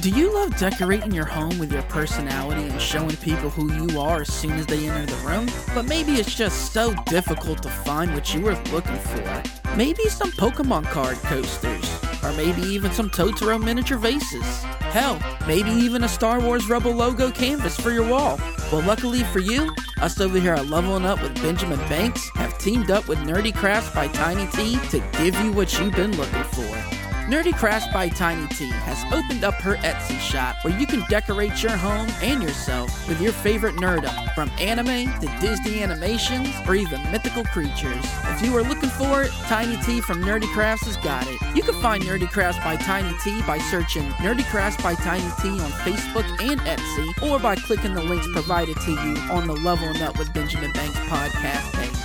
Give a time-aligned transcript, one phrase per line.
[0.00, 4.20] Do you love decorating your home with your personality and showing people who you are
[4.20, 5.48] as soon as they enter the room?
[5.74, 9.42] But maybe it's just so difficult to find what you were looking for.
[9.76, 11.90] Maybe some Pokemon card coasters,
[12.22, 14.62] or maybe even some Totoro miniature vases.
[14.92, 18.38] Hell, maybe even a Star Wars Rebel logo canvas for your wall.
[18.70, 22.92] Well, luckily for you, us over here at Leveling Up with Benjamin Banks have teamed
[22.92, 26.97] up with Nerdy Crafts by Tiny T to give you what you've been looking for.
[27.28, 31.62] Nerdy Crafts by Tiny T has opened up her Etsy shop where you can decorate
[31.62, 37.02] your home and yourself with your favorite nerdum, from anime to Disney animations or even
[37.12, 38.02] mythical creatures.
[38.28, 41.38] If you are looking for it, Tiny T from Nerdy Crafts has got it.
[41.54, 45.50] You can find Nerdy Crafts by Tiny T by searching Nerdy Crafts by Tiny T
[45.50, 50.00] on Facebook and Etsy, or by clicking the links provided to you on the Leveling
[50.00, 51.97] Up with Benjamin Banks podcast page.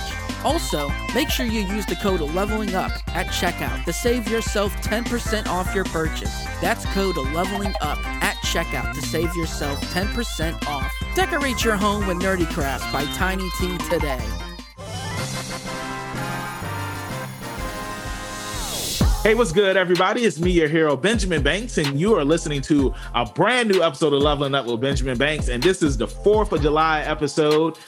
[0.44, 5.46] Also, make sure you use the code Leveling Up at checkout to save yourself 10%
[5.46, 6.44] off your purchase.
[6.60, 10.92] That's code Leveling Up at checkout to save yourself 10% off.
[11.14, 14.20] Decorate your home with Nerdy Crafts by Tiny T today.
[19.22, 20.26] Hey, what's good, everybody?
[20.26, 24.12] It's me, your hero, Benjamin Banks, and you are listening to a brand new episode
[24.12, 25.48] of Leveling Up with Benjamin Banks.
[25.48, 27.78] And this is the 4th of July episode.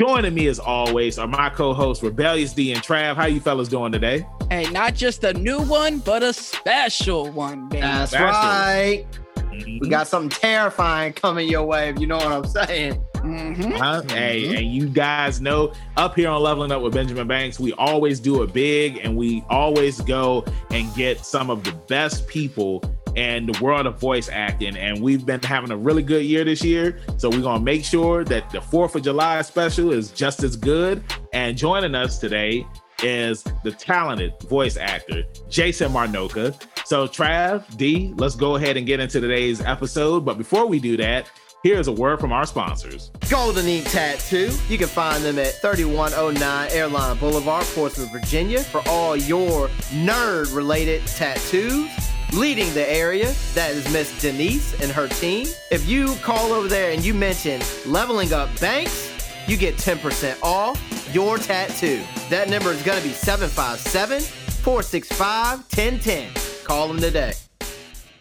[0.00, 3.16] Joining me as always are my co-hosts Rebellious D and Trav.
[3.16, 4.26] How you fellas doing today?
[4.48, 7.82] Hey, not just a new one, but a special one, baby.
[7.82, 8.28] That's Special.
[8.28, 9.04] right.
[9.36, 9.82] Mhm.
[9.82, 13.04] We got something terrifying coming your way, if you know what I'm saying.
[13.16, 13.76] Mhm.
[13.76, 14.00] Huh?
[14.08, 18.20] Hey, and you guys know up here on Leveling Up with Benjamin Banks, we always
[18.20, 22.82] do it big and we always go and get some of the best people
[23.16, 24.76] in the world of voice acting.
[24.76, 27.00] And we've been having a really good year this year.
[27.18, 30.56] So we're going to make sure that the 4th of July special is just as
[30.56, 31.02] good.
[31.32, 32.66] And joining us today
[33.02, 36.54] is the talented voice actor, Jason Marnocha.
[36.84, 40.24] So, Trav, D, let's go ahead and get into today's episode.
[40.24, 41.30] But before we do that,
[41.62, 43.10] here's a word from our sponsors.
[43.28, 44.50] Golden Ink Tattoo.
[44.68, 51.06] You can find them at 3109 Airline Boulevard, Portsmouth, Virginia, for all your nerd related
[51.06, 52.09] tattoos.
[52.32, 55.48] Leading the area, that is Miss Denise and her team.
[55.72, 59.10] If you call over there and you mention Leveling Up Banks,
[59.48, 60.80] you get 10% off
[61.12, 62.00] your tattoo.
[62.28, 66.30] That number is going to be 757 465 1010.
[66.64, 67.32] Call them today.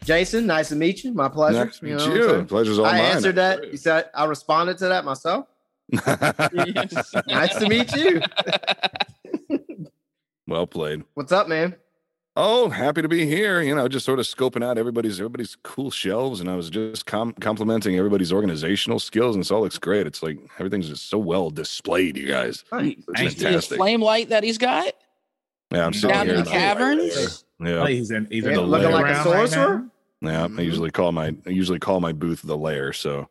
[0.04, 1.14] Jason, nice to meet you.
[1.14, 1.66] My pleasure.
[1.66, 2.46] Nice to meet know I'm you.
[2.46, 3.02] Pleasure's all I mine.
[3.02, 3.72] answered that.
[3.72, 5.46] You said I responded to that myself.
[7.28, 8.22] Nice to meet you.
[10.48, 11.04] well played.
[11.14, 11.76] What's up, man?
[12.42, 13.62] Oh, happy to be here.
[13.62, 17.06] You know, just sort of scoping out everybody's everybody's cool shelves, and I was just
[17.06, 20.08] com- complimenting everybody's organizational skills, and it all looks great.
[20.08, 22.64] It's like everything's just so well displayed, you guys.
[22.72, 22.96] Hi.
[22.98, 23.78] It's Thank the fantastic.
[23.78, 24.94] flame light that he's got
[25.72, 26.36] Yeah, I'm sitting down here.
[26.38, 27.44] in the caverns.
[27.60, 29.86] Yeah, he's in, he's in the looking lair like a around right sorcerer?
[30.22, 30.32] now.
[30.32, 30.44] yeah.
[30.46, 30.64] I Mhm.
[30.64, 32.94] usually call my I usually call my booth the lair.
[32.94, 33.28] So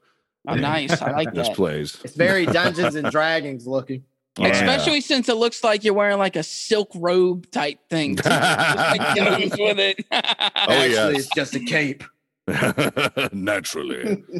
[0.46, 1.00] Oh, nice.
[1.00, 1.56] I like this that.
[1.56, 1.98] plays.
[2.04, 4.04] It's very Dungeons and Dragons looking.
[4.38, 4.48] Oh, yeah.
[4.52, 8.16] Especially since it looks like you're wearing like a silk robe type thing.
[8.16, 8.28] too.
[8.28, 10.04] Like goes with it.
[10.12, 11.18] Oh, Actually, yes.
[11.18, 12.04] it's just a cape.
[13.32, 14.24] Naturally.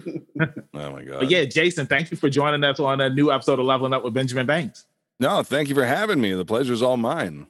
[0.75, 1.21] Oh my god.
[1.21, 4.05] But yeah, Jason, thank you for joining us on a new episode of Leveling Up
[4.05, 4.87] with Benjamin Banks.
[5.19, 6.33] No, thank you for having me.
[6.35, 7.49] The pleasure's all mine.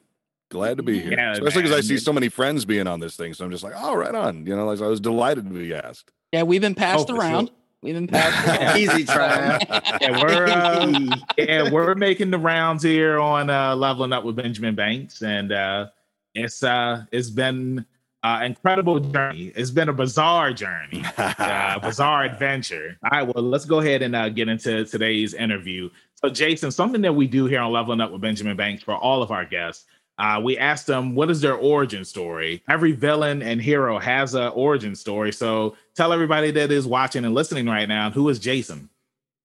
[0.49, 1.11] Glad to be here.
[1.11, 3.35] Yeah, Especially because I see so many friends being on this thing.
[3.35, 4.47] So I'm just like, oh, right on.
[4.47, 6.11] You know, like I was delighted to be asked.
[6.31, 7.47] yeah, we've been oh, passed Oh, around.
[7.49, 7.55] sure.
[7.81, 8.77] We've been passed around.
[8.77, 9.61] Easy, Trav.
[10.01, 14.75] Yeah, we're uh, yeah, we're making the rounds here on uh, Leveling Up with Benjamin
[14.75, 15.87] Banks, and uh,
[16.35, 17.85] it's uh, it's been
[18.23, 19.53] uh, incredible journey.
[19.55, 22.97] It's been a bizarre journey, uh, bizarre adventure.
[23.03, 25.89] All right, well, let's go ahead and uh, get into today's interview.
[26.15, 29.23] So, Jason, something that we do here on Leveling Up with Benjamin Banks for all
[29.23, 29.85] of our guests.
[30.19, 32.61] Uh, we asked them what is their origin story.
[32.69, 35.31] Every villain and hero has an origin story.
[35.31, 38.89] So tell everybody that is watching and listening right now who is Jason.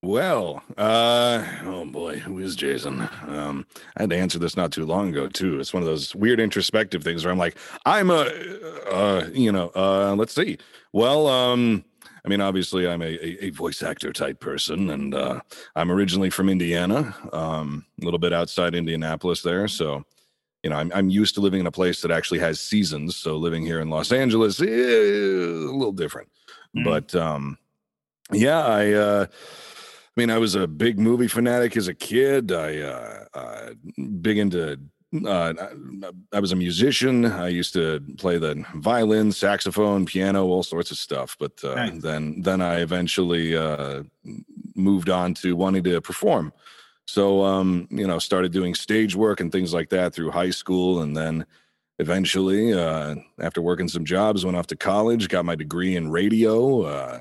[0.03, 3.09] well, uh, oh boy, who is Jason?
[3.27, 3.65] Um,
[3.97, 5.61] I had to answer this not too long ago too.
[5.61, 7.57] It's one of those weird introspective things where I'm like,
[7.87, 8.29] I'm a,
[8.91, 10.59] uh, you know, uh, let's see.
[10.93, 11.85] Well, um,
[12.25, 15.41] I mean, obviously, I'm a, a, voice actor type person, and uh,
[15.77, 19.69] I'm originally from Indiana, um, a little bit outside Indianapolis there.
[19.69, 20.05] So,
[20.65, 23.17] you know, I'm, I'm used to living in a place that actually has seasons.
[23.17, 26.29] So, living here in Los Angeles eh, a little different.
[26.75, 26.85] Mhm.
[26.85, 27.59] But um,
[28.33, 28.93] yeah, I.
[28.93, 29.27] Uh,
[30.17, 32.53] I mean, I was a big movie fanatic as a kid.
[32.53, 33.71] I uh, uh
[34.21, 34.79] big into.
[35.25, 37.25] Uh, I- I was a musician.
[37.27, 41.37] I used to play the violin, saxophone, piano, all sorts of stuff.
[41.39, 42.03] But uh, Nice.
[42.03, 44.03] then, then I eventually uh,
[44.75, 46.53] moved on to wanting to perform.
[47.07, 51.03] So, um, you know, started doing stage work and things like that through high school,
[51.03, 51.47] and then
[51.99, 56.83] eventually, uh, after working some jobs, went off to college, got my degree in radio.
[56.83, 57.21] Uh,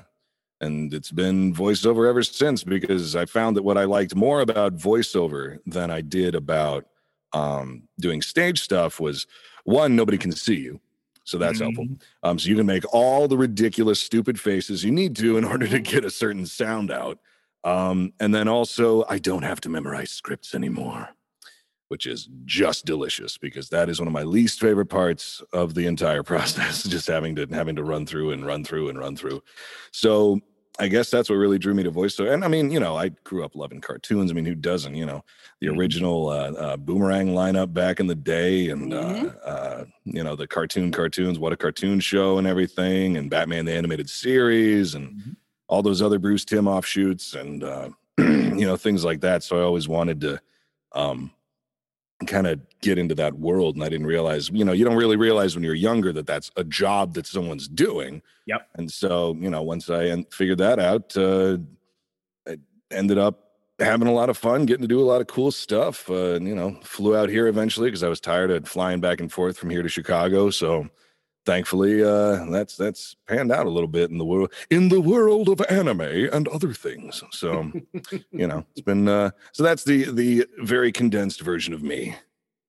[0.60, 4.76] and it's been voiceover ever since because I found that what I liked more about
[4.76, 6.86] voiceover than I did about
[7.32, 9.26] um, doing stage stuff was
[9.64, 10.80] one, nobody can see you.
[11.24, 11.74] So that's mm-hmm.
[11.74, 11.96] helpful.
[12.22, 15.66] Um, so you can make all the ridiculous, stupid faces you need to in order
[15.66, 17.18] to get a certain sound out.
[17.64, 21.08] Um, and then also, I don't have to memorize scripts anymore,
[21.88, 25.86] which is just delicious because that is one of my least favorite parts of the
[25.86, 26.82] entire process.
[26.84, 29.42] just having to having to run through and run through and run through.
[29.92, 30.40] So
[30.78, 32.32] I guess that's what really drew me to voiceover.
[32.32, 34.30] And I mean, you know, I grew up loving cartoons.
[34.30, 34.94] I mean, who doesn't?
[34.94, 35.24] You know,
[35.60, 35.78] the mm-hmm.
[35.78, 39.28] original uh, uh, Boomerang lineup back in the day, and uh, mm-hmm.
[39.44, 41.38] uh, you know, the cartoon cartoons.
[41.38, 45.30] What a cartoon show and everything, and Batman the animated series, and mm-hmm.
[45.68, 47.88] All those other Bruce Timm offshoots, and uh,
[48.18, 49.42] you know, things like that.
[49.42, 50.40] So I always wanted to
[50.92, 51.30] um,
[52.26, 55.16] kind of get into that world and i didn't realize you know you don't really
[55.16, 58.22] realize when you're younger that that's a job that someone's doing.
[58.46, 58.68] Yep.
[58.76, 61.58] And so you know once i figured that out uh
[62.48, 62.56] i
[62.90, 63.40] ended up
[63.80, 66.46] having a lot of fun getting to do a lot of cool stuff uh and
[66.46, 69.58] you know flew out here eventually because i was tired of flying back and forth
[69.58, 70.50] from here to chicago.
[70.50, 70.88] So
[71.44, 75.48] thankfully uh that's that's panned out a little bit in the world in the world
[75.48, 77.70] of anime and other things so
[78.30, 82.14] you know it's been uh so that's the the very condensed version of me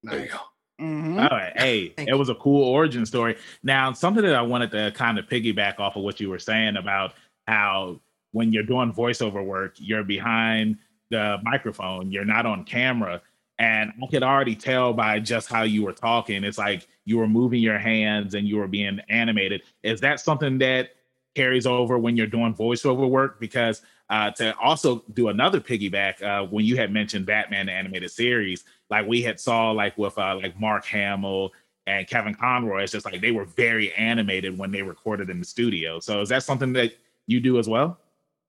[0.04, 0.16] nice.
[0.16, 0.40] there you go
[0.82, 1.20] Mm-hmm.
[1.20, 1.54] All right.
[1.56, 3.38] Hey, Thank it was a cool origin story.
[3.64, 6.76] Now, something that I wanted to kind of piggyback off of what you were saying
[6.76, 7.14] about
[7.48, 8.02] how
[8.32, 10.78] when you're doing voiceover work, you're behind
[11.10, 13.22] the microphone, you're not on camera.
[13.58, 16.44] And I could already tell by just how you were talking.
[16.44, 19.64] It's like you were moving your hands and you were being animated.
[19.84, 20.90] Is that something that
[21.36, 23.40] carries over when you're doing voiceover work?
[23.40, 28.12] Because uh, to also do another piggyback, uh, when you had mentioned Batman the animated
[28.12, 31.54] series, like we had saw like with uh, like Mark Hamill
[31.88, 35.46] and Kevin Conroy, it's just like they were very animated when they recorded in the
[35.46, 36.00] studio.
[36.00, 36.94] So is that something that
[37.28, 38.00] you do as well?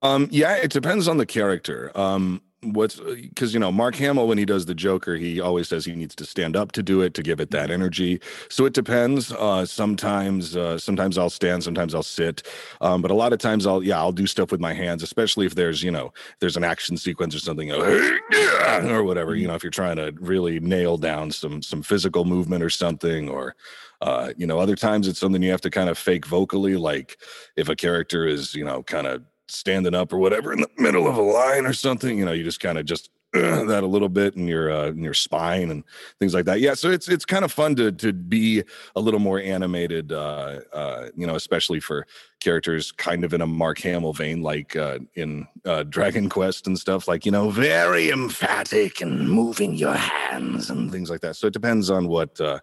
[0.03, 1.91] Um, yeah, it depends on the character.
[1.95, 2.43] Um,
[2.73, 5.95] what's because you know Mark Hamill when he does the Joker, he always says he
[5.95, 7.73] needs to stand up to do it to give it that mm-hmm.
[7.73, 8.21] energy.
[8.49, 9.33] So it depends.
[9.33, 12.47] Uh, sometimes, uh, sometimes I'll stand, sometimes I'll sit,
[12.81, 15.47] um, but a lot of times I'll yeah I'll do stuff with my hands, especially
[15.47, 19.35] if there's you know there's an action sequence or something or whatever.
[19.35, 19.49] You mm-hmm.
[19.49, 23.55] know if you're trying to really nail down some some physical movement or something or.
[24.03, 27.17] Uh, you know, other times it's something you have to kind of fake vocally, like
[27.57, 31.07] if a character is, you know, kind of standing up or whatever in the middle
[31.07, 34.09] of a line or something, you know, you just kind of just that a little
[34.09, 35.85] bit in your uh, in your spine and
[36.19, 36.61] things like that.
[36.61, 38.63] Yeah, so it's it's kind of fun to to be
[38.95, 42.07] a little more animated, uh, uh, you know, especially for
[42.41, 46.79] characters kind of in a Mark Hamill vein, like uh, in uh, Dragon Quest and
[46.79, 51.37] stuff, like you know, very emphatic and moving your hands and things like that.
[51.37, 52.61] So it depends on what uh,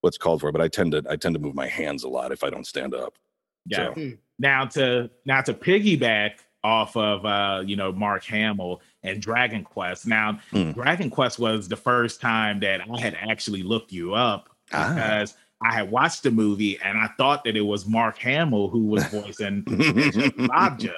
[0.00, 2.32] what's called for, but I tend to I tend to move my hands a lot
[2.32, 3.18] if I don't stand up.
[3.66, 3.92] Yeah.
[3.94, 4.12] So.
[4.38, 10.06] Now to now to piggyback off of uh, you know Mark Hamill and Dragon Quest.
[10.06, 10.74] Now, mm.
[10.74, 14.92] Dragon Quest was the first time that I had actually looked you up ah.
[14.94, 18.86] because I had watched the movie and I thought that it was Mark Hamill who
[18.86, 20.94] was voicing Ladja.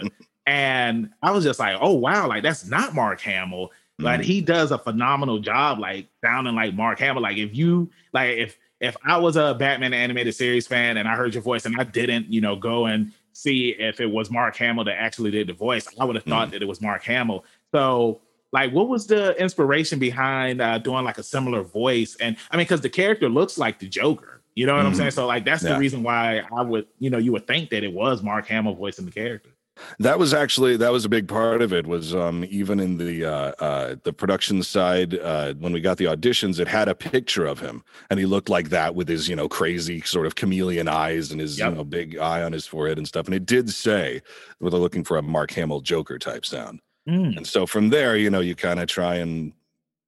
[0.46, 3.70] And I was just like, oh wow, like that's not Mark Hamill.
[3.98, 4.24] But mm.
[4.24, 7.22] he does a phenomenal job, like sounding like Mark Hamill.
[7.22, 11.14] Like if you like if if I was a Batman animated series fan and I
[11.14, 14.56] heard your voice and I didn't, you know, go and see if it was Mark
[14.56, 16.52] Hamill that actually did the voice, I would have thought mm.
[16.52, 17.44] that it was Mark Hamill.
[17.72, 18.20] So,
[18.52, 22.16] like, what was the inspiration behind uh, doing like a similar voice?
[22.20, 24.88] And I mean, because the character looks like the Joker, you know what mm-hmm.
[24.88, 25.10] I'm saying?
[25.12, 25.74] So, like, that's yeah.
[25.74, 28.74] the reason why I would, you know, you would think that it was Mark Hamill
[28.74, 29.49] voicing the character.
[29.98, 31.86] That was actually that was a big part of it.
[31.86, 36.06] Was um, even in the uh, uh, the production side uh, when we got the
[36.06, 39.36] auditions, it had a picture of him, and he looked like that with his you
[39.36, 41.70] know crazy sort of chameleon eyes and his yep.
[41.70, 43.26] you know big eye on his forehead and stuff.
[43.26, 44.22] And it did say
[44.60, 46.80] well, they're looking for a Mark Hamill Joker type sound.
[47.08, 47.38] Mm.
[47.38, 49.52] And so from there, you know, you kind of try and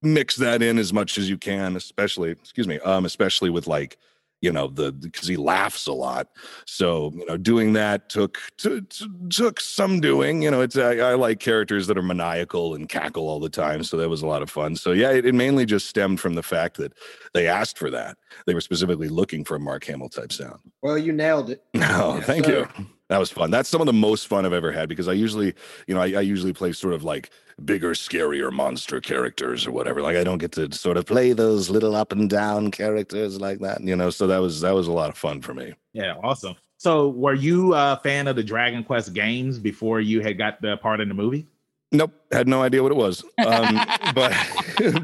[0.01, 3.97] mix that in as much as you can, especially excuse me, um, especially with like
[4.43, 6.27] you know the because he laughs a lot.
[6.67, 10.97] So you know doing that took t- t- took some doing you know it's I,
[10.97, 14.27] I, like characters that are maniacal and cackle all the time so that was a
[14.27, 14.75] lot of fun.
[14.75, 16.93] So yeah it, it, mainly just stemmed from the fact that
[17.33, 18.17] they asked for that.
[18.45, 20.59] They were specifically looking for a mark hamill type sound.
[20.81, 21.63] Well you nailed it.
[21.75, 22.67] Oh yes, thank sir.
[22.77, 23.51] you that was fun.
[23.51, 25.53] That's some of the most fun I've ever had because I usually,
[25.87, 27.29] you know, I, I, usually play sort of like
[27.63, 30.01] bigger, scarier monster characters or whatever.
[30.01, 33.59] Like I don't get to sort of play those little up and down characters like
[33.59, 34.09] that, you know.
[34.09, 35.73] So that was that was a lot of fun for me.
[35.93, 36.55] Yeah, awesome.
[36.77, 40.77] So were you a fan of the Dragon Quest games before you had got the
[40.77, 41.45] part in the movie?
[41.91, 43.23] Nope, had no idea what it was.
[43.45, 43.79] Um,
[44.15, 44.33] but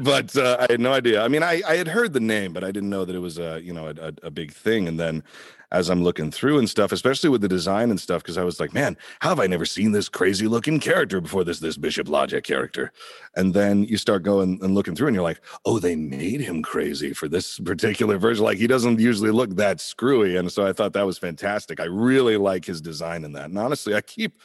[0.02, 1.22] but uh, I had no idea.
[1.22, 3.38] I mean, I, I had heard the name, but I didn't know that it was
[3.38, 4.88] a you know a, a, a big thing.
[4.88, 5.22] And then
[5.72, 8.58] as I'm looking through and stuff, especially with the design and stuff, because I was
[8.58, 11.44] like, man, how have I never seen this crazy looking character before?
[11.44, 12.92] This this Bishop Ladja character,
[13.36, 16.62] and then you start going and looking through, and you're like, oh, they made him
[16.62, 18.44] crazy for this particular version.
[18.44, 21.80] Like he doesn't usually look that screwy, and so I thought that was fantastic.
[21.80, 24.40] I really like his design in that, and honestly, I keep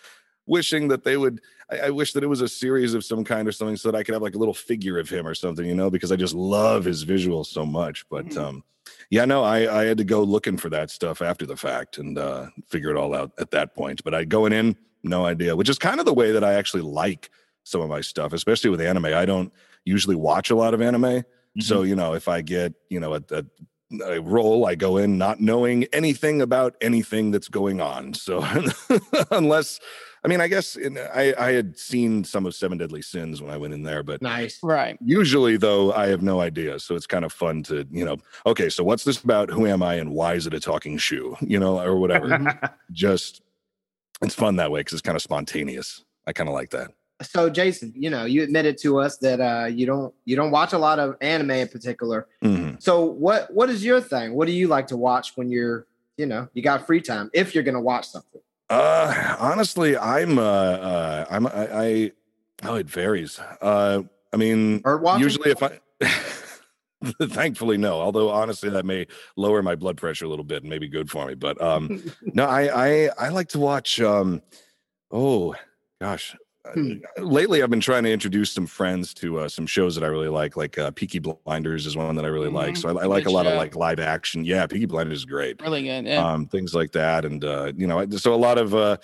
[0.48, 1.42] wishing that they would
[1.72, 3.98] I, I, wish that it was a series of some kind or something so that
[3.98, 6.16] I could have like a little figure of him or something, you know, because I
[6.16, 8.06] just love his visuals so much.
[8.10, 8.40] But mm-hmm.
[8.40, 8.64] um
[9.10, 12.18] yeah, no, I, I had to go looking for that stuff after the fact and
[12.18, 14.04] uh figure it all out at that point.
[14.04, 16.84] But I going in, no idea, which is kind of the way that I actually
[16.84, 17.30] like
[17.64, 19.06] some of my stuff, especially with anime.
[19.06, 19.52] I don't
[19.84, 21.02] usually watch a lot of anime.
[21.02, 21.62] Mm-hmm.
[21.62, 23.46] So, you know, if I get, you know, a,
[24.22, 28.14] roll, I go in not knowing anything about anything that's going on.
[28.14, 28.46] So
[29.32, 29.80] unless
[30.26, 33.52] I mean, I guess in, I I had seen some of Seven Deadly Sins when
[33.52, 34.98] I went in there, but nice, right?
[35.00, 38.18] Usually, though, I have no idea, so it's kind of fun to you know.
[38.48, 39.52] Okay, so what's this about?
[39.52, 41.38] Who am I, and why is it a talking shoe?
[41.46, 42.60] You know, or whatever.
[42.92, 43.44] Just
[44.24, 46.04] it's fun that way because it's kind of spontaneous.
[46.26, 46.92] I kind of like that.
[47.22, 50.74] So, Jason, you know, you admitted to us that uh, you don't you don't watch
[50.74, 52.28] a lot of anime in particular.
[52.44, 52.78] Mm-hmm.
[52.80, 54.34] So, what what is your thing?
[54.34, 55.86] What do you like to watch when you're
[56.18, 58.42] you know you got free time if you're going to watch something?
[58.70, 62.12] Uh, honestly, I'm uh, uh I'm I, I
[62.64, 63.40] oh it varies.
[63.62, 64.04] Uh,
[64.34, 64.82] I mean,
[65.20, 65.80] usually if I.
[67.30, 69.06] thankfully no although honestly that may
[69.36, 72.02] lower my blood pressure a little bit and maybe good for me but um
[72.34, 74.42] no i i i like to watch um
[75.12, 75.54] oh
[76.02, 76.36] gosh
[76.74, 76.94] Hmm.
[77.18, 80.30] lately I've been trying to introduce some friends to uh, some shows that I really
[80.30, 82.56] like, like uh, Peaky Blinders is one that I really mm-hmm.
[82.56, 82.78] like.
[82.78, 83.52] So I, I like a lot show.
[83.52, 84.44] of like live action.
[84.44, 85.62] Yeah, Peaky Blinders is great.
[85.62, 86.06] Really good.
[86.06, 86.26] Yeah.
[86.26, 88.98] Um, things like that, and uh, you know, so a lot of uh,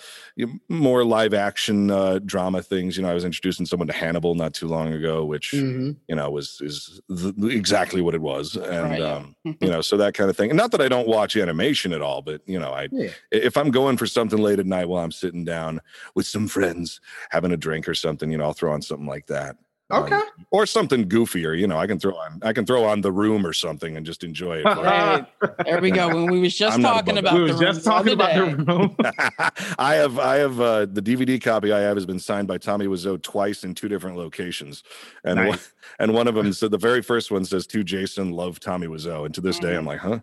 [0.68, 2.96] more live action uh, drama things.
[2.96, 5.92] You know, I was introducing someone to Hannibal not too long ago, which mm-hmm.
[6.08, 9.96] you know was is the, exactly what it was, and right, um, you know, so
[9.96, 10.50] that kind of thing.
[10.50, 13.10] And not that I don't watch animation at all, but you know, I yeah.
[13.30, 15.80] if I'm going for something late at night while I'm sitting down
[16.14, 17.00] with some friends
[17.30, 19.56] having a drink or something you know, I'll throw on something like that.
[19.92, 20.14] Okay.
[20.14, 21.78] Um, or something goofier, you know.
[21.78, 24.62] I can throw on I can throw on the room or something and just enjoy
[24.64, 24.66] it.
[24.66, 25.22] hey,
[25.66, 26.08] there we go.
[26.08, 28.96] When we was just talking about we was just talking about the room.
[29.78, 32.86] I have I have uh, the DVD copy I have has been signed by Tommy
[32.86, 34.82] Wiseau twice in two different locations,
[35.24, 35.48] and nice.
[35.48, 35.58] one,
[35.98, 39.26] and one of them said the very first one says to Jason love Tommy Wiseau,
[39.26, 40.20] and to this day I'm like, huh?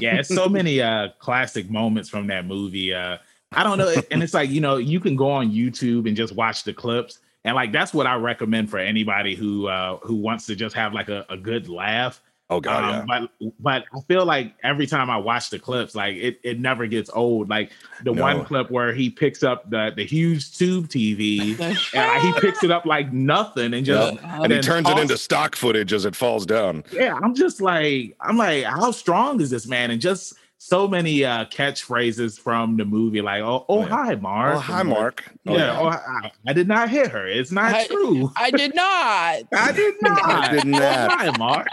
[0.00, 2.92] yeah, so many uh classic moments from that movie.
[2.92, 3.18] Uh
[3.52, 3.94] I don't know.
[4.10, 7.18] and it's like, you know, you can go on YouTube and just watch the clips.
[7.44, 10.92] And like that's what I recommend for anybody who uh who wants to just have
[10.92, 12.20] like a, a good laugh.
[12.50, 13.26] Oh god, um, yeah.
[13.40, 16.88] but but I feel like every time I watch the clips, like it, it never
[16.88, 17.48] gets old.
[17.48, 17.70] Like
[18.02, 18.20] the no.
[18.20, 21.58] one clip where he picks up the the huge tube TV
[21.94, 24.24] and he picks it up like nothing and just yep.
[24.24, 26.84] and, and he turns it into stock footage as it falls down.
[26.92, 29.92] Yeah, I'm just like I'm like, how strong is this man?
[29.92, 34.58] And just so many uh, catchphrases from the movie, like "Oh, oh, hi, Mark." Oh,
[34.60, 35.24] hi, Mark.
[35.46, 35.78] Oh, yeah.
[35.80, 37.26] Oh, I, I, did not hit her.
[37.26, 38.30] It's not I, true.
[38.36, 39.42] I did not.
[39.52, 40.24] I did not.
[40.24, 40.82] I did not.
[40.82, 41.68] Oh, hi, Mark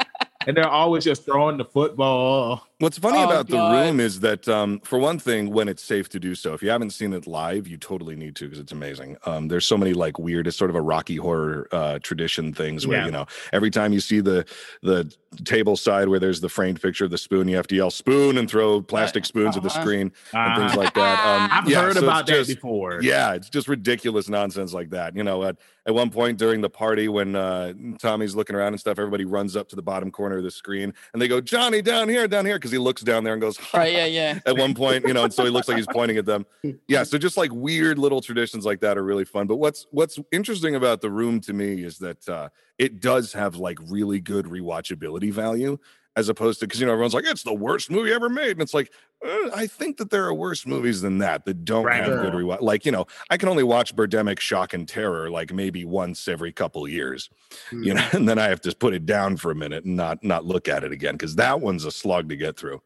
[0.48, 2.67] and they're always just throwing the football.
[2.80, 3.74] What's funny oh, about God.
[3.74, 6.62] the room is that, um, for one thing, when it's safe to do so, if
[6.62, 9.18] you haven't seen it live, you totally need to because it's amazing.
[9.26, 12.86] Um, there's so many like weird, it's sort of a Rocky Horror uh, tradition things
[12.86, 13.06] where yeah.
[13.06, 14.46] you know every time you see the
[14.84, 15.12] the
[15.44, 18.38] table side where there's the framed picture of the spoon, you have to yell spoon
[18.38, 19.82] and throw plastic spoons uh, at the uh-huh.
[19.82, 21.26] screen uh, and things like that.
[21.26, 23.02] Um, I've yeah, heard so about that just, before.
[23.02, 25.16] Yeah, it's just ridiculous nonsense like that.
[25.16, 28.80] You know, at, at one point during the party when uh, Tommy's looking around and
[28.80, 31.82] stuff, everybody runs up to the bottom corner of the screen and they go, Johnny,
[31.82, 34.40] down here, down here, because he looks down there and goes, right, yeah, yeah.
[34.46, 36.46] At one point, you know, and so he looks like he's pointing at them.
[36.88, 39.48] Yeah, so just like weird little traditions like that are really fun.
[39.48, 43.56] But what's what's interesting about the room to me is that uh, it does have
[43.56, 45.78] like really good rewatchability value
[46.18, 48.62] as opposed to because you know everyone's like it's the worst movie ever made and
[48.62, 48.92] it's like
[49.24, 52.04] uh, i think that there are worse movies than that that don't right.
[52.04, 55.54] have good rewatch like you know i can only watch birdemic shock and terror like
[55.54, 57.30] maybe once every couple years
[57.70, 57.86] mm.
[57.86, 58.18] you know hmm.
[58.18, 60.68] and then i have to put it down for a minute and not not look
[60.68, 62.82] at it again because that one's a slog to get through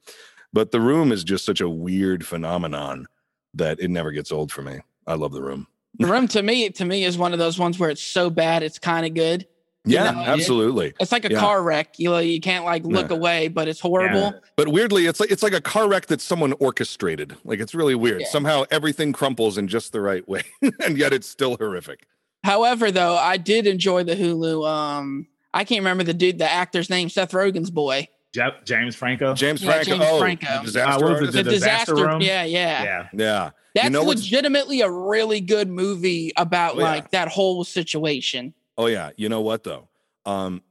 [0.51, 3.07] but the room is just such a weird phenomenon
[3.53, 5.65] that it never gets old for me i love the room
[5.99, 8.61] the room to me to me is one of those ones where it's so bad
[8.61, 9.47] it's kind of good
[9.85, 10.87] yeah, know, absolutely.
[10.87, 11.39] It, it's like a yeah.
[11.39, 11.97] car wreck.
[11.97, 13.15] You know, you can't like look yeah.
[13.15, 14.19] away, but it's horrible.
[14.19, 14.31] Yeah.
[14.55, 17.35] But weirdly, it's like it's like a car wreck that someone orchestrated.
[17.43, 18.23] Like it's really weird.
[18.27, 20.43] Somehow everything crumples in just the right way,
[20.83, 22.05] and yet it's still horrific.
[22.43, 24.67] However, though, I did enjoy the Hulu.
[24.67, 28.07] Um, I can't remember the dude, the actor's name, Seth Rogen's boy.
[28.33, 29.33] Ja- James Franco.
[29.33, 29.91] James Yeah, Franco.
[29.91, 30.45] James oh, Franco.
[30.47, 31.31] the Uh, disaster what was it.
[31.31, 31.93] The, The disaster.
[31.93, 32.21] Disaster Room?
[32.21, 32.83] Yeah, yeah.
[32.83, 33.07] yeah.
[33.13, 33.49] Yeah.
[33.75, 36.85] That's know legitimately a really good movie about Oh, yeah.
[36.85, 38.53] like that whole situation.
[38.81, 39.87] Oh yeah, you know what though?
[40.25, 40.63] Um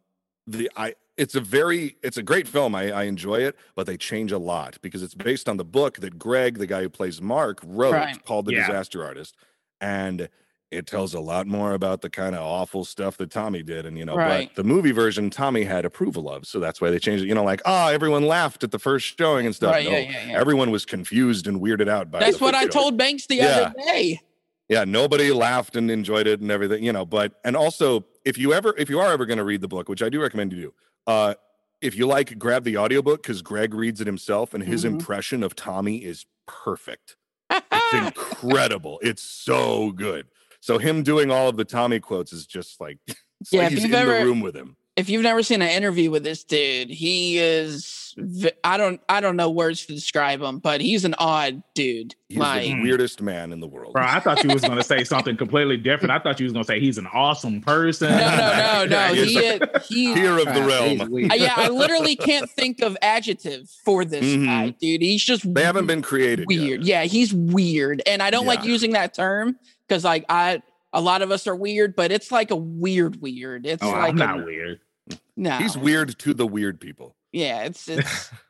[0.47, 2.75] the I it's a very it's a great film.
[2.75, 5.99] I, I enjoy it, but they change a lot because it's based on the book
[5.99, 8.25] that Greg, the guy who plays Mark, wrote Right.
[8.25, 8.67] called The Yeah.
[8.67, 9.37] Disaster Artist.
[9.81, 10.29] And
[10.73, 13.87] it tells a lot more about the kind of awful stuff that Tommy did.
[13.87, 14.49] And you know, Right.
[14.49, 16.47] but the movie version Tommy had approval of.
[16.47, 17.29] So that's why they changed it.
[17.29, 19.73] You know, like, oh, everyone laughed at the first showing and stuff.
[19.75, 20.41] Right, No, yeah, yeah, yeah.
[20.41, 23.73] Everyone was confused and weirded out by That's what I showing told Banks the other
[23.87, 24.21] day.
[24.71, 28.55] Yeah nobody laughed and enjoyed it and everything you know but and also if you
[28.55, 30.61] ever if you are ever going to read the book which i do recommend you
[30.63, 30.75] do
[31.07, 31.35] uh
[31.83, 34.93] if you like grab the audiobook because greg reads it himself and his Mhm.
[34.93, 37.17] impression of tommy is perfect.
[37.51, 38.99] It's incredible.
[39.03, 40.27] It's so good.
[40.61, 42.99] So him doing all of the tommy quotes is just like
[43.51, 46.11] Yeah, like he's in ever- the room with him if you've never seen an interview
[46.11, 50.59] with this dude, he is v- I don't I don't know words to describe him,
[50.59, 52.15] but he's an odd dude.
[52.29, 55.03] he's like the weirdest man in the world Bro, I thought you was gonna say
[55.15, 56.13] something completely different.
[56.13, 58.11] I thought you was gonna say he's an awesome person.
[58.11, 59.15] no, no, no, no.
[59.15, 61.01] He's He, is- he Hero of the realm.
[61.31, 64.45] Uh, yeah, I literally can't think of adjective for this Mhm.
[64.47, 65.03] guy, dude.
[65.03, 66.61] He's just they haven't been created yet.
[66.63, 66.85] weird.
[66.85, 71.23] Yeah, he's weird, and I don't like using that term because like I a lot
[71.23, 73.65] of us are weird, but it's like a weird weird.
[73.65, 74.81] It's Oh, like I'm not a, weird.
[75.41, 78.31] No, he's weird to the weird people yeah, it's it's.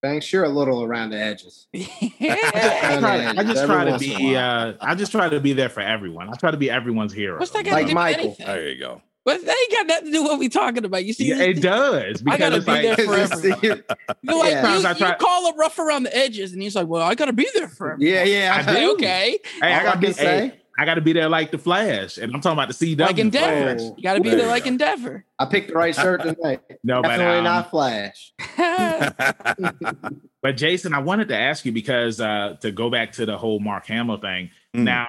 [0.00, 1.66] Banks, you're a little around the edges.
[1.74, 3.32] I Yeah.
[3.36, 4.36] I just try to once in a be.
[4.36, 6.28] Uh, I just try to be there for everyone.
[6.28, 7.38] I try to be everyone's hero.
[7.40, 8.24] What's that got to Like do with Michael.
[8.26, 8.46] anything?
[8.46, 11.04] there you go But that ain't got nothing to do with what we're talking about.
[11.04, 13.60] You see, Yeah, it does I gotta it's be there like for everyone.
[13.62, 13.74] You're
[14.38, 14.74] like, Yeah.
[14.76, 17.16] you, Sometimes I you call him rough around the edges, and he's like, "Well, I
[17.16, 18.54] gotta be there for him." yeah, yeah.
[18.56, 18.92] I Okay, do.
[18.92, 19.38] okay.
[19.60, 20.12] Hey, I All gotta I be.
[20.12, 23.00] say- Hey, I gotta be there like the Flash, and I'm talking about the CW.
[23.00, 23.90] Like Endeavor, Flash.
[23.96, 24.68] you gotta be There there like go.
[24.68, 25.24] Endeavor.
[25.38, 26.60] I picked the right shirt tonight.
[26.84, 28.32] No, but Definitely um, not Flash.
[30.40, 33.58] But Jason, I wanted to ask you because uh, to go back to the whole
[33.58, 34.50] Mark Hamill thing.
[34.74, 34.84] Mm.
[34.84, 35.06] Now,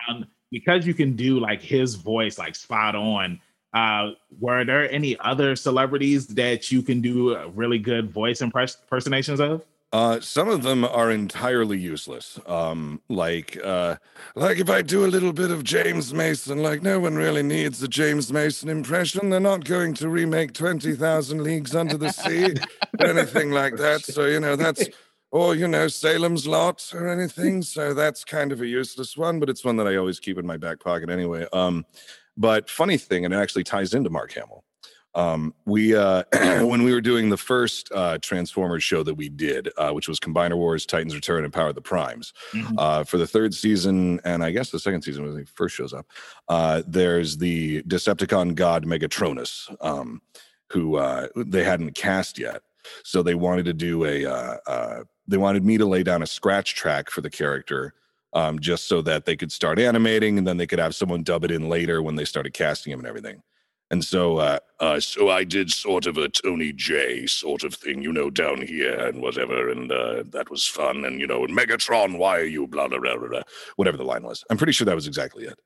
[0.51, 3.39] because you can do like his voice like spot on.
[3.71, 8.77] Uh, were there any other celebrities that you can do uh, really good voice impress-
[8.81, 9.63] impersonations of?
[9.91, 12.39] Uh, some of them are entirely useless.
[12.45, 13.95] Um, like, uh,
[14.35, 17.81] like if I do a little bit of James Mason, like no one really needs
[17.81, 19.31] a James Mason impression.
[19.31, 22.53] They're not going to remake Twenty Thousand Leagues Under the Sea
[22.99, 24.01] or anything like that.
[24.01, 24.87] So you know that's,
[25.31, 27.63] or you know Salem's Lot or anything.
[27.63, 30.45] So that's kind of a useless one, but it's one that I always keep in
[30.45, 31.47] my back pocket anyway.
[31.51, 31.83] Um,
[32.37, 34.63] but funny thing, and it actually ties into Mark Hamill
[35.19, 36.23] um we uh
[36.65, 40.19] when we were doing the first uh transformers show that we did uh which was
[40.19, 42.75] combiner wars titans return and power of the primes Mhm.
[42.77, 45.93] uh for the third season and i guess the second season when he first shows
[45.93, 46.05] up
[46.47, 50.21] uh there's the decepticon god megatronus um
[50.71, 52.61] who uh they hadn't cast yet
[53.03, 56.27] so they wanted to do a uh, uh they wanted me to lay down a
[56.27, 57.93] scratch track for the character
[58.33, 61.43] um just so that they could start animating and then they could have someone dub
[61.43, 63.41] it in later when they started casting him and everything
[63.91, 68.01] and so, uh, uh, so I did sort of a Tony Jay sort of thing,
[68.01, 71.05] you know, down here and whatever, and uh, that was fun.
[71.05, 73.41] And you know, and Megatron, why are you blah blah blah blah, blah
[73.77, 74.43] whatever the line was.
[74.49, 75.59] I'm pretty sure that was exactly it.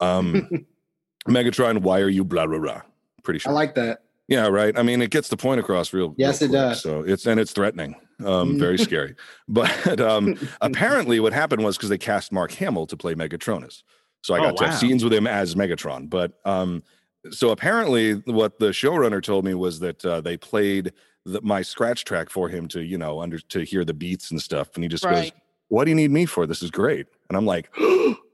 [0.00, 0.48] Um,
[1.28, 2.82] Megatron, why are you blah blah blah?
[3.22, 3.52] Pretty sure.
[3.52, 4.02] I like that.
[4.28, 4.76] yeah, right.
[4.78, 6.14] I mean, it gets the point across real.
[6.16, 6.82] Yes, real it does.
[6.82, 7.96] So it's and it's threatening.
[8.24, 9.14] Um, very scary.
[9.48, 13.82] But um, apparently, what happened was because they cast Mark Hamill to play Megatronus,
[14.22, 16.08] so I Oh, got to have scenes with him as Megatron.
[16.10, 16.82] But um,
[17.30, 20.92] so apparently, what the showrunner told me was that uh, they played
[21.24, 24.40] the, my scratch track for him to, you know, under to hear the beats and
[24.40, 25.32] stuff, and he just goes,
[25.68, 26.46] "What do you need me for?
[26.46, 27.70] This is great." And I'm like,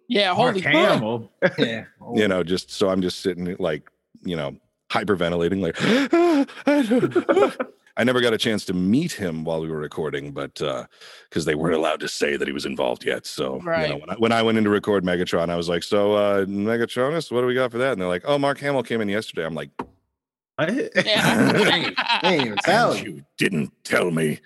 [0.09, 0.73] Yeah, holy fuck.
[0.73, 1.31] Hamill.
[1.59, 1.85] Yeah.
[2.15, 3.89] you know, just so I'm just sitting like,
[4.25, 4.57] you know,
[4.91, 5.77] hyperventilating, like,
[7.97, 11.55] I never got a chance to meet him while we were recording, but because they
[11.55, 13.25] weren't allowed to say that he was involved yet.
[13.27, 15.83] So, you know, when I, when I went in to record Megatron, I was like,
[15.83, 18.83] "So, uh, Megatronus, what do we got for that?" And they're like, "Oh, Mark Hamill
[18.83, 19.71] came in yesterday." I'm like,
[20.59, 22.21] Yeah.
[22.23, 23.05] They ain't even tell you.
[23.05, 24.41] "You didn't tell me."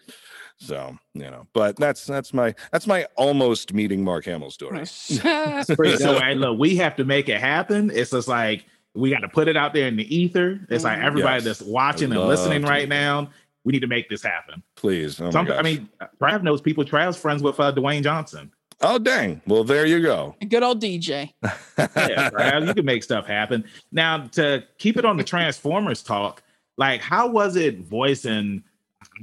[0.61, 4.85] So, you know, but that's that's my that's my almost meeting Mark Hamill story.
[4.87, 6.37] So dope.
[6.37, 7.91] look, we have to make it happen.
[7.95, 8.65] It's just like
[8.99, 10.61] we got to put it out there in the ether.
[10.69, 11.05] It's like Mhm.
[11.05, 11.45] everybody Yes.
[11.45, 13.31] that's watching I and listening right do now.
[13.65, 14.63] We need to make this happen.
[14.77, 15.89] Please, oh my Some, I mean,
[16.21, 16.85] Trav knows people.
[16.85, 18.51] Trav's friends with uh, Dwayne Johnson.
[18.81, 19.41] oh dang.
[19.47, 20.35] Well, there you go.
[20.49, 21.33] Good old DJ.
[21.79, 23.65] Yeah, Trav, you can make stuff happen.
[23.93, 26.43] Now, to keep it on the Transformers talk,
[26.77, 28.63] like, how was it voicing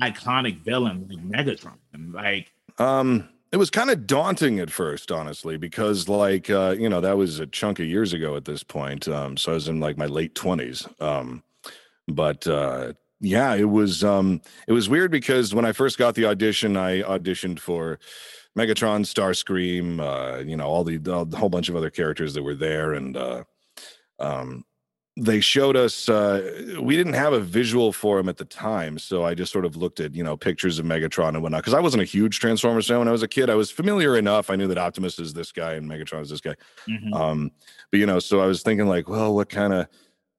[0.02, 1.78] iconic villain like Megatron?
[2.14, 7.02] Like, Um, it was kind of daunting at first, honestly, because like uh, you know,
[7.02, 9.08] that was a chunk of years ago at this point.
[9.08, 10.88] Um, so I was in like my late twenties.
[11.00, 11.44] Um,
[12.08, 16.26] but uh yeah, it was um it was weird because when I first got the
[16.26, 18.00] audition, I auditioned for
[18.58, 22.56] Megatron, Starscream, uh, you know, all the, the whole bunch of other characters that were
[22.56, 23.44] there, and uh,
[24.20, 24.64] um,
[25.18, 26.10] they showed us.
[26.10, 29.66] Uh, we didn't have a visual for him at the time, so I just sort
[29.66, 31.62] of looked at you know pictures of Megatron and whatnot.
[31.62, 33.50] Because I wasn't a huge Transformers fan when I was a kid.
[33.50, 34.50] I was familiar enough.
[34.50, 36.56] I knew that Optimus is this guy and Megatron is this guy.
[36.90, 37.14] Mhm.
[37.14, 37.52] Um,
[37.92, 39.88] but you know, so I was thinking like, well, what kind of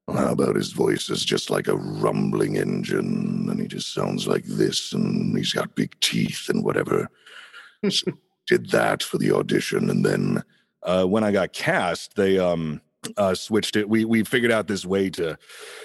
[0.08, 4.44] how about his voice is just like a rumbling engine and he just sounds like
[4.44, 7.08] this and he's got big teeth and whatever.
[7.88, 8.12] so
[8.46, 10.44] did that for the audition and then
[10.84, 12.80] uh, when I got cast, they um
[13.16, 13.88] uh switched it.
[13.88, 15.38] We we figured out this way to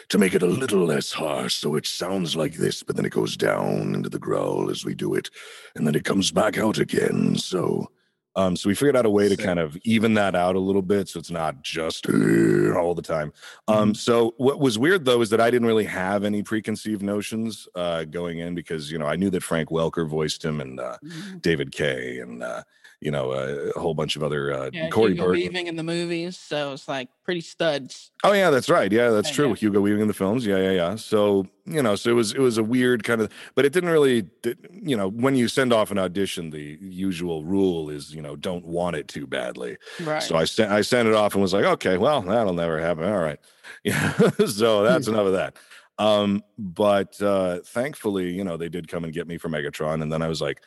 [0.09, 3.11] to make it a little less harsh so it sounds like this, but then it
[3.11, 5.29] goes down into the growl as we do it,
[5.75, 7.35] and then it comes back out again.
[7.37, 7.89] So
[8.35, 10.81] um, so we figured out a way to kind of even that out a little
[10.81, 13.33] bit, so it's not just all the time.
[13.67, 17.67] Um, so what was weird though is that I didn't really have any preconceived notions
[17.75, 20.97] uh, going in because you know I knew that Frank Welker voiced him and uh,
[21.41, 22.63] David Kaye and uh,
[23.01, 25.31] you know uh, a whole bunch of other uh, Yeah, Corey Hugo.
[25.31, 28.11] Weaving in the movies, so it's like pretty studs.
[28.23, 28.91] Oh yeah, that's right.
[28.91, 29.47] Yeah, that's Yeah, true.
[29.49, 29.55] yeah.
[29.55, 30.45] Hugo Weaving in the films.
[30.45, 30.95] Yeah, yeah, yeah.
[30.95, 33.89] So you know, so it was it was a weird kind of, but it didn't
[33.89, 34.27] really,
[34.71, 38.65] you know, when you send off an audition, the usual rule is you know don't
[38.65, 39.77] want it too badly.
[40.03, 40.21] Right.
[40.23, 43.05] So I sent I sent it off and was like, okay, well that'll never happen.
[43.05, 43.39] All right,
[43.83, 44.13] yeah.
[44.45, 45.55] so that's enough of that.
[45.99, 50.11] Um, but uh, thankfully, you know, they did come and get me for Megatron, and
[50.11, 50.61] then I was like,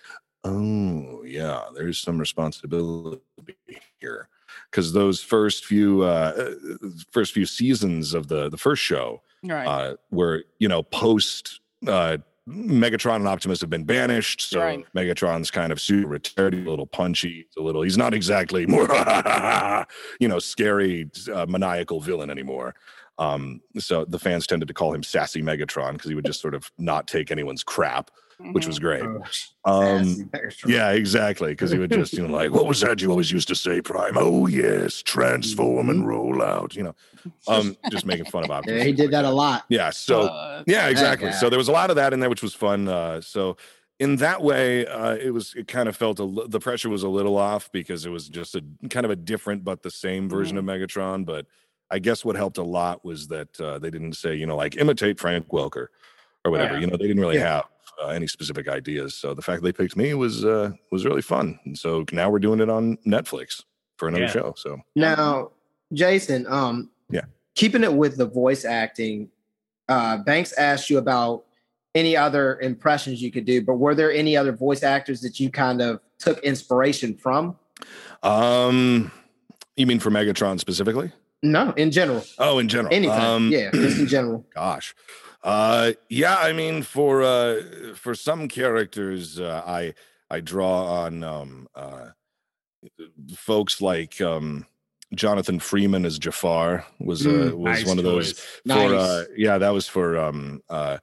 [0.45, 3.21] oh yeah, there's some responsibility
[4.01, 4.29] here
[4.71, 6.55] because those first few uh,
[7.11, 9.67] first few seasons of the the first show right.
[9.67, 14.85] uh, were you know post uh, Megatron and Optimus have been banished, so Right.
[14.95, 17.81] Megatron's kind of super retired, a little punchy, a little.
[17.83, 18.87] He's not exactly more,
[20.21, 22.75] you know scary uh, maniacal villain anymore.
[23.17, 26.55] Um, so the fans tended to call him Sassy Megatron because he would just sort
[26.55, 28.11] of not take anyone's crap,
[28.53, 28.69] which Mhm.
[28.69, 29.03] was great.
[29.65, 30.31] Oh, Um,
[30.67, 31.53] yeah, exactly.
[31.53, 33.81] Because he would just, you know, like, what was that you always used to say,
[33.81, 34.15] Prime?
[34.17, 36.95] Oh, yes, transform and roll out, you know,
[37.49, 38.81] um, just making fun of Optimus.
[38.81, 39.65] Yeah, he did that a lot.
[39.69, 39.91] Yeah.
[39.91, 41.33] So, Uh, yeah, exactly.
[41.33, 42.87] So there was a lot of that in there, which was fun.
[42.89, 43.57] Uh, so
[43.99, 47.09] in that way, uh, it was, it kind of felt a, the pressure was a
[47.09, 50.59] little off because it was just a kind of a different but the same version
[50.59, 51.25] of Megatron.
[51.25, 51.47] But
[51.91, 54.77] I guess what helped a lot was that uh, they didn't say, you know, like
[54.77, 55.87] imitate Frank Welker
[56.45, 56.75] or whatever.
[56.75, 56.81] Yeah.
[56.81, 57.55] You know, they didn't really Yeah.
[57.57, 57.65] have
[58.03, 59.15] uh, any specific ideas.
[59.15, 61.59] So the fact that they picked me was uh, was really fun.
[61.65, 63.63] And so now we're doing it on Netflix
[63.99, 64.31] for another Yeah.
[64.31, 64.55] show.
[64.57, 65.51] So Now,
[65.93, 67.23] Jason, um, Yeah.
[67.55, 69.31] keeping it with the voice acting,
[69.89, 71.45] uh, Banks asked you about
[71.95, 75.49] any other impressions you could do, but were there any other voice actors that you
[75.51, 77.57] kind of took inspiration from?
[78.23, 79.13] um,
[79.77, 81.13] you mean for Megatron specifically?
[81.43, 82.93] No, in general, Oh, in general.
[82.95, 83.21] anything.
[83.21, 84.47] Um, yeah, just in general.
[84.55, 84.95] gosh
[85.45, 87.61] uh yeah i mean for uh
[87.95, 89.93] for some characters uh, i
[90.31, 92.07] i draw on um uh
[93.37, 94.65] folks like um
[95.15, 98.63] jonathan freeman as jafar was uh Mm, was Nice one of those choice.
[98.67, 100.99] for uh yeah that was for um uh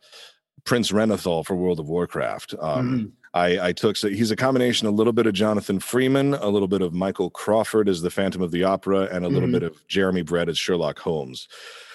[0.64, 3.12] prince Renathal for world of warcraft um Mhm.
[3.34, 6.68] I, I took so he's a combination a little bit of Jonathan Freeman, a little
[6.68, 9.54] bit of Michael Crawford as the Phantom of the Opera, and a little Mhm.
[9.54, 11.48] bit of Jeremy Brett as Sherlock Holmes.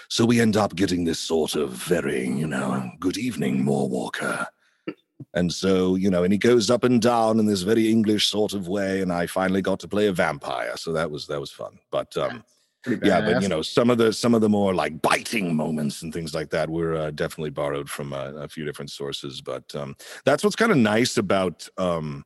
[0.08, 4.46] So we end up getting this sort of very, you know, good evening, Maw Walker.
[5.34, 8.52] And so, you know, and he goes up and down in this very English sort
[8.52, 10.76] of way, and I finally got to play a vampire.
[10.76, 11.78] So that was that was fun.
[11.90, 12.44] But um
[13.02, 16.12] yeah, but you know, some of the some of the more like biting moments and
[16.12, 19.40] things like that were uh, definitely borrowed from uh, a few different sources.
[19.40, 22.24] But um, that's what's kind of nice about um,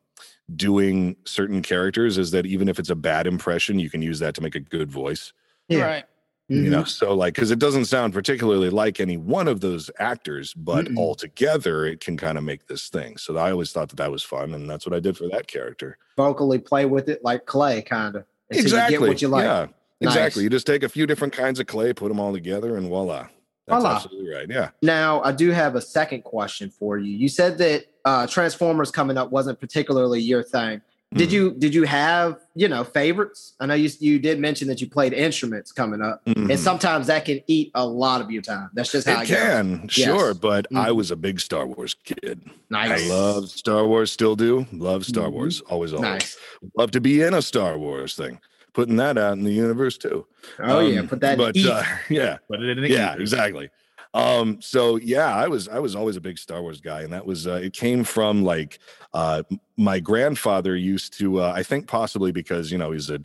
[0.56, 4.34] doing certain characters is that even if it's a bad impression, you can use that
[4.34, 5.32] to make a good voice.
[5.68, 5.84] Yeah.
[5.84, 6.04] Right.
[6.50, 6.88] You know, Mhm.
[6.88, 10.98] so like because it doesn't sound particularly like any one of those actors, but Mm-mm.
[10.98, 13.16] altogether it can kind of make this thing.
[13.18, 15.46] So I always thought that that was fun, and that's what I did for that
[15.46, 15.96] character.
[16.16, 18.24] vocally play with it like clay, kind of.
[18.50, 18.94] exactly.
[18.96, 19.44] You what you like.
[19.44, 19.66] Yeah.
[20.00, 20.14] Nice.
[20.16, 20.42] Exactly.
[20.42, 23.28] You just take a few different kinds of clay, put them all together, and voila.
[23.68, 23.94] That's Voila.
[23.94, 24.46] absolutely right.
[24.50, 24.70] Yeah.
[24.82, 27.16] Now, I do have a second question for you.
[27.16, 30.80] You said that uh, Transformers coming up wasn't particularly your thing.
[31.12, 31.32] Did Mhm.
[31.32, 33.54] you did you have you know favorites?
[33.58, 36.50] I know you you did mention that you played instruments coming up, Mhm.
[36.50, 38.70] and sometimes that can eat a lot of your time.
[38.74, 39.38] That's just how it it, goes.
[39.42, 40.38] can, sure, Yes.
[40.38, 40.96] but I Mhm.
[40.96, 42.40] was a big Star Wars kid.
[42.70, 43.02] Nice.
[43.02, 44.66] I love Star Wars, still do.
[44.72, 45.32] Love Star Mhm.
[45.32, 46.08] Wars, always, always.
[46.08, 46.36] Nice.
[46.78, 48.38] Love to be in a Star Wars thing,
[48.72, 50.26] putting that out in the universe too.
[50.60, 51.36] Oh yeah, Um, put that.
[51.36, 53.20] But in uh, yeah, Put it in the yeah, ether.
[53.20, 53.68] exactly.
[54.12, 57.24] Um, so yeah, I was I was always a big Star Wars guy, and that
[57.24, 58.80] was uh, it came from like
[59.14, 59.44] uh,
[59.76, 61.40] my grandfather used to.
[61.42, 63.20] Uh, I think possibly because you know he's a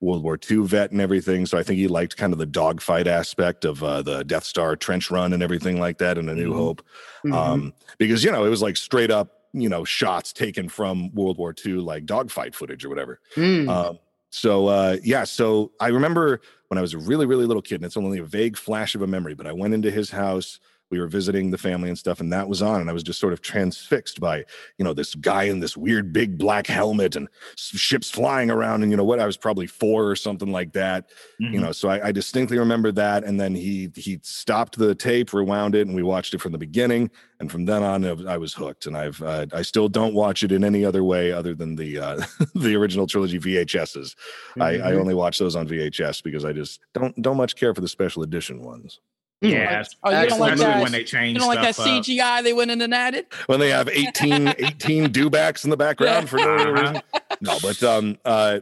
[0.00, 3.06] World War II vet and everything, so I think he liked kind of the dogfight
[3.06, 6.50] aspect of uh, the Death Star trench run and everything like that in A New
[6.50, 6.56] Mhm.
[6.56, 6.82] Hope.
[7.26, 7.34] Mhm.
[7.34, 11.36] Um, because you know it was like straight up you know shots taken from World
[11.36, 13.20] War II like dogfight footage or whatever.
[13.36, 13.68] Mm.
[13.68, 13.98] Um,
[14.30, 16.40] so uh, yeah, so I remember
[16.72, 19.02] when I was a really, really little kid, and it's only a vague flash of
[19.02, 20.58] a memory, but I went into his house.
[20.92, 23.18] We were visiting the family and stuff, and that was on, and I was just
[23.18, 24.44] sort of transfixed by,
[24.76, 28.90] you know, this guy in this weird big black helmet and ships flying around, and
[28.90, 29.18] you know what?
[29.18, 31.60] I was probably four or something like that, you Mhm.
[31.62, 31.72] know.
[31.72, 35.86] So I, I distinctly remember that, and then he he stopped the tape, rewound it,
[35.86, 38.94] and we watched it from the beginning, and from then on, I was- hooked, and
[38.94, 42.20] I've uh, I still don't watch it in any other way other than the uh,
[42.54, 44.14] the original trilogy VHSs.
[44.60, 45.00] I, I Mhm.
[45.00, 48.22] only watch those on VHS because I just don't don't much care for the special
[48.22, 49.00] edition ones.
[49.42, 50.82] Yeah, Oh, you don't like especially that?
[50.82, 52.04] when they change You don't like that stuff up.
[52.04, 53.26] CGI they went in and added?
[53.46, 57.02] When they have 18, 18 dewbacks in the background for no reason.
[57.40, 58.60] No, but um uh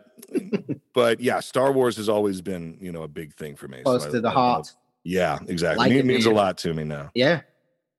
[0.95, 3.79] but yeah, Star Wars has always been, you know, a big thing for me.
[3.79, 4.73] So Close I- to the I love- heart.
[5.03, 5.85] Yeah, exactly.
[5.87, 7.11] Like it it, means a lot to me now.
[7.15, 7.41] Yeah.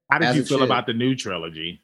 [0.09, 0.65] How did As you feel should.
[0.65, 1.81] about the new trilogy?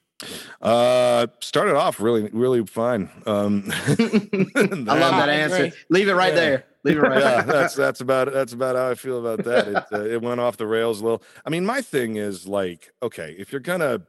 [0.61, 3.09] Uh started off really, really fine.
[3.25, 5.71] Um I love that answer.
[5.89, 6.39] Leave it right Yeah.
[6.39, 6.63] there.
[6.83, 7.53] Leave it right yeah, there.
[7.53, 9.67] that's that's about that's about how I feel about that.
[9.67, 11.23] It uh, it went off the rails a little.
[11.45, 14.01] I mean, my thing is like, okay, if you're gonna,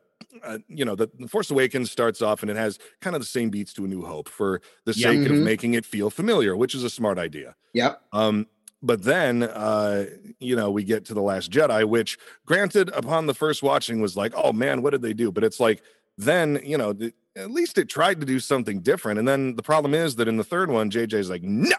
[0.44, 3.27] uh, you know, the, the Force Awakens starts off and it has kind of the
[3.27, 5.11] same beats to A New Hope for the Yeah.
[5.11, 5.44] sake of Mhm.
[5.44, 7.55] making it feel familiar, which is a smart idea.
[7.75, 8.01] Yep.
[8.12, 8.47] Um,
[8.81, 10.07] but then, uh,
[10.38, 12.16] you know, we get to the Last Jedi, which,
[12.47, 15.33] granted, upon the first watching, was like, oh man, what did they do?
[15.33, 15.83] But it's like,
[16.18, 16.94] then you know,
[17.37, 19.18] at least it tried to do something different.
[19.18, 21.76] And then the problem is that in the third one, JJ's like, no,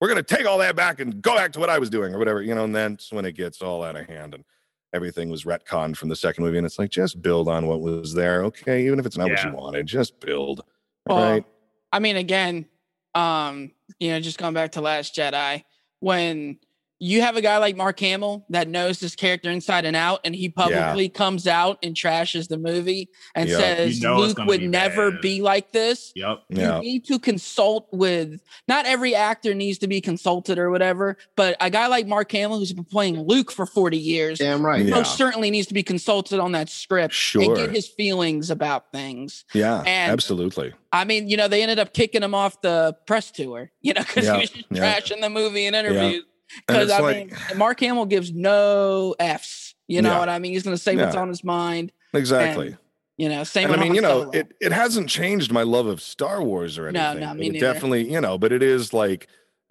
[0.00, 2.18] we're gonna take all that back and go back to what I was doing or
[2.18, 2.64] whatever, you know.
[2.64, 4.44] And then when it gets all out of hand and
[4.92, 8.14] everything was retconned from the second movie, and it's like, just build on what was
[8.14, 8.86] there, okay?
[8.86, 9.50] Even if it's not what Yeah.
[9.50, 10.62] you wanted, just build.
[11.06, 11.44] Well, right?
[11.90, 12.66] I mean, again,
[13.14, 15.64] um, you know, just going back to Last Jedi,
[16.00, 16.58] when
[17.04, 20.34] you have a guy like Mark Hamill that knows this character inside and out, and
[20.34, 23.58] he publicly comes out and trashes the movie and Yeah.
[23.58, 25.20] says You know Luke would be never bad.
[25.20, 26.12] be like this.
[26.16, 26.42] Yep.
[26.48, 26.76] Yeah.
[26.76, 31.56] You need to consult with not every actor needs to be consulted or whatever, but
[31.60, 34.84] a guy like Mark Hamill who's been playing Luke for 40 years Damn right.
[34.84, 34.94] Yeah.
[34.94, 39.44] most certainly needs to be consulted on that script and get his feelings about things.
[39.52, 40.72] Yeah, and- absolutely.
[40.92, 44.02] I mean, you know, they ended up kicking him off the press tour, you know,
[44.02, 44.94] because Yeah, he was just yeah.
[45.00, 46.22] trashing the movie and interviews.
[46.66, 49.74] Because I like- mean, Mark Hamill gives no f's.
[49.88, 50.18] You know Yeah.
[50.18, 50.52] what I mean?
[50.52, 51.92] He's going to say what's on his mind.
[52.14, 52.68] Exactly.
[52.68, 52.78] And,
[53.18, 53.70] you know, same.
[53.70, 54.30] I mean, you know, Solo.
[54.32, 57.20] it, it hasn't changed my love of Star Wars or anything.
[57.20, 57.72] no, but me neither.
[57.72, 59.28] definitely, you know, but it is like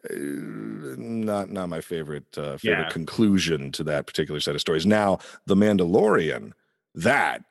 [0.10, 2.90] uh, not not my favorite uh, favorite Yeah.
[2.90, 4.86] conclusion to that particular set of stories.
[4.86, 6.52] Now, The Mandalorian,
[6.96, 7.44] that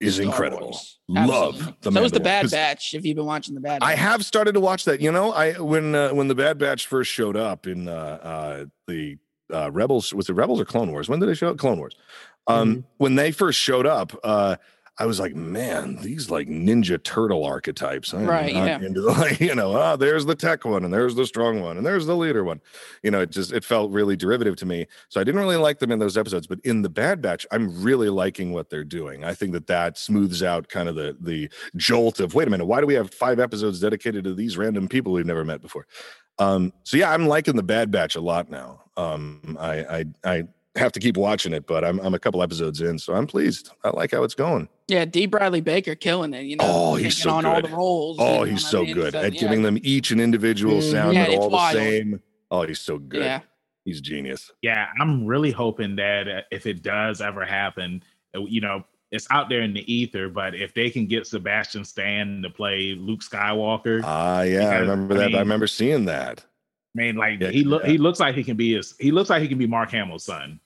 [0.00, 0.78] is Star incredible.
[1.08, 1.76] Love Absolutely.
[1.82, 2.94] the so was the Bad Batch.
[2.94, 3.88] If you've been watching the Bad, Batch.
[3.88, 5.00] I have started to watch that.
[5.00, 8.64] You know, I when uh, when the Bad Batch first showed up in uh, uh,
[8.86, 9.18] the
[9.52, 11.08] uh, Rebels was it Rebels or Clone Wars?
[11.08, 11.58] When did they show up?
[11.58, 11.96] Clone Wars.
[12.48, 14.56] Um, When they first showed up, uh,
[14.98, 18.14] I was like, man, these like Ninja Turtle archetypes.
[18.14, 18.80] I Right, yeah.
[18.80, 21.76] Into the, like, you know, ah, there's the tech one, and there's the strong one,
[21.76, 22.62] and there's the leader one.
[23.02, 24.86] You know, it just it felt really derivative to me.
[25.10, 26.46] So I didn't really like them in those episodes.
[26.46, 29.22] But in the Bad Batch, I'm really liking what they're doing.
[29.22, 32.64] I think that that smooths out kind of the the jolt of wait a minute,
[32.64, 35.86] why do we have five episodes dedicated to these random people we've never met before?
[36.38, 38.82] Um, so yeah, I'm liking the Bad Batch a lot now.
[38.96, 40.42] Um, I I I
[40.76, 43.70] have to keep watching it, but I'm I'm a couple episodes in, so I'm pleased.
[43.84, 44.68] I like how it's going.
[44.88, 45.26] yeah, D.
[45.26, 46.42] Bradley Baker killing it.
[46.42, 47.70] You know, Oh, he's taking so on all good.
[47.70, 48.18] the roles.
[48.18, 48.94] you Oh, know he's what I so mean?
[48.94, 49.40] good So, at yeah.
[49.40, 50.90] giving them each an individual Mhm.
[50.90, 51.76] sound, Yeah, but it's all the wild.
[51.76, 52.20] same.
[52.50, 53.22] Oh, he's so good.
[53.24, 53.40] Yeah,
[53.84, 54.50] He's genius.
[54.62, 58.02] Yeah, I'm really hoping that uh, if it does ever happen,
[58.36, 60.28] uh, you know, it's out there in the ether.
[60.28, 65.14] But if they can get Sebastian Stan to play Luke Skywalker, Ah, yeah, I remember
[65.14, 65.34] I that.
[65.36, 66.44] I remember seeing that.
[66.96, 67.90] I mean, like Yeah, he look yeah.
[67.90, 70.24] he looks like he can be his he looks like he can be Mark Hamill's
[70.24, 70.58] son.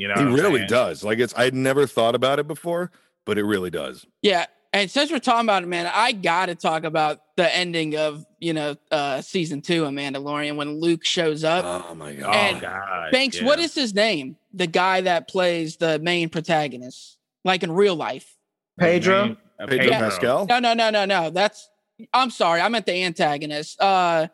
[0.00, 0.68] You know, he really saying?
[0.68, 1.04] does.
[1.04, 2.90] Like it's I'd never thought about it before,
[3.26, 4.06] but it really does.
[4.22, 4.46] yeah.
[4.72, 8.24] And since we're talking about it, man, I got to talk about the ending of
[8.38, 11.64] you know uh season two of Mandalorian when Luke shows up.
[11.90, 12.34] Oh my Oh god.
[12.36, 13.46] And God, Banks, yeah.
[13.46, 14.36] what is his name?
[14.54, 18.36] The guy that plays the main protagonist, like in real life.
[18.78, 19.24] Pedro?
[19.26, 19.36] Name?
[19.58, 19.98] Uh, Pedro Yeah.
[19.98, 20.46] Pascal?
[20.46, 21.30] No, no, no, no, no.
[21.30, 21.68] That's
[22.14, 23.80] I'm sorry, I meant the antagonist.
[23.80, 24.28] Uh,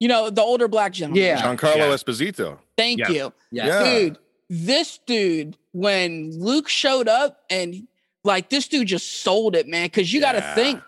[0.00, 1.22] you know, the older black gentleman.
[1.22, 1.40] Yeah.
[1.40, 1.94] Giancarlo Yeah.
[1.94, 2.58] Esposito.
[2.76, 3.10] Thank Yes.
[3.10, 3.32] you.
[3.52, 3.66] Yes.
[3.68, 3.84] Yeah.
[3.98, 7.86] Dude, this dude, when Luke showed up and
[8.24, 9.88] like this dude just sold it, man.
[9.90, 10.80] Cause you gotta think,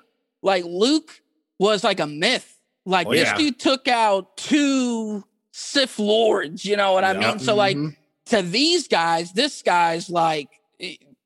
[0.42, 1.20] like Luke
[1.58, 2.58] was like a myth.
[2.86, 3.36] Like Oh, this yeah.
[3.36, 7.38] dude took out two Sith lords, you know what I mean?
[7.38, 7.96] So like Mhm.
[8.26, 10.48] to these guys, this guy's like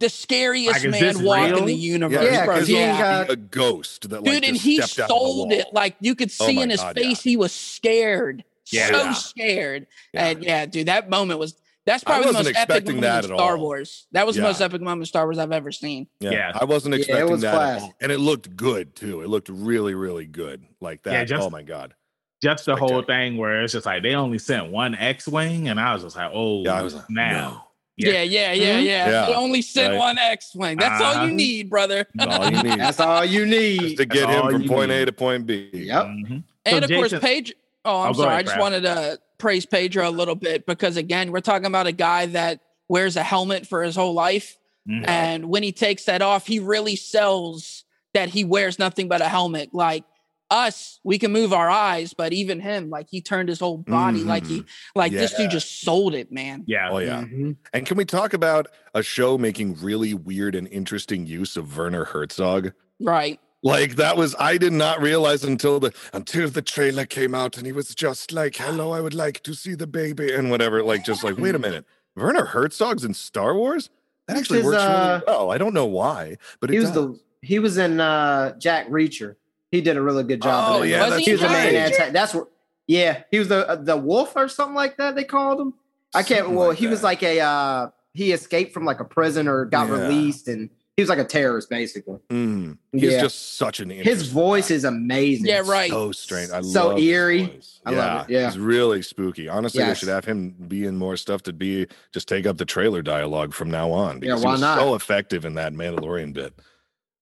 [0.00, 1.64] the scariest Like, man walking real?
[1.66, 2.24] the universe.
[2.32, 2.58] Yeah, bro.
[2.58, 5.14] 'cause he ain't got- a ghost that like Dude, and he stepped out of the
[5.24, 5.66] sold it.
[5.72, 7.30] Like you could Oh see my in his God, face, yeah.
[7.30, 8.44] he was scared.
[8.70, 8.88] Yeah.
[8.90, 9.86] So scared.
[10.12, 10.26] Yeah.
[10.26, 11.54] And yeah, dude, that moment was
[11.86, 13.62] that's probably the wasn't most epic moment that in at Star all.
[13.62, 14.06] Wars.
[14.12, 16.06] That was the most epic moment in Star Wars I've ever seen.
[16.20, 16.30] Yeah.
[16.30, 16.52] Yeah.
[16.54, 17.94] I wasn't Yeah, it expecting was that, at all.
[18.00, 19.20] and it looked good too.
[19.22, 21.12] It looked really, really good, like that.
[21.12, 21.94] Yeah, just- oh my god!
[22.42, 23.06] Just the whole Spectacular.
[23.06, 26.30] thing where it's just like they only sent one X-wing, and I was just like,
[26.34, 27.68] oh, Yeah, I was like, now.
[27.96, 28.22] Yeah, Yeah.
[28.22, 28.84] yeah, yeah, Mhm.
[28.84, 29.08] yeah.
[29.10, 29.26] Yeah.
[29.26, 29.98] They only sent Right.
[29.98, 30.76] one X-wing.
[30.78, 31.24] That's all Uh-huh.
[31.26, 32.06] you need, brother.
[32.14, 33.46] That's all you need That's all you
[33.78, 35.70] just to get That's him from you point A to point B.
[35.72, 36.04] Yep.
[36.04, 36.42] Mhm.
[36.66, 37.54] And So of course, Jason- Page.
[37.84, 38.28] Oh, I'm Oh, sorry.
[38.28, 41.86] ahead, I just wanted to praise Pedro a little bit because again, we're talking about
[41.86, 45.08] a guy that wears a helmet for his whole life, Mhm.
[45.08, 49.28] and when he takes that off, he really sells that he wears nothing but a
[49.28, 49.70] helmet.
[49.72, 50.04] Like
[50.50, 54.22] us, we can move our eyes, but even him, like he turned his whole body,
[54.22, 54.62] like he,
[54.94, 55.38] like this Yeah.
[55.38, 56.62] dude just sold it, man.
[56.66, 56.90] Yeah.
[56.92, 57.22] Oh yeah.
[57.22, 57.56] Mhm.
[57.72, 62.04] And can we talk about a show making really weird and interesting use of Werner
[62.04, 62.72] Herzog?
[63.00, 63.40] Right.
[63.64, 67.64] Like that was I did not realize until the until the trailer came out and
[67.66, 70.82] he was just like, "Hello, I would like to see the baby" and whatever.
[70.82, 73.88] Like just like, wait a minute, Werner Herzog's in Star Wars.
[74.28, 75.50] That actually is, works uh, really well.
[75.50, 76.94] I don't know why, but it He was does.
[76.94, 79.36] the he was in uh Jack Reacher.
[79.70, 80.76] He did a really good job.
[80.76, 81.10] Oh, yeah, that.
[81.10, 81.74] that's he was the main right.
[81.74, 82.12] antagonist.
[82.12, 82.48] That's what.
[82.86, 85.16] Yeah, he was the uh, the wolf or something like that.
[85.16, 85.74] They called him.
[86.14, 86.40] I can't.
[86.40, 87.40] Something well, like he was like a.
[87.40, 90.02] uh He escaped from like a prison or got Yeah.
[90.02, 92.18] released, and he was like a terrorist basically.
[92.30, 93.20] Mm, he's Yeah.
[93.22, 94.74] just such an His voice guy.
[94.76, 95.46] is amazing.
[95.46, 95.90] Yeah, right.
[95.90, 96.50] so strange.
[96.50, 97.46] I So love eerie.
[97.46, 97.80] voice.
[97.84, 98.46] I love it, yeah.
[98.46, 99.48] he's really spooky.
[99.48, 99.98] Honestly, they Yes.
[99.98, 103.52] should have him be in more stuff to be just take up the trailer dialogue
[103.54, 104.16] from now on.
[104.16, 104.78] Yeah, Because he was not?
[104.78, 106.54] So effective in that Mandalorian bit.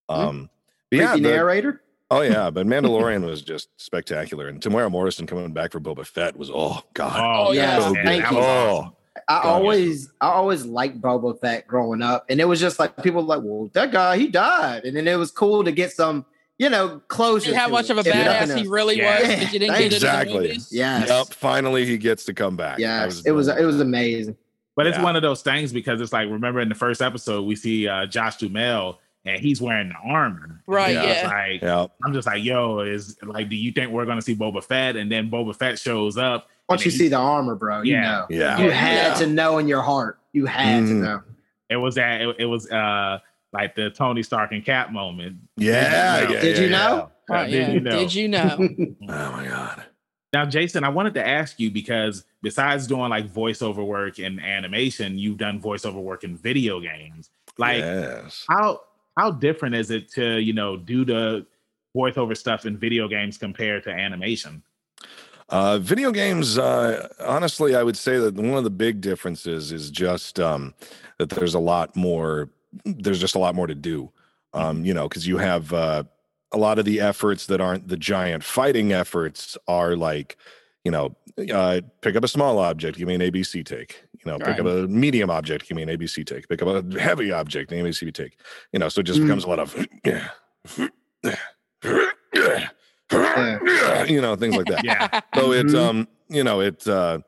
[0.09, 0.51] Um,
[0.91, 1.83] but Creepy yeah, the- narrator.
[2.11, 6.37] oh yeah, but Mandalorian was just spectacular, and Temuera Morrison coming back for Boba Fett
[6.37, 7.49] was oh god.
[7.49, 7.79] Oh, yeah.
[7.91, 8.37] man, Thank you.
[8.39, 8.93] Oh, awesome.
[9.29, 12.97] I God, always, I always liked Boba Fett growing up, and it was just like
[13.03, 15.93] people were like, "Well, that guy, he died," and then it was cool to get
[15.93, 16.25] some,
[16.59, 17.51] you know, closure.
[17.51, 19.21] See how to much it, of a badass he really Yeah.
[19.21, 20.35] was because you didn't get it in the Exactly.
[20.35, 20.69] movies.
[20.73, 22.79] Yes, Yep, finally he gets to come back.
[22.79, 24.37] I yes, it was, it was amazing.
[24.77, 25.05] But it's Yeah.
[25.05, 28.07] one of those things because it's like remember in the first episode we see uh,
[28.07, 28.97] Josh Dumel
[29.27, 30.63] and he's wearing the armor.
[30.67, 31.29] Right, And it's yeah.
[31.29, 34.65] Like Yeah, I'm just like, yo, is like, do you think we're gonna see Boba
[34.65, 34.97] Fett?
[34.97, 36.49] And then Boba Fett shows up.
[36.69, 38.01] Once and you then see the armor, bro, you Yeah.
[38.03, 38.59] know, yeah.
[38.59, 39.15] you Oh, had yeah.
[39.15, 41.03] to know in your heart, you had to Mhm.
[41.03, 41.23] know.
[41.69, 43.19] it was that it, it was uh
[43.53, 45.37] like the Tony Stark and Cap moment.
[45.57, 47.11] Yeah, Did you yeah, Did you know?
[47.31, 47.47] Yeah.
[47.47, 47.91] Did you know?
[47.91, 48.57] Did you know?
[48.59, 48.87] yeah.
[49.09, 49.85] Oh my god.
[50.35, 55.19] Now, Jason, I wanted to ask you because besides doing like voiceover work in animation,
[55.19, 57.29] you've done voiceover work in video games.
[57.59, 58.45] Like, yes.
[58.49, 58.81] how
[59.19, 61.47] how different is it to you know do the
[61.95, 64.63] voiceover stuff in video games compared to animation?
[65.53, 69.91] Uh, video games, uh, honestly, I would say that one of the big differences is
[69.91, 70.73] just um,
[71.19, 72.49] that there's a lot more.
[72.87, 74.11] There's just a lot more to do,
[74.55, 76.05] um, you know, because you have uh,
[76.53, 80.39] a lot of the efforts that aren't the giant fighting efforts are like,
[80.85, 81.15] you know,
[81.53, 84.05] uh, pick up a small object, give me an ABC take.
[84.25, 86.49] You know, pick up a medium object, give me an ABC take.
[86.49, 88.39] Pick up a heavy object, an ABC take.
[88.73, 89.25] You know, so it just Mm.
[89.25, 89.77] becomes a lot of,
[94.09, 95.81] you know, things like that Yeah, so it's Mhm.
[95.89, 97.19] um you know it uh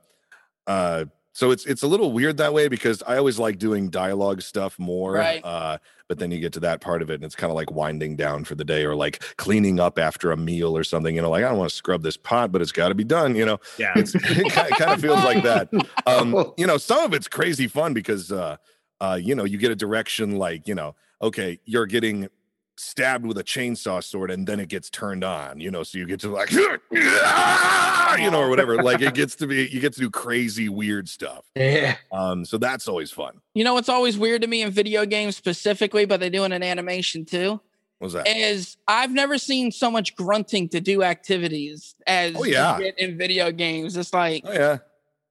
[0.66, 4.40] uh so it's it's a little weird that way because i always like doing dialogue
[4.40, 5.44] stuff more Right.
[5.44, 5.76] uh
[6.08, 8.16] but then you get to that part of it and it's kind of like winding
[8.16, 11.28] down for the day or like cleaning up after a meal or something you know
[11.30, 13.44] like i don't want to scrub this pot but it's got to be done you
[13.44, 13.92] know yeah.
[13.96, 15.68] it's it kind of feels like that
[16.06, 18.56] um you know some of it's crazy fun because uh
[19.02, 22.28] uh you know you get a direction like you know okay you're getting
[22.76, 26.06] stabbed with a chainsaw sword and then it gets turned on you know so you
[26.06, 26.50] get to like
[26.92, 31.08] you know or whatever like it gets to be you get to do crazy weird
[31.08, 31.44] stuff.
[31.54, 33.40] Yeah, um so that's always fun.
[33.54, 36.52] You know what's always weird to me in video games specifically, but they do it
[36.52, 37.60] in animation too,
[37.98, 38.26] what was that?
[38.26, 42.78] is I've never seen so much grunting to do activities as Oh, you yeah.
[42.78, 43.96] get in video games.
[43.96, 44.78] It's like oh yeah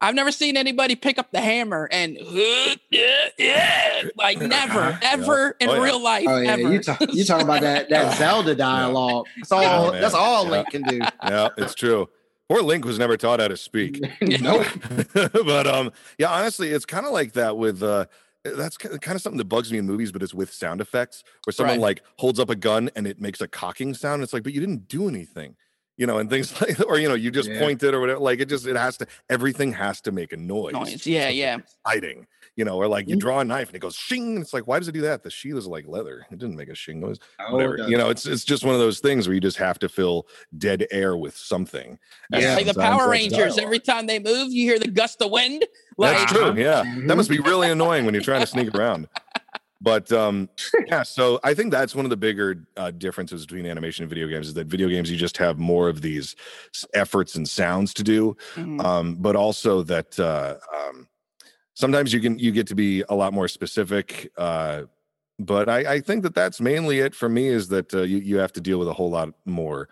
[0.04, 2.76] I've never seen anybody pick up the hammer and yeah,
[3.40, 5.82] yeah, like never, ever in Oh, yeah.
[5.84, 6.26] real life.
[6.28, 6.72] oh yeah, ever.
[6.74, 9.26] you talk, you talk about that that Zelda dialogue.
[9.38, 9.92] That's all.
[9.92, 10.52] That's all Yeah.
[10.52, 10.98] Link can do.
[11.24, 12.10] yeah it's true
[12.50, 14.68] poor link was never taught how to speak nope.
[15.14, 18.06] but um yeah honestly it's kind of like that with uh
[18.44, 21.54] that's kind of something that bugs me in movies but it's with sound effects where
[21.54, 21.82] someone Right.
[21.82, 24.60] like holds up a gun and it makes a cocking sound it's like but you
[24.60, 25.56] didn't do anything
[25.98, 27.60] you know, and things like, or you know, you just Yeah.
[27.60, 28.20] point it or whatever.
[28.20, 30.74] Like it just, it has to, everything has to make a noise.
[30.74, 31.06] Noise.
[31.06, 31.58] Yeah, yeah.
[31.86, 32.26] Hiding,
[32.56, 33.20] you know, or like you Mhm.
[33.20, 34.40] draw a knife and it goes shing.
[34.42, 35.24] It's like, why does it do that?
[35.24, 36.26] The sheath is like leather.
[36.32, 37.18] It didn't make a shing noise.
[37.40, 37.78] Oh, Whatever.
[37.88, 40.28] You know, it's it's just one of those things where you just have to fill
[40.58, 42.00] dead air with something.
[42.32, 43.38] And It's like the Power Rangers.
[43.56, 43.60] dialogue.
[43.60, 45.64] Every time they move, you hear the gust of wind.
[45.98, 46.56] Like That's true.
[46.58, 46.84] Yeah.
[47.06, 49.08] That must be really annoying when you're trying to sneak around.
[49.84, 50.50] But um
[50.88, 54.28] yeah, so I think that's one of the bigger uh, differences between animation and video
[54.28, 56.36] games is that video games you just have more of these
[56.94, 58.84] efforts and sounds to do, Mhm.
[58.84, 61.08] um, but also that uh, um,
[61.74, 64.32] sometimes you can you get to be a lot more specific.
[64.38, 64.84] Uh,
[65.40, 68.38] but I, I think that that's mainly it for me is that uh, you you
[68.38, 69.90] have to deal with a whole lot more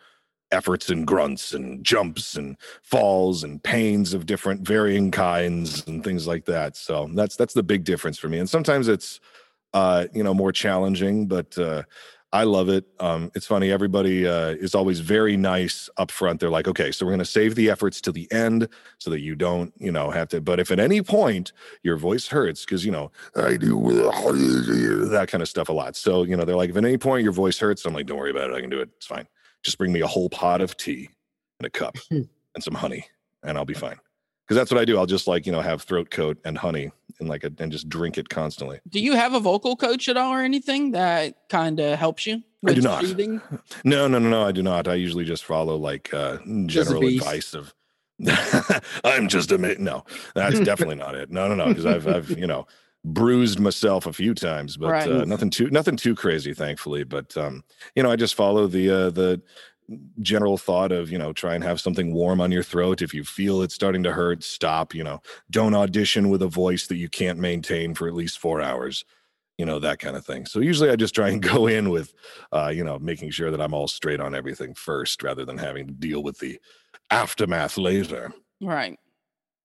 [0.51, 6.27] efforts and grunts and jumps and falls and pains of different varying kinds and things
[6.27, 6.75] like that.
[6.77, 8.39] So that's that's the big difference for me.
[8.39, 9.19] And sometimes it's
[9.73, 11.83] uh, you know more challenging, but uh,
[12.33, 12.85] I love it.
[12.99, 13.71] Um, it's funny.
[13.71, 16.39] Everybody uh, is always very nice up front.
[16.39, 18.69] They're like, okay, so we're going to save the efforts to the end
[18.99, 20.39] so that you don't, you know, have to.
[20.39, 21.51] But if at any point
[21.83, 25.97] your voice hurts, because you know I do that kind of stuff a lot.
[25.97, 28.17] So you know they're like, if at any point your voice hurts, I'm like, don't
[28.17, 28.55] worry about it.
[28.55, 28.89] I can do it.
[28.95, 29.27] It's fine.
[29.63, 31.09] Just bring me a whole pot of tea
[31.59, 32.27] and a cup and
[32.59, 33.05] some honey,
[33.43, 33.99] and I'll be fine.
[34.47, 34.97] Because that's what I do.
[34.97, 36.91] I'll just like you know have throat coat and honey
[37.21, 38.81] and like a, and just drink it constantly.
[38.89, 42.43] Do you have a vocal coach at all or anything that kind of helps you?
[42.67, 43.05] I do not.
[43.05, 43.41] soothing?
[43.85, 44.45] No, no, no, no.
[44.45, 44.87] I do not.
[44.87, 47.73] I usually just follow like uh, general advice of.
[49.03, 50.03] I'm just a no.
[50.35, 51.31] That's definitely not it.
[51.31, 51.69] No, no, no.
[51.69, 52.67] Because I've, I've, you know,
[53.03, 55.07] bruised myself a few times, but Right.
[55.09, 57.03] uh, nothing too, nothing too crazy, thankfully.
[57.03, 57.63] But um,
[57.95, 59.41] you know, I just follow the uh, the
[60.19, 63.01] general thought of you know try and have something warm on your throat.
[63.01, 65.21] If you feel it's starting to hurt stop you know.
[65.49, 69.05] Don't audition with a voice that you can't maintain for at least four hours
[69.57, 70.45] you know that kind of thing.
[70.45, 72.13] So usually i just try and go in with
[72.51, 75.87] uh you know making sure that i'm all straight on everything first rather than having
[75.87, 76.59] to deal with the
[77.11, 78.33] aftermath later.
[78.59, 78.97] Right.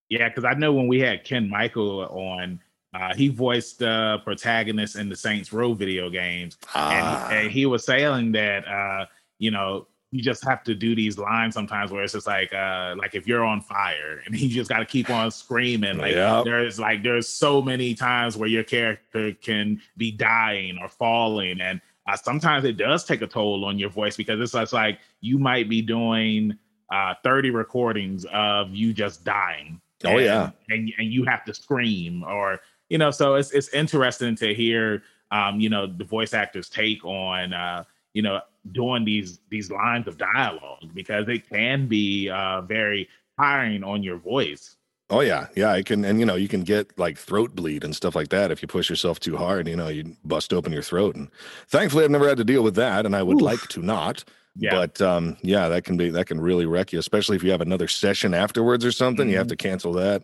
[0.08, 2.60] Yeah, because I know when we had Ken Michael on,
[2.94, 7.66] uh, he voiced the protagonist in the Saints Row video games, ah, and, and he
[7.66, 9.06] was saying that uh,
[9.38, 12.94] you know you just have to do these lines sometimes where it's just like uh,
[12.96, 15.98] like if you're on fire and you just got to keep on screaming.
[15.98, 16.44] Like Yep.
[16.44, 21.80] there's like there's so many times where your character can be dying or falling, and
[22.08, 25.68] uh, sometimes it does take a toll on your voice because it's like you might
[25.68, 26.56] be doing
[26.92, 30.50] uh 30 recordings of you just dying Oh, and- yeah.
[30.68, 35.02] and and you have to scream or you know so it's it's interesting to hear
[35.32, 37.82] um you know the voice actors take on uh
[38.16, 38.40] you know
[38.72, 43.02] doing these these lines of dialogue because it can be uh very
[43.38, 44.76] tiring on your voice
[45.10, 47.94] oh yeah yeah i can and you know you can get like throat bleed and
[47.94, 50.82] stuff like that if you push yourself too hard you know you bust open your
[50.90, 51.28] throat and
[51.68, 53.42] thankfully i've never had to deal with that and i would Oof.
[53.52, 54.24] like to not
[54.58, 57.50] yeah But um, yeah, that can be that can really wreck you, especially if you
[57.50, 59.28] have another session afterwards or something.
[59.28, 59.56] You have Mhm.
[59.56, 60.22] to cancel that.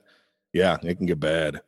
[0.54, 1.60] Yeah, it can get bad.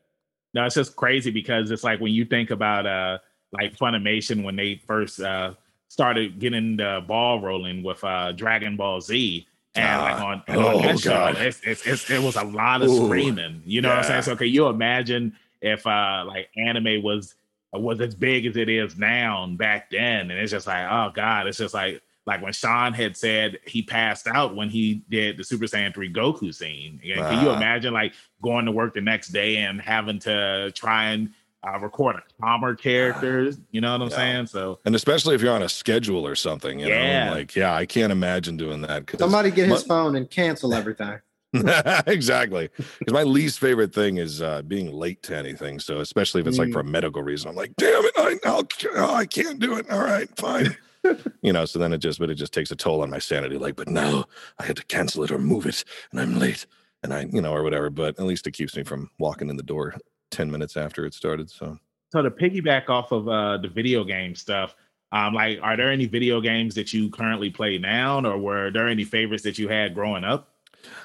[0.54, 3.18] no it's just crazy because it's like when you think about uh
[3.52, 5.52] like funimation when they first uh
[5.88, 10.26] started getting the ball rolling with uh dragon ball z and like Ah.
[10.26, 11.36] on, Oh, on that show, God.
[11.36, 13.06] it's, it's, it's, it was a lot of Ooh.
[13.06, 13.60] screaming.
[13.66, 14.22] You know what I'm saying?
[14.22, 17.34] So can you imagine if uh like anime was
[17.72, 20.30] was as big as it is now back then?
[20.30, 23.82] And it's just like, oh God, it's just like like when Sean had said he
[23.82, 26.98] passed out when he did the Super Saiyan 3 Goku scene.
[27.04, 27.56] And Can you Ah.
[27.56, 31.30] imagine like going to work the next day and having to try and
[31.66, 33.58] uh, record a calmer characters?
[33.70, 34.16] You know what I'm Yeah.
[34.16, 34.46] saying?
[34.46, 37.30] So And especially if you're on a schedule or something, you Yeah.
[37.30, 39.06] know, like yeah, I can't imagine doing that.
[39.06, 41.18] 'cause Somebody get his my- phone and cancel everything.
[42.06, 42.68] exactly.
[42.98, 45.78] Because my least favorite thing is uh, being late to anything.
[45.78, 46.72] So especially if it's like Mm.
[46.72, 49.88] for a medical reason, I'm like, damn it, I, I'll, oh, I can't do it.
[49.90, 50.76] All right, fine.
[51.42, 53.56] you know, so then it just, but it just takes a toll on my sanity.
[53.58, 54.24] Like, but now
[54.58, 56.66] I had to cancel it or move it, and I'm late,
[57.02, 57.90] and I, you know, or whatever.
[57.90, 59.94] But at least it keeps me from walking in the door
[60.30, 61.50] ten minutes after it started.
[61.50, 61.78] So
[62.14, 64.76] so to piggyback off of uh the video game stuff
[65.10, 68.86] um like are there any video games that you currently play now or were there
[68.86, 70.54] any favorites that you had growing up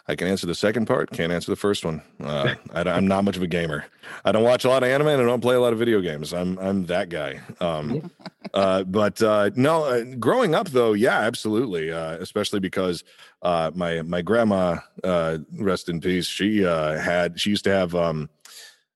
[0.08, 1.10] I can answer the second part.
[1.12, 2.02] Can't answer the first one.
[2.22, 3.86] Uh, I, am not much of a gamer.
[4.26, 6.02] I don't watch a lot of anime and I don't play a lot of video
[6.02, 6.34] games.
[6.34, 7.40] I'm I'm that guy.
[7.62, 8.12] Um,
[8.54, 11.92] uh, but uh, no, uh, growing up though, yeah, absolutely.
[11.92, 13.04] Uh, especially because
[13.42, 17.96] uh, my my grandma, uh, rest in peace, she uh, had she used to have
[17.96, 18.30] um,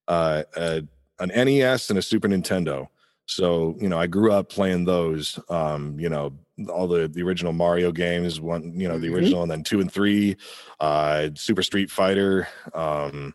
[0.08, 0.82] uh, uh,
[1.20, 2.88] an NES and a Super Nintendo.
[3.26, 5.39] So you know, I grew up playing those.
[5.49, 6.34] Um, you know,
[6.70, 9.16] all the the original Mario games, one you know the Mhm.
[9.16, 10.36] original, and then two and three,
[10.80, 13.34] uh, Super Street Fighter, um,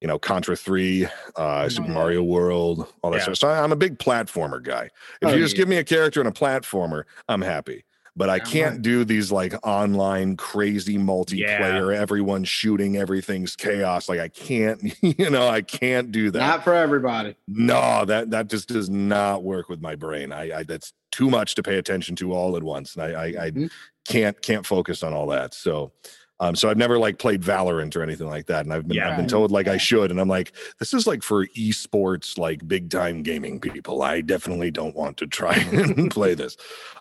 [0.00, 1.94] you know, Contra three, uh, Super Mhm.
[1.94, 3.22] Mario World, all that Yeah.
[3.24, 3.38] stuff.
[3.38, 4.90] So I'm a big platformer guy.
[5.20, 5.62] If Oh, you just yeah.
[5.62, 7.84] give me a character and a platformer, I'm happy.
[8.16, 14.08] But I can't do these like online crazy multiplayer, everyone's shooting, everything's chaos.
[14.08, 16.38] Like I can't, you know, I can't do that.
[16.38, 17.34] Not for everybody.
[17.48, 20.32] no, that that just does not work with my brain.
[20.32, 23.24] I, I that's too much to pay attention to all at once, and I I,
[23.46, 23.70] I Mhm.
[24.06, 25.54] can't can't focus on all that.
[25.54, 25.92] So.
[26.40, 29.16] Um, so I've never like played Valorant or anything like that, and I've been I've
[29.16, 32.90] been told like I should, and I'm like, this is like for esports, like big
[32.90, 34.02] time gaming people.
[34.02, 36.56] I definitely don't want to try and play this.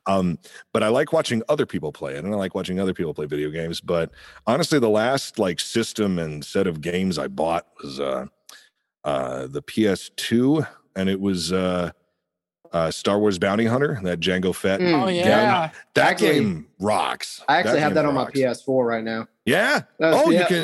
[0.05, 0.37] Um,
[0.71, 3.25] but I like watching other people play it, and I like watching other people play
[3.25, 3.81] video games.
[3.81, 4.11] But
[4.45, 8.27] honestly, the last like system and set of games I bought was uh,
[9.03, 11.91] uh, the PS2, and it was uh,
[12.73, 14.81] uh, Star Wars Bounty Hunter, that Jango Fett.
[14.81, 15.03] Mm.
[15.03, 15.69] Oh yeah.
[15.93, 17.41] That Actually- game rocks.
[17.47, 18.25] I actually have that on my.
[18.25, 19.27] PS4 right now.
[19.45, 19.83] Yeah.
[19.99, 20.39] That's- oh, yeah.
[20.41, 20.63] you can.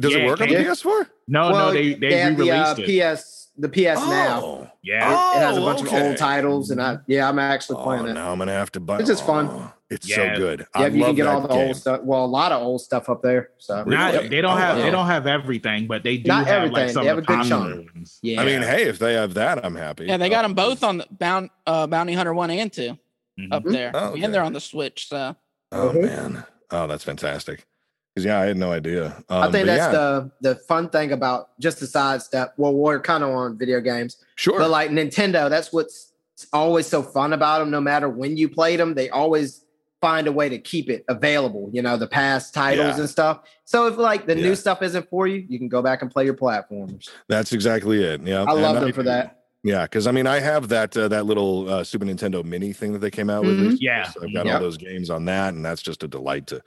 [0.00, 1.08] Does yeah, it work on the PS4?
[1.28, 3.16] No, no, they they, have the uh, re-released it.
[3.16, 4.40] PS the PS now.
[4.44, 4.70] Oh.
[4.82, 5.10] Yeah.
[5.34, 7.84] It, it has a Oh, bunch of old titles, and I yeah, I'm actually Oh,
[7.84, 8.12] playing it.
[8.14, 8.98] now I'm gonna have to buy.
[9.00, 9.48] It's just fun.
[9.50, 10.34] Oh, it's Yeah.
[10.34, 10.60] so good.
[10.60, 11.66] Yeah, I you love can get all the game.
[11.68, 12.00] old stuff.
[12.02, 13.50] Well, a lot of old stuff up there.
[13.58, 14.28] So Not, Really?
[14.28, 14.82] they don't Oh, have wow.
[14.84, 16.72] they don't have everything, but they do Not have everything.
[16.86, 17.94] like some They have of a good chunk.
[17.94, 18.18] ones.
[18.22, 20.06] yeah, I mean, hey, if they have that, I'm happy.
[20.06, 22.96] Yeah, they got them Oh, both on the bound, uh, Bounty Hunter one and two
[23.38, 23.52] Mhm.
[23.52, 24.22] up there, Oh, okay.
[24.22, 25.08] and they're on the Switch.
[25.08, 25.36] So
[25.72, 26.02] Oh Mhm.
[26.02, 26.44] man.
[26.70, 27.66] Oh, that's fantastic.
[28.18, 29.16] Because yeah, I had no idea.
[29.28, 32.52] Um, I think that's yeah, the the fun thing about just the sidestep.
[32.56, 34.58] Well, we're kind of on video games, sure.
[34.58, 36.12] but like Nintendo, that's what's
[36.52, 37.70] always so fun about them.
[37.70, 39.64] No matter when you played them, they always
[40.00, 41.70] find a way to keep it available.
[41.72, 43.00] You know, the past titles Yeah.
[43.00, 43.42] and stuff.
[43.64, 44.46] So if like the Yeah.
[44.48, 47.08] new stuff isn't for you, you can go back and play your platforms.
[47.28, 48.22] that's exactly it.
[48.22, 49.37] Yeah, I love them for that.
[49.64, 52.92] Yeah, because I mean, I have that uh, that little uh, Super Nintendo Mini thing
[52.92, 53.56] that they came out with.
[53.58, 53.62] Mhm.
[53.62, 54.04] recently, Yeah.
[54.10, 54.54] so I've got Yep.
[54.54, 56.62] all those games on that, and that's just a delight to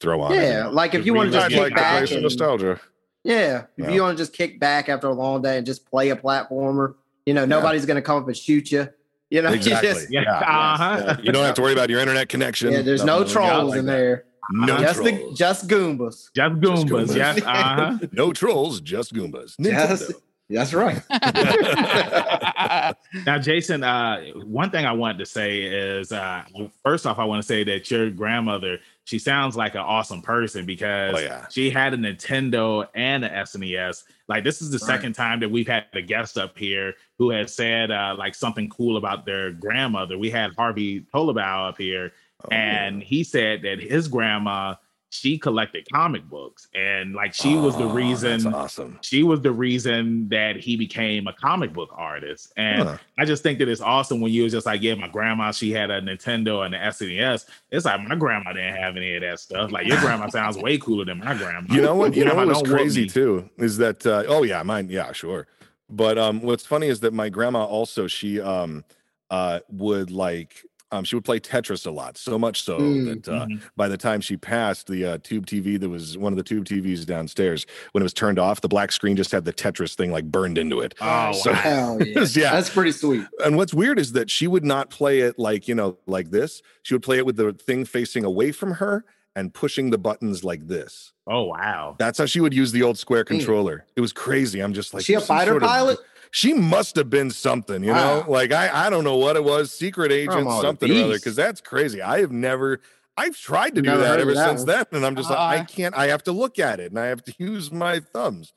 [0.00, 0.32] throw on.
[0.32, 2.16] Yeah, every now like if you want to just kick like to play back some
[2.18, 2.80] and nostalgia.
[3.24, 3.90] Yeah, if Yeah.
[3.90, 6.94] you want to just kick back after a long day and just play a platformer,
[7.26, 8.88] you know, nobody's going to come up and shoot you.
[9.30, 9.88] You know, you Exactly.
[9.90, 10.22] just- Yeah.
[10.22, 10.38] Yeah.
[10.38, 11.02] uh-huh.
[11.04, 12.72] Yeah, You don't have to worry about your internet connection.
[12.72, 13.92] yeah, there's no Nothing trolls like in that.
[13.92, 14.24] there.
[14.50, 15.38] No just the trolls.
[15.38, 16.28] just Goombas.
[16.34, 16.84] Just Goombas.
[16.86, 17.16] Goombas.
[17.16, 17.42] Yes.
[17.44, 17.98] Uh-huh.
[18.12, 19.56] no trolls, just Goombas.
[19.58, 20.04] Yes.
[20.04, 20.14] Nintendo.
[20.50, 21.02] That's right.
[23.26, 26.42] Now, Jason, uh, one thing I wanted to say is uh,
[26.82, 30.66] first off, I want to say that your grandmother, she sounds like an awesome person
[30.66, 31.46] because Oh, yeah.
[31.48, 34.04] she had a Nintendo and an SNES.
[34.28, 34.94] Like, this is the Right.
[34.96, 38.68] second time that we've had a guest up here who has said uh, like something
[38.68, 40.18] cool about their grandmother.
[40.18, 42.12] We had Harvey Tolibao up here,
[42.44, 44.74] Oh, and he said that his grandma
[45.10, 48.98] she collected comic books and like she was the Oh, reason awesome.
[49.02, 52.52] she was the reason that he became a comic book artist.
[52.58, 52.98] And Huh.
[53.16, 55.70] I just think that it's awesome when you was just like, yeah, my grandma, she
[55.72, 57.46] had a Nintendo and an SNES.
[57.70, 59.72] It's like my grandma didn't have any of that stuff.
[59.72, 61.74] Like your grandma sounds way cooler than my grandma.
[61.74, 62.14] You know what?
[62.14, 65.46] You know Grandma what was crazy too is that uh, oh yeah, mine yeah sure.
[65.88, 68.84] But um, what's funny is that my grandma also she um
[69.30, 73.28] uh would like um she would play Tetris a lot, so much so Mm, that
[73.32, 73.60] uh, Mhm.
[73.76, 76.64] by the time she passed the uh, tube TV that was one of the tube
[76.64, 80.10] TVs downstairs when it was turned off, the black screen just had the Tetris thing
[80.12, 80.94] like burned into it.
[81.00, 81.98] Oh, So- wow.
[82.04, 82.24] Yeah.
[82.32, 82.52] Yeah.
[82.52, 83.24] That's pretty sweet.
[83.44, 86.62] And what's weird is that she would not play it like, you know, like this.
[86.82, 89.04] She would play it with the thing facing away from her
[89.36, 91.12] and pushing the buttons like this.
[91.26, 91.96] Oh wow.
[91.98, 93.36] That's how she would use the old square Hmm.
[93.36, 93.84] controller.
[93.94, 94.60] It was crazy.
[94.60, 95.98] I'm just like, she a fighter sort of- pilot?
[96.30, 98.20] She must have been something, you know?
[98.20, 98.28] Wow.
[98.28, 101.60] Like I, I don't know what it was, secret agent, something or other, because that's
[101.60, 102.02] crazy.
[102.02, 102.80] I have never
[103.16, 104.84] I've tried to do Never that ever that since then.
[104.92, 107.06] And I'm just like, I Uh, can't, I have to look at it and I
[107.06, 108.52] have to use my thumbs.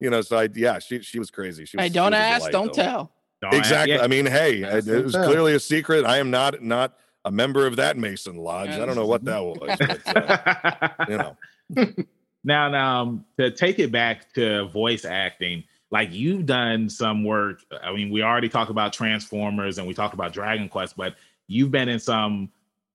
[0.00, 1.64] You know, so I yeah, she she was crazy.
[1.66, 2.82] She was, hey, don't was ask, delight, don't though.
[2.82, 3.12] tell.
[3.42, 3.94] Don't ask- Exactly.
[3.96, 4.02] yeah.
[4.02, 5.24] I mean, hey, That's it, it was fair.
[5.26, 6.04] clearly a secret.
[6.06, 8.70] I am not not a member of that Mason Lodge.
[8.70, 9.76] I don't know what that was.
[9.78, 11.36] But, uh, you know,
[12.44, 17.60] now, now um, to take it back to voice acting, like you've done some work.
[17.82, 21.14] I mean, we already talked about Transformers and we talked about Dragon Quest, but
[21.48, 22.50] you've been in some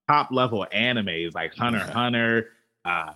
[0.08, 1.92] top level animes like Hunter x Yeah.
[1.94, 2.48] Hunter,
[2.84, 3.12] uh,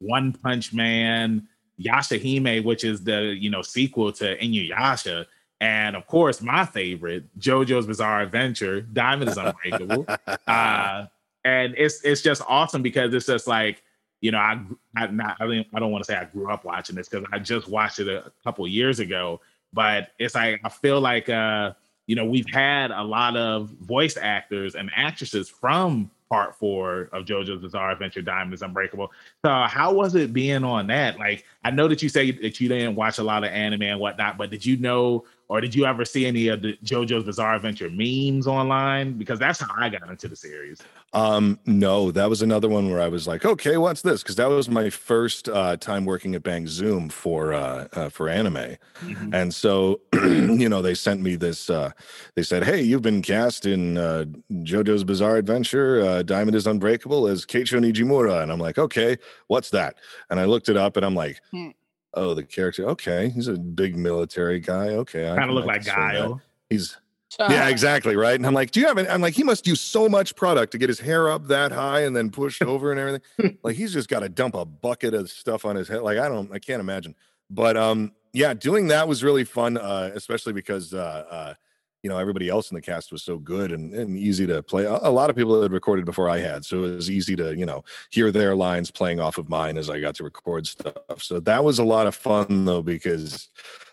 [0.00, 1.48] One Punch Man,
[1.80, 5.26] Yashahime, which is the you know sequel to Inuyasha.
[5.60, 10.06] And of course, my favorite, JoJo's Bizarre Adventure, Diamond is Unbreakable
[10.48, 11.06] uh,
[11.44, 13.82] and it's it's just awesome because it's just like
[14.22, 14.58] you know I
[14.96, 17.26] I not I, mean, I don't want to say I grew up watching this because
[17.30, 19.42] I just watched it a couple years ago,
[19.74, 21.74] but it's like I feel like uh
[22.06, 27.26] you know we've had a lot of voice actors and actresses from part four of
[27.26, 29.12] JoJo's Bizarre Adventure Diamond is Unbreakable.
[29.44, 31.18] So how was it being on that?
[31.18, 34.00] Like I know that you say that you didn't watch a lot of anime and
[34.00, 37.54] whatnot, but did you know or did you ever see any of the JoJo's Bizarre
[37.56, 39.18] Adventure memes online?
[39.18, 40.80] Because that's how I got into the series.
[41.12, 44.22] Um, no, that was another one where I was like, okay, what's this?
[44.22, 48.30] Because that was my first uh, time working at Bang Zoom for uh, uh, for
[48.30, 49.34] anime, Mhm.
[49.34, 51.68] and so you know they sent me this.
[51.68, 51.90] Uh,
[52.34, 56.00] they said, hey, you've been cast in uh, JoJo's Bizarre Adventure.
[56.00, 59.96] Uh, Diamond is Unbreakable as Keicho Nijimura, and I'm like, okay, what's that?
[60.30, 61.42] And I looked it up, and I'm like.
[61.52, 61.68] Hmm.
[62.14, 62.86] Oh, the character.
[62.90, 64.88] Okay, he's a big military guy.
[64.90, 65.94] Okay, I Kind can- of look like can.
[65.96, 66.40] Guile.
[66.68, 66.96] He's
[67.38, 68.14] Uh, yeah, exactly.
[68.16, 68.34] Right.
[68.34, 69.06] And I'm like, do you have it?
[69.08, 72.00] I'm like, he must use so much product to get his hair up that high
[72.00, 73.56] and then pushed over and everything.
[73.62, 76.02] like he's just got to dump a bucket of stuff on his head.
[76.02, 77.14] Like, I don't, I can't imagine.
[77.48, 81.54] But um, yeah, doing that was really fun, uh, especially because uh, uh,
[82.02, 84.84] you know, everybody else in the cast was so good and, and easy to play.
[84.84, 87.56] A, a lot of people had recorded before I had, so it was easy to,
[87.56, 91.22] you know, hear their lines playing off of mine as I got to record stuff.
[91.22, 93.48] So that was a lot of fun though, because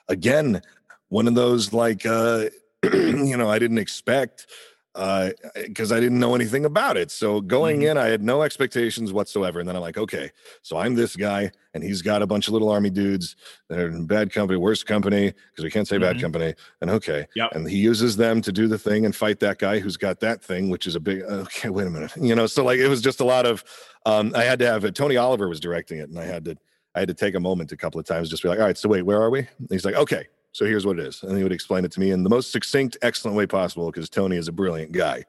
[0.07, 0.61] again,
[1.09, 2.45] one of those like uh
[2.93, 4.47] you know i didn't expect
[4.95, 7.91] uh because i didn't know anything about it so going Mhm.
[7.91, 10.31] in i had no expectations whatsoever and then i'm like okay
[10.63, 13.35] so i'm this guy and he's got a bunch of little army dudes
[13.69, 16.21] They're in bad company worst company because we can't say bad Mhm.
[16.21, 17.51] company and okay Yep.
[17.53, 20.43] and he uses them to do the thing and fight that guy who's got that
[20.43, 23.01] thing which is a big okay wait a minute you know so like it was
[23.01, 23.63] just a lot of
[24.07, 26.57] um i had to have it tony oliver was directing it and i had to
[26.95, 28.77] i had to take a moment a couple of times just be like all right
[28.77, 31.21] so wait where are we and he's like okay so here's what it is.
[31.23, 34.09] And he would explain it to me in the most succinct excellent way possible because
[34.09, 35.23] tony is a brilliant guy.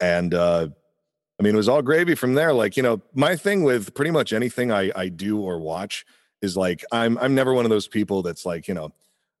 [0.00, 0.68] And uh
[1.38, 2.52] i mean it was all gravy from there.
[2.52, 6.04] Like you know my thing with pretty much anything i i do or watch
[6.42, 8.92] is like i'm i'm never one of those people that's like you know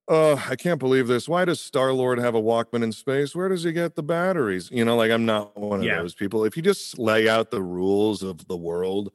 [0.08, 1.28] oh i can't believe this.
[1.28, 3.34] Why does star lord have a walkman in space?
[3.34, 4.70] Where does he get the batteries?
[4.70, 6.00] You know like i'm not one of Yeah.
[6.00, 6.44] those people.
[6.44, 9.12] If you just lay out the rules of the world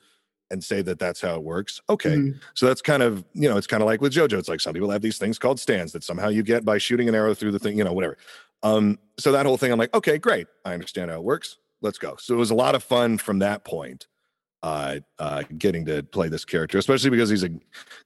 [0.51, 2.39] and say that that's how it works okay Mhm.
[2.55, 4.37] so that's kind of, you know, it's kind of like with JoJo.
[4.39, 7.07] It's like some people have these things called stands that somehow you get by shooting
[7.07, 8.17] an arrow through the thing, you know, whatever.
[8.63, 10.47] Um, so that whole thing, I'm like, okay, great.
[10.65, 11.57] I understand how it works.
[11.81, 12.15] Let's go.
[12.19, 14.07] So it was a lot of fun from that point,
[14.61, 17.49] uh, uh, getting to play this character, especially because he's a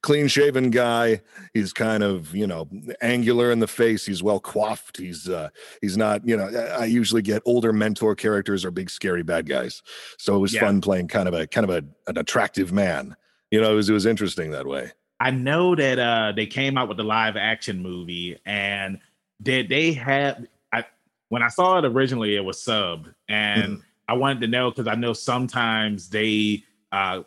[0.02, 1.22] clean shaven guy.
[1.54, 2.68] He's kind of, you know,
[3.02, 4.06] angular in the face.
[4.06, 4.98] He's well coiffed.
[4.98, 5.50] He's, uh,
[5.82, 6.46] he's not, you know,
[6.80, 9.82] I usually get older mentor characters or big scary bad guys.
[10.20, 10.62] So it was Yeah.
[10.62, 13.16] fun playing kind of a, kind of a, an attractive man.
[13.50, 14.92] You know, it was, it was interesting that way.
[15.20, 19.00] I know that uh they came out with the live action movie and
[19.42, 20.84] did they have I
[21.30, 24.96] when I saw it originally it was subbed and I wanted to know because I
[24.96, 27.22] know sometimes they uh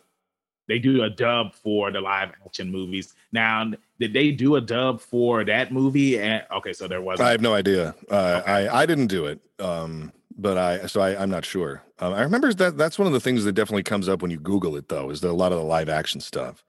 [0.67, 3.13] they do a dub for the live action movies.
[3.31, 6.19] Now, did they do a dub for that movie?
[6.19, 7.95] And okay, so there was I have no idea.
[8.11, 8.51] Uh, Okay.
[8.67, 11.83] I I didn't do it, um, but I so I I'm not sure.
[11.99, 14.37] Um, I remember that that's one of the things that definitely comes up when you
[14.39, 16.63] Google it, though, is that a lot of the live action stuff.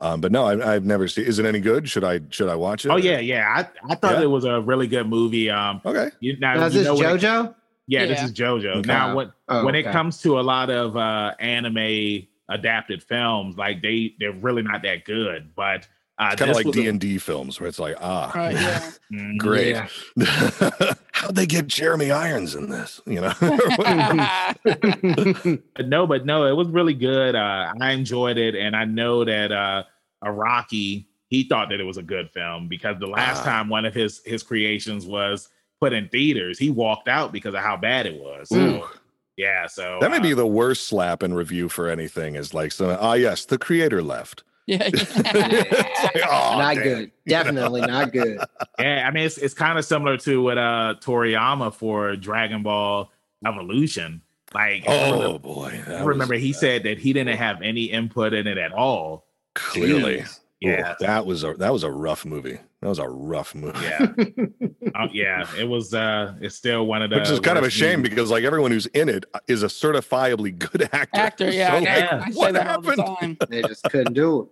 [0.00, 1.24] Um, but no, I, I've never seen.
[1.24, 1.88] Is it any good?
[1.88, 2.90] Should I should I watch it?
[2.90, 3.46] Oh or- yeah, yeah.
[3.48, 4.22] I, I thought Yeah?
[4.22, 5.48] it was a really good movie.
[5.48, 6.10] Um, Okay.
[6.20, 7.54] you, now, Now, is you this know when it-
[7.88, 7.88] JoJo?
[7.88, 8.76] yeah, this is JoJo.
[8.76, 8.86] Okay.
[8.88, 13.82] Now, what Oh, when it comes to a lot of uh anime adapted films, like
[13.82, 15.50] they they're really not that good.
[15.54, 15.86] But
[16.18, 18.90] uh, It's kind of like D and D films where it's like, ah, Right, yeah.
[19.38, 19.76] Great.
[20.16, 20.16] Yeah.
[21.12, 23.00] How'd they get Jeremy Irons in this?
[23.06, 23.32] You know.
[25.84, 27.34] No, but no, it was really good.
[27.34, 29.84] Uh, I enjoyed it, and I know that uh,
[30.24, 33.44] Araki he thought that it was a good film because the last Ah.
[33.44, 35.48] time one of his his creations was
[35.84, 38.48] put in theaters, he walked out because of how bad it was.
[38.48, 38.88] So,
[39.36, 42.36] yeah, so That may uh, be the worst slap in review for anything.
[42.36, 44.44] Is like, so, ah, yes, the creator left.
[44.66, 44.88] yeah.
[44.88, 46.82] Aw, not damn.
[46.82, 47.10] good.
[47.26, 48.38] Definitely not good.
[48.78, 53.10] Yeah, I mean it's it's kind of similar to what uh Toriyama for Dragon Ball
[53.46, 54.22] Evolution.
[54.54, 57.60] Like I Oh remember- boy, I that was remember he said that he didn't have
[57.60, 59.26] any input in it at all.
[59.54, 60.20] clearly.
[60.22, 60.40] Jeez.
[60.64, 60.94] Ooh, Yeah.
[61.00, 62.58] that was a that was a rough movie.
[62.80, 63.78] That was a rough movie.
[63.82, 64.06] Yeah.
[64.94, 67.70] Uh, yeah, it was uh it's still one of the Which is kind of a
[67.70, 68.10] shame movies.
[68.10, 71.08] because like everyone who's in it is a certifiably good actor.
[71.20, 71.70] Actor, yeah.
[71.70, 72.26] So, I, like, yeah.
[72.34, 73.36] What that all the happened?
[73.48, 74.48] they just couldn't do it.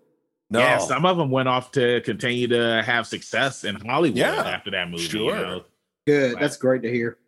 [0.51, 4.35] No, Yeah, some of them went off to continue to have success in Hollywood Yeah,
[4.43, 5.05] after that movie.
[5.05, 5.37] sure.
[5.37, 5.65] You know?
[6.09, 6.37] Good.
[6.41, 7.19] That's great to hear.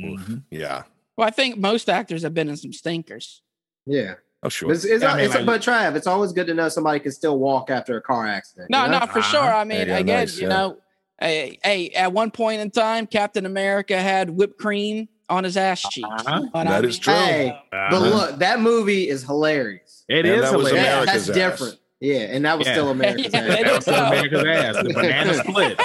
[0.00, 0.42] Mhm.
[0.50, 0.82] yeah.
[1.16, 3.40] Well, I think most actors have been in some stinkers.
[3.86, 4.14] Yeah.
[4.44, 4.68] Oh sure.
[4.68, 6.68] But it's, it's, Yeah, I mean, it's like- but Trav, it's always good to know
[6.68, 8.70] somebody can still walk after a car accident.
[8.70, 8.98] No, you know?
[9.00, 9.30] no, for Uh-huh.
[9.30, 9.40] sure.
[9.54, 10.48] I mean, There you go, again, nice, you yeah.
[10.54, 10.76] know,
[11.18, 15.80] hey, hey, at one point in time, Captain America had whipped cream on his ass
[15.90, 16.06] cheeks.
[16.10, 16.42] Uh-huh.
[16.52, 17.14] That I is mean, true.
[17.14, 17.98] Hey, but Uh-huh.
[18.08, 20.04] look, that movie is hilarious.
[20.08, 20.84] It And is that was hilarious.
[20.84, 21.34] Yeah, America's that's ass.
[21.58, 21.78] different.
[22.00, 22.72] Yeah, and that was Yeah.
[22.74, 23.46] still America's Yeah, ass.
[23.46, 24.04] That was did so.
[24.04, 24.76] America's ass.
[24.82, 25.80] The banana split.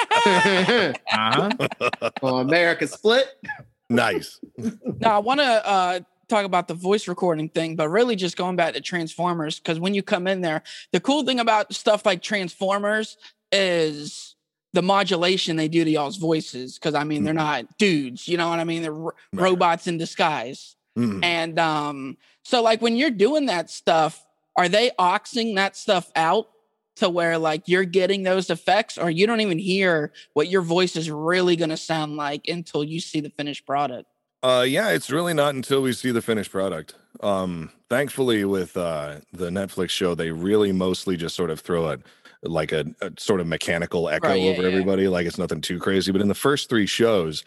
[1.13, 2.09] Uh-huh.
[2.23, 3.27] oh, America split.
[3.89, 4.39] nice.
[4.57, 5.99] Now, I want to uh,
[6.29, 9.93] talk about the voice recording thing, but really just going back to Transformers, because when
[9.93, 10.61] you come in there,
[10.93, 13.17] the cool thing about stuff like Transformers
[13.51, 14.35] is
[14.73, 17.65] the modulation they do to y'all's voices because I mean they're Mm-hmm.
[17.65, 18.83] not dudes, you know what I mean?
[18.83, 20.75] They're ro- robots in disguise.
[20.97, 21.23] Mhm.
[21.23, 24.23] And um, so like when you're doing that stuff,
[24.55, 26.49] are they oxing that stuff out
[26.97, 30.95] to where like you're getting those effects, or you don't even hear what your voice
[30.97, 34.08] is really gonna sound like until you see the finished product?
[34.41, 36.95] Uh, yeah, it's really not until we see the finished product.
[37.21, 42.01] Um, thankfully, with uh, the Netflix show, they really mostly just sort of throw it
[42.43, 44.69] like a, a sort of mechanical echo Right, yeah, over yeah.
[44.69, 46.11] everybody, like it's nothing too crazy.
[46.11, 47.43] But in the first three shows,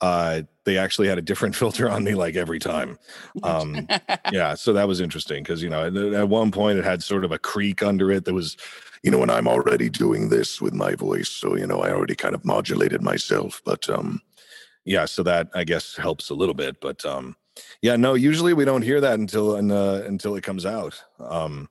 [0.00, 2.98] uh, they actually had a different filter on me like every time.
[3.42, 3.88] Um,
[4.32, 7.24] yeah, so that was interesting because you know at, at one point it had sort
[7.24, 8.56] of a creak under it that was,
[9.02, 12.14] you know, and I'm already doing this with my voice, so you know I already
[12.14, 14.20] kind of modulated myself, but um,
[14.86, 17.36] yeah, so that I guess helps a little bit, but um,
[17.82, 21.68] yeah, no, usually we don't hear that until uh, until it comes out, um,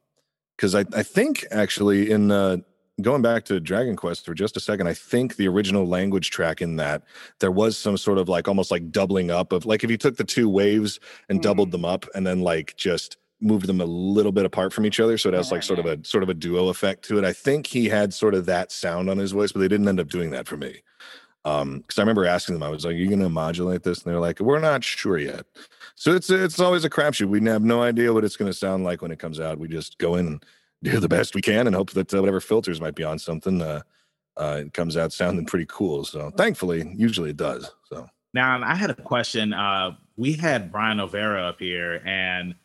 [0.55, 2.57] because I I think actually in uh,
[3.01, 6.61] going back to Dragon Quest for just a second, I think the original language track
[6.61, 7.03] in that
[7.39, 10.18] there was some sort of like almost like doubling up of like if you took
[10.18, 10.99] the two waves
[11.30, 14.86] and doubled them up and then like just moved them a little bit apart from
[14.86, 17.18] each other so it has like sort of a sort of a duo effect to
[17.18, 17.26] it.
[17.26, 19.99] I think he had sort of that sound on his voice but they didn't end
[19.99, 20.82] up doing that for me
[21.46, 24.04] um because i remember asking them i was like are you going to modulate this
[24.04, 25.46] and they're like we're not sure yet
[25.96, 28.84] so it's it's always a crapshoot we have no idea what it's going to sound
[28.84, 30.43] like when it comes out we just go in and
[30.84, 33.62] do the best we can and hope that uh, whatever filters might be on something
[33.62, 33.82] uh
[34.38, 36.04] uh, it comes out sounding pretty cool.
[36.04, 37.72] So thankfully, usually it does.
[37.86, 39.54] So Now, I had a question.
[39.54, 42.56] Uh, we had Brian Overa up here, and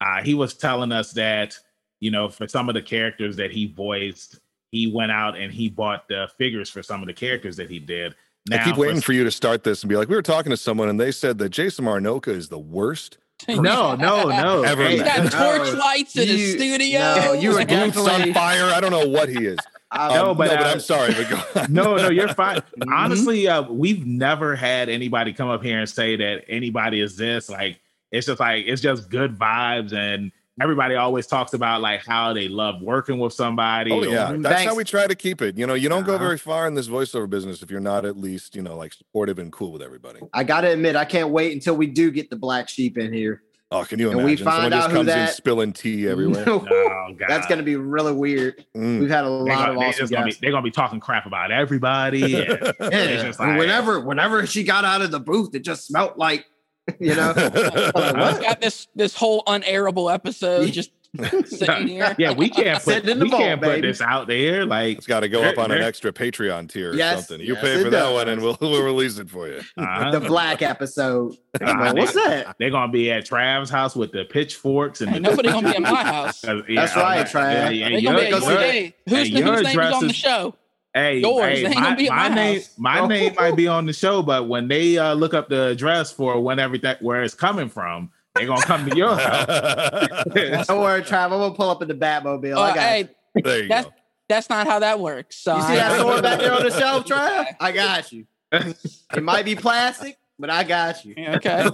[0.00, 1.58] uh, he was telling us that
[2.00, 5.68] you know for some of the characters that he voiced, he went out and he
[5.68, 8.14] bought the figures for some of the characters that he did.
[8.52, 10.56] I keep waiting for you to start this and be like, we were talking to
[10.56, 13.18] someone and they said that Jason Marnocha is the worst.
[13.48, 14.62] No, no, no.
[14.64, 15.30] Ever He's met.
[15.30, 17.00] got torch No, lights in his studio.
[17.00, 18.64] no, you were Boots on definitely- fire.
[18.64, 19.58] I don't know what he is.
[19.90, 21.14] I- No, Um, but, no, but uh, I'm sorry.
[21.14, 22.60] But go no, no, you're fine.
[22.80, 22.92] Mhm.
[22.94, 27.48] Honestly, uh, we've never had anybody come up here and say that anybody is this.
[27.48, 27.78] Like,
[28.10, 32.48] it's just like it's just good vibes, and everybody always talks about like how they
[32.48, 33.90] love working with somebody.
[33.92, 34.70] Oh or- yeah, that's Thanks.
[34.70, 35.58] how we try to keep it.
[35.58, 36.24] You know, you don't go Uh-huh.
[36.24, 39.38] very far in this voiceover business if you're not at least, you know, like supportive
[39.38, 40.20] and cool with everybody.
[40.32, 43.42] I gotta admit, I can't wait until we do get the black sheep in here.
[43.72, 44.30] Oh, can you And imagine?
[44.30, 46.44] we Someone find just out who comes in that- spilling tea everywhere.
[46.46, 47.18] Oh, God.
[47.28, 48.64] That's gonna be really weird.
[48.76, 49.00] Mm.
[49.00, 50.40] We've had a They lot gonna- of they awesome just gonna be, guests.
[50.40, 52.22] they're gonna be talking crap about everybody.
[52.36, 52.48] and
[52.80, 53.22] Yeah.
[53.22, 56.46] just like- whenever, whenever she got out of the booth, it just smelled like,
[57.00, 57.32] you know.
[57.34, 60.90] He's got this this whole unairable episode just
[61.46, 62.14] sitting here.
[62.18, 64.66] yeah, we can't put Sitting in the we vault, can't put this out there.
[64.66, 67.46] Like, It's got to go up on an extra Patreon tier or Yes, something.
[67.46, 68.12] You yes, pay for that does.
[68.12, 69.60] one, and we'll we'll release it for you.
[69.78, 70.10] uh-huh.
[70.10, 71.36] the black episode.
[71.60, 72.56] Uh, What's they- that?
[72.58, 75.76] They're gonna be at Trav's house with the pitchforks and Ain't the, nobody gonna be
[75.76, 76.44] in my house.
[76.44, 77.52] Uh, That's right, Trav.
[77.52, 79.94] Yeah, yeah, They your- gonna be at, your- hey, who's, hey, whose your name is
[79.94, 80.54] on the show?
[80.96, 83.06] Hey, Yours, hey, my, gonna be at my my name, my Oh.
[83.06, 86.40] name might be on the show, but when they uh, look up the address for
[86.40, 89.46] when everything where it's coming from, they're gonna come to your house.
[90.66, 91.24] Don't worry, Trav.
[91.24, 92.56] I'm gonna pull up in the Batmobile.
[92.56, 93.42] Uh, I got hey, you.
[93.42, 93.92] there you that's go.
[94.30, 95.36] that's not how that works.
[95.36, 97.46] So You see I- that sword back there on the shelf, Trav?
[97.60, 98.26] I got you.
[98.52, 101.12] It might be plastic, but I got you.
[101.14, 101.68] Yeah, okay.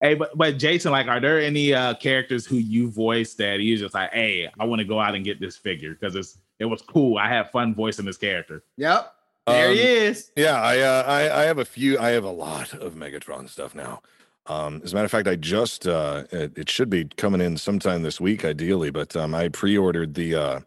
[0.00, 3.76] hey, but but Jason, like, are there any uh characters who you voiced that you
[3.76, 6.66] just like, hey, I want to go out and get this figure because it's it
[6.66, 7.18] was cool.
[7.18, 8.62] I had fun voicing this character.
[8.76, 9.12] Yep.
[9.48, 10.30] There he Um, is.
[10.36, 11.98] Yeah, I, uh, I I have a few.
[11.98, 14.02] I have a lot of Megatron stuff now.
[14.46, 17.56] Um, as a matter of fact, I just uh, it, it should be coming in
[17.56, 18.90] sometime this week, ideally.
[18.90, 20.34] But um, I pre-ordered the.
[20.36, 20.60] Uh,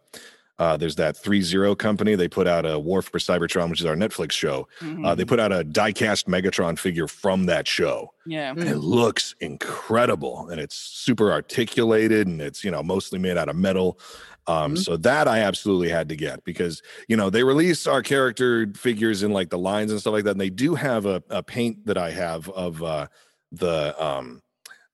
[0.56, 2.14] uh, there's that three zero company.
[2.14, 4.68] They put out a War for Cybertron, which is our Netflix show.
[4.80, 5.16] Uh, Mhm.
[5.16, 8.12] they put out a diecast Megatron figure from that show.
[8.24, 8.50] yeah.
[8.52, 13.48] and it looks incredible and it's super articulated and it's you know mostly made out
[13.48, 13.98] of metal
[14.46, 14.78] um Mhm.
[14.84, 19.22] so that i absolutely had to get because you know they release our character figures
[19.22, 21.86] in like the lines and stuff like that and they do have a, a paint
[21.86, 23.06] that i have of uh
[23.52, 24.42] the um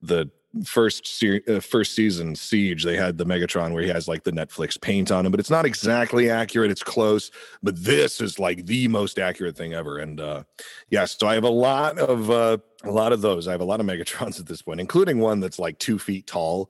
[0.03, 0.31] the
[0.65, 4.33] first se- uh, first season siege they had the megatron where he has like the
[4.33, 7.31] netflix paint on him but it's not exactly accurate it's close
[7.63, 10.43] but this is like the most accurate thing ever and uh
[10.89, 13.65] yes so i have a lot of uh a lot of those i have a
[13.65, 16.69] lot of megatrons at this point including one that's like two feet tall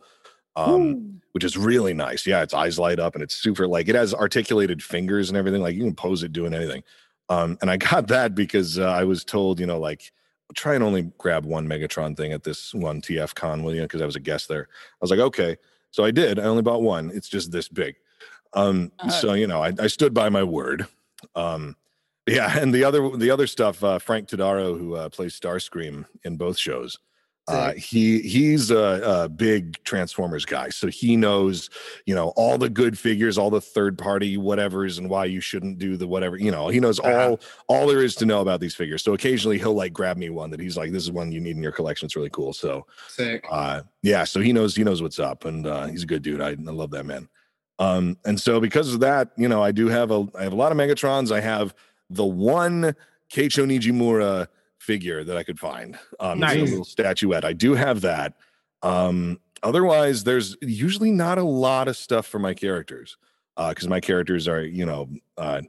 [0.56, 2.26] um which is really nice.
[2.26, 5.62] Yeah its eyes light up and it's super like it has articulated fingers and everything
[5.62, 6.82] like you can pose it doing anything.
[7.28, 10.12] Um and i got that because uh, i was told you know like
[10.54, 13.82] try and only grab one megatron thing at this one tf con will you?
[13.82, 14.68] Because i was a guest there.
[14.70, 15.56] I was like okay.
[15.92, 16.38] So i did.
[16.38, 17.10] I only bought one.
[17.14, 17.94] It's just this big.
[18.52, 19.10] Um Uh-huh.
[19.10, 20.86] so you know I, I stood by my word.
[21.36, 21.76] Um
[22.26, 26.36] yeah and the other the other stuff uh frank todaro who uh, plays starscream in
[26.36, 26.98] both shows
[27.50, 31.68] Uh, he he's a, a big Transformers guy, so he knows
[32.06, 35.78] you know all the good figures, all the third party whatevers, and why you shouldn't
[35.78, 36.36] do the whatever.
[36.36, 37.10] You know, he knows Uh-huh.
[37.12, 39.02] all all there is to know about these figures.
[39.02, 41.56] So occasionally he'll like grab me one that he's like, "This is one you need
[41.56, 42.06] in your collection.
[42.06, 43.44] It's really cool." So Sick.
[43.50, 46.40] uh yeah so he knows he knows what's up and uh he's a good dude
[46.40, 47.28] i, I love that man
[47.78, 50.56] um and so because of that you know i do have a i have a
[50.56, 51.74] lot of megatrons i have
[52.08, 52.94] the one
[53.32, 54.46] keicho nijimura
[54.80, 56.68] figure that i could find um it's a Nice.
[56.70, 58.34] little statuette i do have that
[58.82, 63.16] um otherwise there's usually not a lot of stuff for my characters
[63.56, 65.60] uh because my characters are you know uh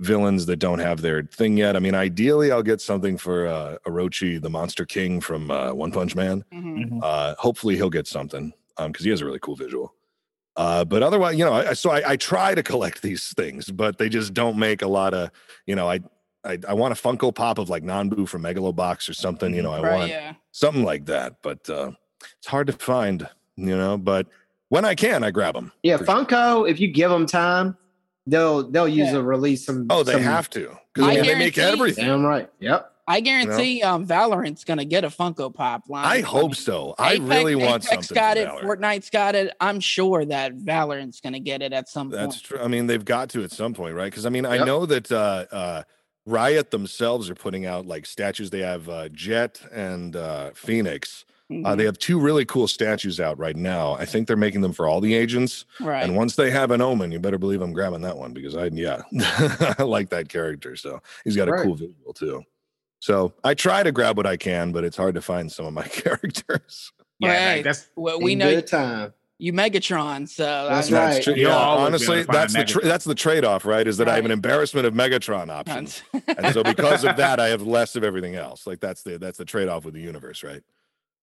[0.00, 3.76] villains that don't have their thing yet i mean ideally i'll get something for uh
[3.86, 7.00] orochi the monster king from uh one punch man Mhm.
[7.02, 9.94] uh, hopefully he'll get something um because he has a really cool visual.
[10.56, 13.70] Uh, but otherwise, you know, I, I- so I, I try to collect these things,
[13.70, 15.30] but they just don't make a lot of,
[15.66, 16.00] you know, I
[16.48, 19.72] I, I want a Funko Pop of like Nanbu from Megalobox or something, you know,
[19.72, 20.32] I Right, want yeah.
[20.50, 21.92] something like that, but uh,
[22.38, 23.98] it's hard to find, you know.
[23.98, 24.26] But
[24.70, 25.72] when I can, I grab them.
[25.82, 26.68] Yeah, For Funko.
[26.68, 27.76] If you give them time,
[28.26, 29.18] they'll they'll use Yeah.
[29.18, 29.86] a release some.
[29.90, 32.06] Oh, they some- have to because they make everything.
[32.06, 32.48] Damn right.
[32.60, 32.92] Yep.
[33.10, 36.04] I guarantee um Valorant's gonna get a Funko Pop line.
[36.04, 36.94] I hope so.
[36.98, 38.14] I Apex- really want Apex something.
[38.14, 38.50] got from it.
[38.50, 38.80] Valorant.
[38.80, 39.56] Fortnite's got it.
[39.60, 42.20] I'm sure that Valorant's gonna get it at some point.
[42.20, 42.44] That's point.
[42.44, 42.60] true.
[42.60, 44.10] I mean, they've got to at some point, right?
[44.10, 45.82] Because I mean, I know that uh, uh,
[46.28, 48.50] Riot themselves are putting out like statues.
[48.50, 51.24] They have uh, Jet and uh, Phoenix.
[51.50, 51.76] Uh, Mhm.
[51.78, 53.94] they have two really cool statues out right now.
[53.94, 55.64] I think they're making them for all the agents.
[55.80, 56.04] right.
[56.04, 58.66] And once they have an Omen, you better believe I'm grabbing that one because I,
[58.66, 59.00] yeah,
[59.78, 60.76] I like that character.
[60.76, 61.64] So he's got a Right.
[61.64, 62.42] cool visual too.
[63.00, 65.72] So I try to grab what I can, but it's hard to find some of
[65.72, 66.92] my characters.
[67.18, 67.54] Yeah, Right.
[67.56, 69.14] like, that's well, we know good time.
[69.38, 71.10] You Megatron, so That's I mean, right.
[71.12, 71.34] That's true.
[71.34, 73.86] Yeah, honestly, able to find that's the tra- that's the trade off, right?
[73.86, 76.02] Is that I have an embarrassment of Megatron options.
[76.36, 78.66] and so because of that, I have less of everything else.
[78.66, 80.62] Like that's the that's the trade off with the universe, right?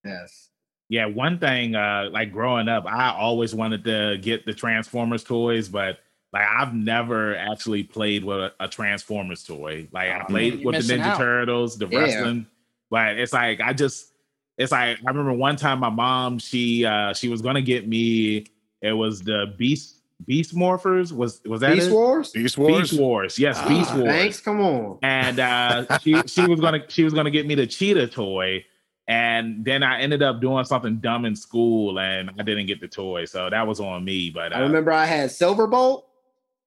[0.04, 0.50] Yes.
[0.88, 5.68] Yeah, one thing, uh, like growing up, I always wanted to get the Transformers toys,
[5.68, 5.98] but
[6.32, 9.88] like I've never actually played with a, a Transformers toy.
[9.92, 11.18] Like I Oh, played you're with the Ninja out.
[11.18, 12.00] Turtles, the Yeah.
[12.00, 12.46] wrestling,
[12.92, 14.12] but it's like I just,
[14.58, 18.46] it's like I remember one time my mom, she uh she was gonna get me.
[18.82, 21.12] It was the Beast Beast Morphers.
[21.12, 21.94] Was was that Beast it?
[21.94, 22.32] Wars.
[22.32, 22.90] Beast Wars.
[22.92, 23.40] Beast Wars.
[23.40, 24.40] Yes, Ah, Beast Wars Thanks.
[24.40, 24.98] Come on.
[25.02, 28.64] and uh, she she was gonna she was gonna get me the cheetah toy,
[29.08, 32.88] and then I ended up doing something dumb in school, and I didn't get the
[32.88, 34.30] toy, so that was on me.
[34.30, 36.04] But uh, I remember I had Silverbolt.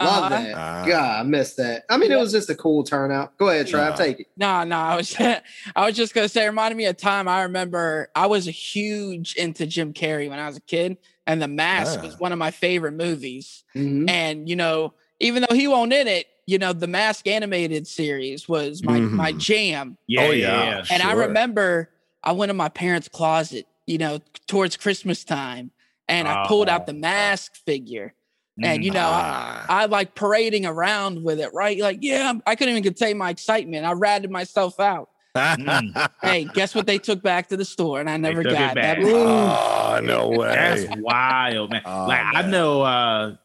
[0.00, 0.42] Love Uh-huh.
[0.42, 0.54] that.
[0.56, 0.84] Ah.
[0.86, 1.84] God, I missed that.
[1.90, 3.36] I mean, it was just a cool turnout.
[3.36, 3.90] Go ahead, Trav.
[3.90, 3.96] Nah.
[3.96, 4.26] Take it.
[4.36, 5.40] No, no, I was I
[5.86, 8.52] was just gonna say, it reminded me of a time I remember I was a
[8.52, 12.06] huge into Jim Carrey when I was a kid, and The Mask Ah.
[12.06, 13.64] was one of my favorite movies.
[13.74, 14.08] Mhm.
[14.08, 18.48] And you know, even though he won't in it, you know, the Mask animated series
[18.48, 19.38] was my my Mhm.
[19.38, 19.98] jam.
[20.06, 20.84] yeah, Oh, yeah, yeah.
[20.92, 21.90] And I remember
[22.22, 25.72] I went in my parents' closet, you know, towards Christmas time,
[26.08, 28.14] and I pulled out the mask figure.
[28.62, 29.66] And you know, I, Ah.
[29.68, 31.78] I like parading around with it, right?
[31.78, 33.84] Like, yeah, I couldn't even contain my excitement.
[33.86, 35.10] I ratted myself out.
[35.36, 36.10] Mm.
[36.22, 38.74] Hey, guess what they took back to the store, and I never took it got
[38.74, 38.98] that.
[39.00, 40.48] oh no way!
[40.48, 41.82] That's wild, man.
[41.84, 42.50] Oh, like I man.
[42.50, 43.36] know uh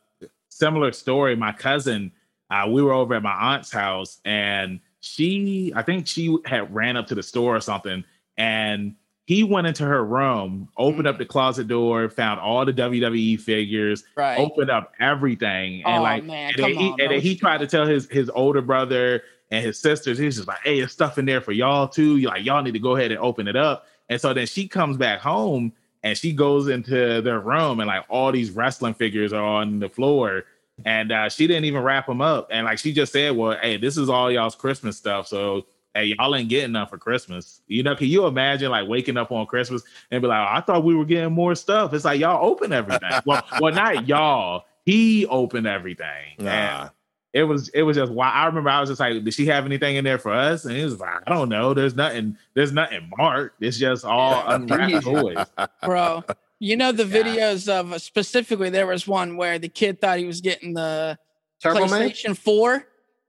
[0.49, 1.35] similar story.
[1.35, 2.11] My cousin,
[2.49, 6.97] uh, we were over at my aunt's house, and she, I think she had ran
[6.97, 8.03] up to the store or something,
[8.37, 8.95] and
[9.25, 14.03] he went into her room, opened up the closet door, found all the WWE figures,
[14.15, 14.37] Right.
[14.37, 17.01] opened up everything, and oh like, man, and then, he, on.
[17.01, 20.17] and then he tried to tell his his older brother and his sisters.
[20.17, 22.17] He's just like, "Hey, there's stuff in there for y'all too.
[22.17, 24.67] You're like, y'all need to go ahead and open it up." And so then she
[24.67, 25.71] comes back home
[26.03, 29.87] and she goes into their room and like all these wrestling figures are on the
[29.87, 30.43] floor
[30.85, 33.77] and uh, she didn't even wrap them up and like she just said well hey
[33.77, 35.65] this is all y'all's christmas stuff so
[35.95, 39.31] hey y'all ain't getting enough for christmas you know can you imagine like waking up
[39.31, 42.45] on christmas and be like i thought we were getting more stuff it's like y'all
[42.45, 46.89] open everything well well not y'all he opened everything And Nah.
[47.33, 49.65] it was it was just why I remember I was just like, did she have
[49.65, 50.65] anything in there for us?
[50.65, 51.73] And he was like, I don't know.
[51.73, 52.37] There's nothing.
[52.53, 53.63] There's nothing marked.
[53.63, 55.49] It's just all unwrapped toys.
[55.85, 56.23] bro.
[56.59, 57.23] You know the Yeah.
[57.23, 61.17] videos of specifically there was one where the kid thought he was getting the
[61.59, 62.09] Turbo Man.
[62.09, 62.85] PlayStation 4.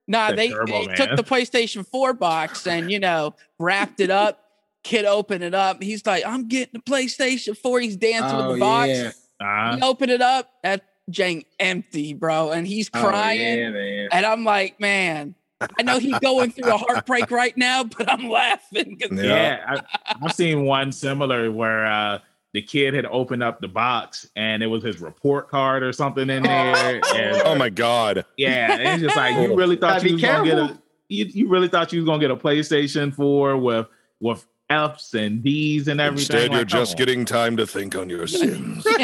[0.07, 4.11] Nah, The they, Turbo they took the PlayStation 4 box and you know wrapped it
[4.11, 4.41] up.
[4.83, 5.83] Kid opened it up.
[5.83, 7.81] He's like, I'm getting the PlayStation 4.
[7.81, 8.89] He's dancing with Oh the box.
[8.91, 9.11] yeah.
[9.41, 10.51] Uh, He opened it up.
[10.63, 12.51] That jank empty, bro.
[12.51, 13.59] And he's Oh, crying.
[13.75, 14.09] yeah.
[14.13, 15.35] And I'm like, man,
[15.79, 18.99] I know he's going through a heartbreak right now, but I'm laughing.
[19.01, 19.25] 'cause- Yeah.
[19.25, 22.19] yeah, I, I've seen one similar where uh,
[22.55, 26.31] the kid had opened up the box and it was his report card or something
[26.31, 26.49] in oh.
[26.49, 27.01] there.
[27.15, 28.25] And Oh my god!
[28.39, 29.57] yeah, and it's just like you oh.
[29.57, 30.79] really thought you be was gonna get a
[31.09, 33.89] you, you really thought you was gonna get a PlayStation 4 with
[34.21, 36.37] with F's and D's and everything.
[36.37, 36.99] Instead, you're just on.
[36.99, 38.87] getting time to think on your sins.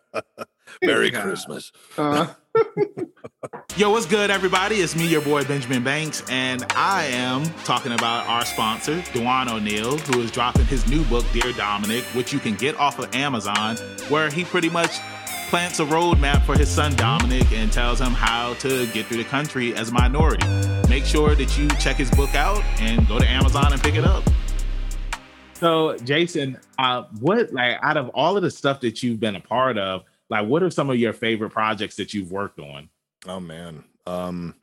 [0.82, 1.22] Merry God.
[1.22, 1.72] Christmas.
[1.96, 2.32] Uh,
[3.76, 4.76] Yo, what's good, everybody?
[4.76, 9.98] It's me, your boy Benjamin Banks, and I am talking about our sponsor, Dewan O'Neill,
[9.98, 13.76] who is dropping his new book, Dear Dominic, which you can get off of Amazon,
[14.08, 14.98] where he pretty much
[15.48, 19.24] plants a roadmap for his son Dominic and tells him how to get through the
[19.24, 20.46] country as a minority.
[20.88, 24.04] Make sure that you check his book out and go to Amazon and pick it
[24.04, 24.22] up.
[25.54, 29.40] So, Jason, uh, what like out of all of the stuff that you've been a
[29.40, 32.88] part of, like what are some of your favorite projects that you've worked on?
[33.26, 33.84] Oh man.
[34.06, 34.54] Um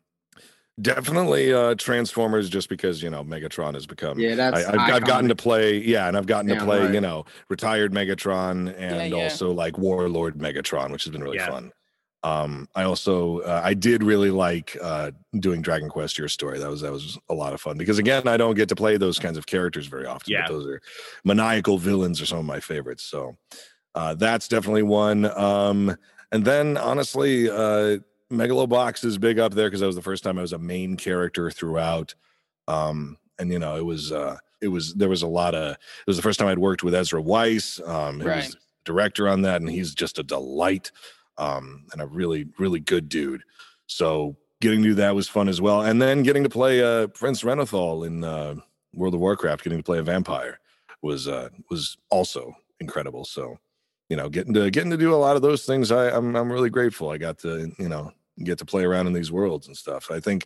[0.82, 4.66] definitely uh Transformers just because, you know, Megatron has become yeah, that's.
[4.66, 6.94] I, I've, I've gotten to play, yeah, and I've gotten to play, right.
[6.94, 9.24] you know, retired Megatron and yeah.
[9.24, 11.50] also like Warlord Megatron, which has been really Yeah.
[11.50, 11.72] fun.
[12.24, 16.58] Um, I also uh, I did really like uh, doing Dragon Quest Your Story.
[16.58, 18.98] That was that was a lot of fun because again, I don't get to play
[18.98, 20.34] those kinds of characters very often.
[20.34, 20.48] Yeah.
[20.48, 20.82] But those are
[21.24, 23.04] maniacal villains are some of my favorites.
[23.04, 23.38] So
[23.96, 25.26] uh, that's definitely one.
[25.38, 25.98] Um,
[26.32, 27.98] and then honestly, uh,
[28.32, 30.98] Megalobox is big up there because that was the first time I was a main
[30.98, 32.14] character throughout.
[32.68, 36.08] Um, and you know, it was uh, it was there was a lot of it
[36.08, 37.86] was the first time I'd worked with Ezra Weisz.
[37.88, 38.38] Um, Right.
[38.38, 40.92] was director on that, and he's just a delight
[41.38, 43.44] um, and a really really good dude.
[43.88, 47.08] So getting to do that was fun as well, and then getting to play uh,
[47.08, 48.56] Prince Renathal in uh,
[48.94, 50.60] World of Warcraft, getting to play a vampire
[51.02, 53.26] was uh, was also incredible.
[53.26, 53.58] So
[54.10, 56.52] you know, getting to getting to do a lot of those things, I, I'm I'm
[56.52, 57.10] really grateful.
[57.10, 58.12] I got to you know
[58.44, 60.12] get to play around in these worlds and stuff.
[60.12, 60.46] I think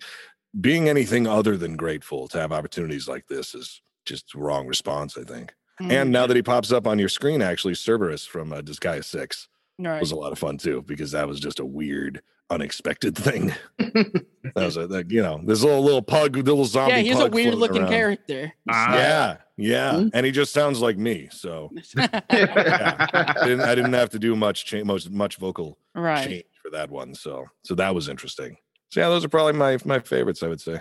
[0.60, 5.18] being anything other than grateful to have opportunities like this is just the wrong response.
[5.18, 5.53] I think.
[5.82, 9.03] Mm, And now that he pops up on your screen, actually, Cerberus from uh, Disgaea
[9.03, 9.47] Six
[9.80, 9.99] right.
[9.99, 13.54] was a lot of fun too because that was just a weird, unexpected thing.
[13.78, 14.26] that
[14.56, 16.93] was a that, you know this little little pug, little zombie.
[16.95, 17.91] yeah, he's a weird looking around.
[17.91, 18.54] character.
[18.70, 18.95] Ah.
[18.95, 20.12] Yeah, yeah, Mhm.
[20.14, 21.28] and he just sounds like me.
[21.32, 26.28] So I didn't, I didn't have to do much change, much much vocal right.
[26.28, 27.14] change for that one.
[27.14, 28.58] So so that was interesting.
[28.89, 30.43] So yeah, those are probably my my favorites.
[30.43, 30.80] I would say.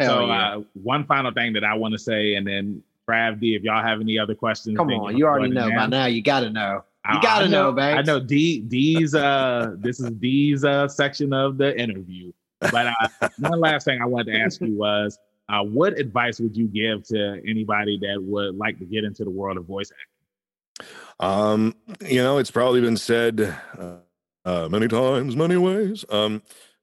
[0.00, 0.56] Hell so yeah.
[0.56, 3.82] uh, one final thing that I want to say, and then Trav D, if y'all
[3.82, 6.06] have any other questions, Come on, you already know and by now.
[6.06, 6.84] You got to know.
[7.14, 8.06] You gotta I know, I Banks.
[8.06, 12.32] know D D's uh this is D's uh section of the interview.
[12.60, 12.86] But
[13.20, 16.66] uh one last thing I wanted to ask you was uh what advice would you
[16.68, 20.06] give to anybody that would like to get into the world of voice acting?
[21.20, 21.74] Um,
[22.06, 23.96] you know, it's probably been said uh,
[24.44, 26.04] uh, many times, many ways.
[26.08, 26.42] Um,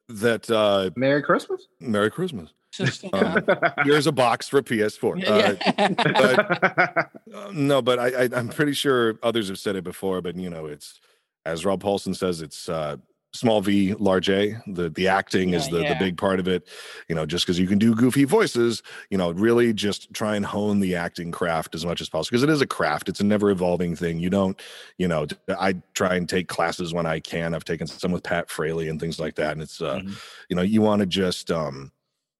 [0.09, 1.67] that uh, Merry Christmas.
[1.79, 2.53] Merry Christmas.
[2.77, 3.45] Just, Um,
[3.83, 5.27] Here's a box for PS4.
[5.27, 7.03] Uh, yeah.
[7.35, 10.21] Uh, no, but I, I I'm pretty sure others have said it before.
[10.21, 10.99] But you know, it's
[11.45, 12.97] as Rob Paulsen says, it's uh,
[13.33, 14.55] small V, large A.
[14.67, 15.99] The the acting is Yeah, the the yeah.
[15.99, 16.67] big part of it.
[17.07, 20.45] You know, just because you can do goofy voices, you know, really just try and
[20.45, 23.09] hone the acting craft as much as possible because it is a craft.
[23.09, 24.19] It's a never evolving thing.
[24.19, 24.59] You don't,
[24.97, 25.27] you know,
[25.59, 27.53] I try and take classes when I can.
[27.53, 30.17] I've taken some with Pat Fraley and things like that, and it's uh, Mhm.
[30.49, 31.91] you know, you want to just um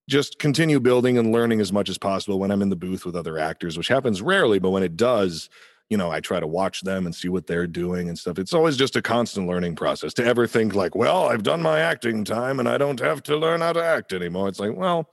[0.09, 3.15] just continue building and learning as much as possible when I'm in the booth with
[3.15, 5.49] other actors, which happens rarely, but when it does,
[5.89, 8.39] you know, I try to watch them and see what they're doing and stuff.
[8.39, 11.79] It's always just a constant learning process to ever think like, well, I've done my
[11.79, 14.47] acting time and I don't have to learn how to act anymore.
[14.47, 15.09] It's like, well,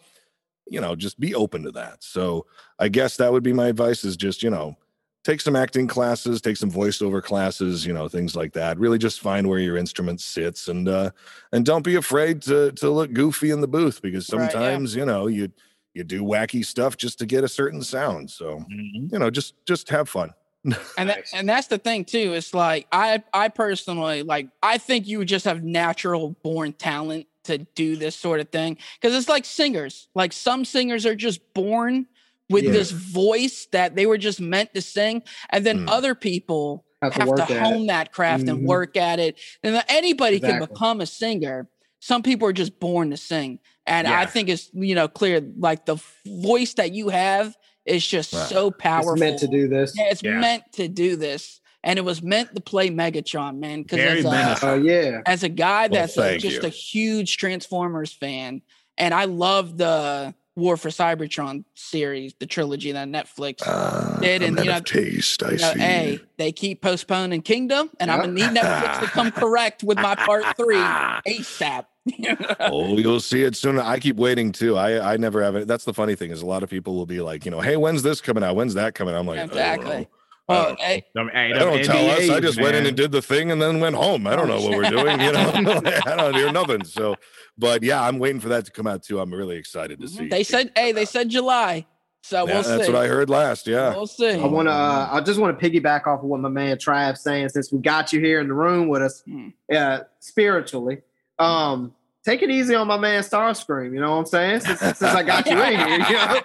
[0.66, 2.02] you know, just be open to that.
[2.02, 2.46] So
[2.78, 4.76] I guess that would be my advice is just, you know,
[5.24, 8.78] take some acting classes, take some voiceover classes, you know, things like that.
[8.78, 11.10] Really just find where your instrument sits and uh
[11.52, 14.50] and don't be afraid to to look goofy in the booth because Right, yeah.
[14.50, 15.50] sometimes, you know, you
[15.94, 18.30] you do wacky stuff just to get a certain sound.
[18.30, 19.12] So, Mhm.
[19.12, 20.30] you know, just just have fun.
[20.98, 22.34] and that, and that's the thing too.
[22.34, 27.58] It's like I I personally like I think you just have natural born talent to
[27.58, 30.08] do this sort of thing because it's like singers.
[30.14, 32.06] Like some singers are just born
[32.50, 32.72] with Yeah.
[32.72, 35.90] this voice that they were just meant to sing, and then Mm.
[35.90, 37.58] other people Have to have work to at it.
[37.60, 38.66] hone that craft and Mhm.
[38.66, 39.36] work at it.
[39.62, 41.68] And then anybody can become a singer.
[42.00, 43.58] Some people are just born to sing.
[43.86, 47.54] And I think it's, you know, clear like the voice that you have
[47.86, 48.48] is just Right.
[48.48, 49.12] so powerful.
[49.12, 49.92] It's meant to do this.
[49.96, 50.38] Yeah, it's Yeah.
[50.38, 51.60] meant to do this.
[51.82, 53.82] And it was meant to play Megatron, man.
[53.82, 54.24] Because Very as,
[54.62, 55.20] a- Oh yeah.
[55.26, 56.66] as a guy Well, that's a, just you.
[56.66, 58.62] a huge Transformers fan,
[58.96, 64.56] and I love the War for Cybertron series, the trilogy that Netflix Uh, Did, and,
[64.58, 65.78] you know, taste, I you know, see.
[65.80, 68.24] hey, they keep postponing Kingdom, and I'm Yep.
[68.26, 70.76] gonna need Netflix to come correct with my part three
[71.26, 71.86] ASAP.
[72.60, 73.78] oh, you'll see it soon.
[73.80, 74.76] I keep waiting too.
[74.76, 75.66] I I never have it.
[75.66, 77.76] That's the funny thing is a lot of people will be like, you know, hey,
[77.76, 78.54] when's this coming out?
[78.54, 79.20] When's that coming out?
[79.20, 80.06] I'm like, Exactly.
[80.10, 80.16] Oh,
[80.48, 80.76] well, oh.
[80.78, 82.18] hey, Them- hey, They don't tell us.
[82.30, 84.26] I NDAs, just went in and did the thing and then went home.
[84.26, 85.20] I don't know what we're doing.
[85.20, 85.52] You know,
[86.06, 86.84] I don't hear nothing.
[86.84, 87.16] So,
[87.56, 89.20] but yeah, I'm waiting for that to come out too.
[89.20, 90.28] I'm really excited to see.
[90.28, 91.86] they said, hey, they said July.
[92.22, 92.70] So Yeah, we'll see.
[92.70, 92.92] that's see.
[92.92, 93.66] what I heard last.
[93.66, 93.90] Yeah.
[93.90, 94.30] We'll see.
[94.32, 94.72] I want to.
[94.72, 97.50] Uh, I just want to piggyback off of what my man Trav saying.
[97.50, 99.48] Since we got you here in the room with us, Hmm.
[99.74, 101.02] uh, spiritually,
[101.38, 103.92] um, take it easy on my man Starscream.
[103.92, 104.60] You know what I'm saying?
[104.60, 106.40] Since, since I got you in here, you know.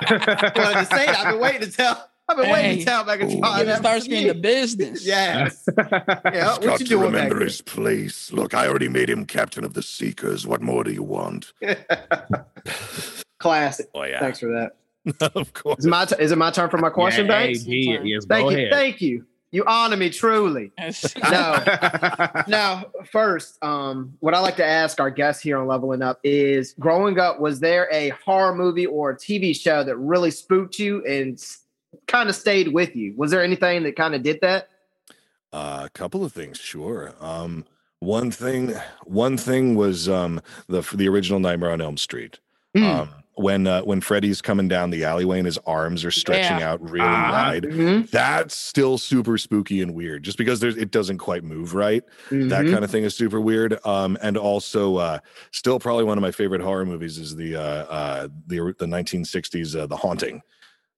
[0.55, 2.09] well, to say that, I've been waiting to tell.
[2.29, 2.79] I've been waiting Hey.
[2.79, 3.29] to tell Megatron.
[3.29, 5.05] Giving that Starscream for the business.
[5.05, 5.67] Yes.
[5.77, 6.57] Yeah.
[6.59, 7.49] He's What you doing back there?
[7.65, 8.31] place.
[8.31, 10.45] Look, I already made him captain of the Seekers.
[10.45, 11.53] What more do you want?
[13.39, 13.87] Classic.
[13.95, 15.31] Oh yeah, Thanks for that.
[15.35, 15.79] of course.
[15.79, 17.63] Is my t- is it my turn for my question, yeah, Banks?
[17.63, 18.57] hey, yes, Thank go you.
[18.57, 18.71] ahead.
[18.71, 19.25] Thank you.
[19.51, 20.71] You honor me truly.
[21.31, 21.63] No.
[22.47, 26.75] now, first, um, what I like to ask our guests here on Leveling Up is
[26.79, 31.03] growing up, was there a horror movie or a TV show that really spooked you
[31.05, 31.39] and
[32.07, 33.13] kind of stayed with you?
[33.17, 34.69] Was there anything that kind of did that?
[35.51, 37.13] Uh, a couple of things, sure.
[37.19, 37.65] Um,
[37.99, 38.73] one thing,
[39.05, 42.39] one thing was um the the original Nightmare on Elm Street.
[42.75, 42.83] Hmm.
[42.83, 46.71] Um, when uh, when Freddy's coming down the alleyway and his arms are stretching Yeah.
[46.71, 47.31] out really Uh-huh.
[47.31, 47.63] wide.
[47.63, 48.09] Mhm.
[48.11, 52.03] That's still super spooky and weird, just because there's it doesn't quite move right.
[52.29, 52.71] That Mhm.
[52.71, 53.79] kind of thing is super weird.
[53.85, 55.19] Um, and also, uh,
[55.51, 59.73] still probably one of my favorite horror movies is the uh, uh, the the 1960s
[59.75, 60.41] uh, The Haunting.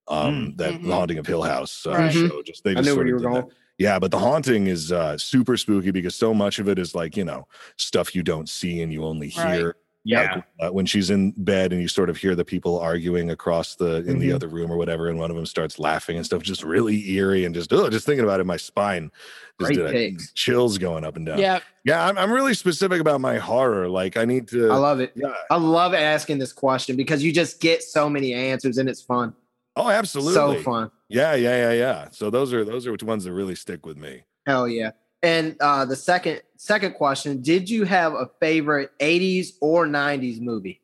[0.08, 0.84] Um, that Mhm.
[0.88, 2.12] The Haunting of Hill House uh, Right.
[2.14, 2.42] show.
[2.44, 3.42] Just they I just knew sort where you of were did that.
[3.44, 3.54] going.
[3.78, 7.16] Yeah, but the haunting is uh, super spooky because so much of it is like
[7.18, 7.48] you know
[7.78, 9.58] stuff you don't see and you only Right.
[9.60, 9.76] hear.
[10.04, 10.34] yeah.
[10.36, 13.76] Like, uh, when she's in bed and you sort of hear the people arguing across
[13.76, 14.36] the in the Mhm.
[14.36, 17.46] other room or whatever, and one of them starts laughing and stuff, just really eerie
[17.46, 19.12] and just oh, just thinking about it, my spine
[19.60, 21.38] just did a- chills going up and down.
[21.38, 21.60] Yeah.
[21.86, 23.88] yeah, I'm, I'm really specific about my horror.
[23.88, 24.72] Like I need to.
[24.72, 25.12] I love it.
[25.16, 25.34] yeah.
[25.52, 29.34] I love asking this question because you just get so many answers and it's fun.
[29.76, 30.34] Oh, absolutely.
[30.34, 30.92] So fun.
[31.08, 32.08] Yeah, yeah, yeah, yeah.
[32.12, 34.24] So those are those are the ones that really stick with me.
[34.46, 34.92] Hell yeah.
[35.24, 40.82] And uh, the second second question: Did you have a favorite '80s or '90s movie?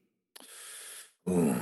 [1.29, 1.55] Ooh.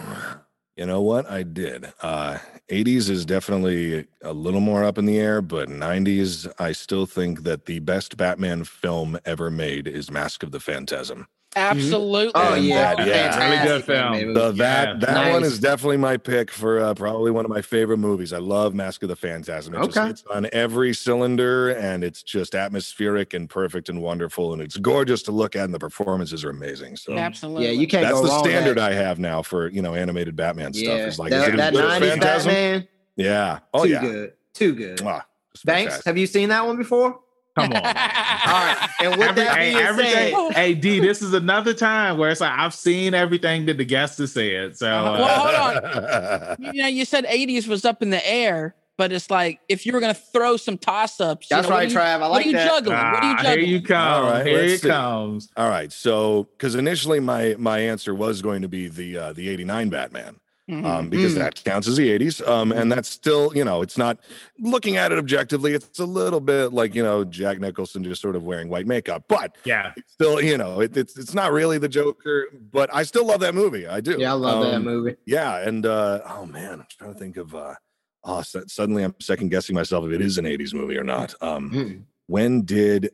[0.75, 1.29] You know what?
[1.29, 1.91] I did.
[2.01, 2.37] Uh
[2.69, 7.43] 80s is definitely a little more up in the air, but 90s, I still think
[7.43, 11.27] that the best Batman film ever made is Mask of the Phantasm.
[11.55, 12.31] Absolutely.
[12.35, 14.33] Oh And yeah, that- yeah, really good film.
[14.33, 14.93] The, that Yeah.
[15.13, 18.33] that one is definitely my pick for uh, probably one of my favorite movies.
[18.33, 19.73] I love Mask of the Phantasm.
[19.73, 20.07] It just Okay.
[20.07, 25.23] hits on every cylinder, and it's just atmospheric and perfect and wonderful, and it's gorgeous
[25.23, 26.97] to look at, and the performances are amazing.
[26.97, 27.65] So Absolutely.
[27.67, 28.41] Yeah, you can't that's go the wrong.
[28.43, 28.91] with standard that.
[28.91, 30.85] I have now for you know animated Batman stuff.
[30.87, 32.49] Yeah, Is like is that, it that good '90s Phantasm?
[32.51, 33.59] Batman, Yeah.
[33.73, 34.01] Oh too yeah.
[34.01, 34.97] good, too good.
[34.99, 35.21] Mwah.
[35.53, 37.21] It's Banks, have you seen that one before?
[37.55, 37.75] Come on.
[37.77, 41.73] All right, and with Every, that hey, being everything, said, hey D, this is another
[41.73, 44.77] time where it's like I've seen everything that the guest has said.
[44.77, 45.11] So Uh-huh.
[45.13, 49.29] uh, Well, hold you know, you said 80s was up in the air, but it's
[49.29, 51.47] like if you were going to throw some toss ups.
[51.47, 51.97] that's right, Trav.
[52.21, 52.67] I like What are you that.
[52.67, 52.97] juggling?
[52.97, 53.59] what are you ah, juggling?
[53.65, 54.25] here you come.
[54.25, 54.87] All right, here let's it see.
[54.89, 55.49] comes.
[55.57, 55.91] All right.
[55.91, 60.35] So, because initially my my answer was going to be the uh, the '89 Batman,
[60.69, 60.83] Mhm.
[60.85, 61.37] um, because Mm.
[61.39, 64.17] that counts as the '80s, um, and that's still you know it's not
[64.59, 68.35] looking at it objectively, it's a little bit like you know Jack Nicholson just sort
[68.35, 69.93] of wearing white makeup, but Yeah.
[70.07, 73.53] still you know it, it's it's not really the Joker, but I still love that
[73.53, 73.85] movie.
[73.87, 74.15] I do.
[74.19, 75.15] Yeah, I love that Um, movie.
[75.27, 77.53] Yeah, and uh, oh man, I'm trying to think of.
[77.53, 77.75] Uh,
[78.23, 81.35] oh, su- suddenly I'm second guessing myself if it is an '80s movie or not.
[81.41, 82.01] Um, Mm.
[82.25, 83.11] when did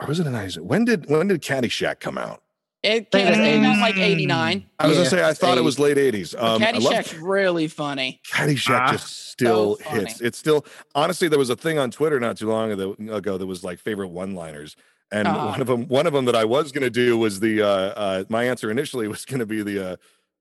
[0.00, 0.62] or was it an '90s?
[0.62, 2.41] When did when did Caddyshack come out?
[2.82, 4.66] It came it's out like 89.
[4.80, 6.34] I was Yeah, gonna say I it's thought it was late '80s.
[6.36, 8.20] Um, I love Caddyshack's really funny.
[8.28, 8.80] Caddyshack.
[8.80, 8.92] Ah.
[8.92, 10.20] just still So hits.
[10.20, 10.64] It's still
[10.94, 13.78] honestly there was a thing on Twitter not too long ago, ago that was like
[13.78, 14.74] favorite one-liners.
[15.12, 15.50] And Ah.
[15.50, 17.62] one of them, one of them that I was going to do was the.
[17.62, 19.92] Uh, uh, my answer initially was going to be the.
[19.92, 19.96] Uh,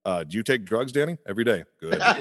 [0.06, 1.18] uh, do you take drugs, Danny?
[1.28, 1.64] Every day.
[1.80, 2.02] Good.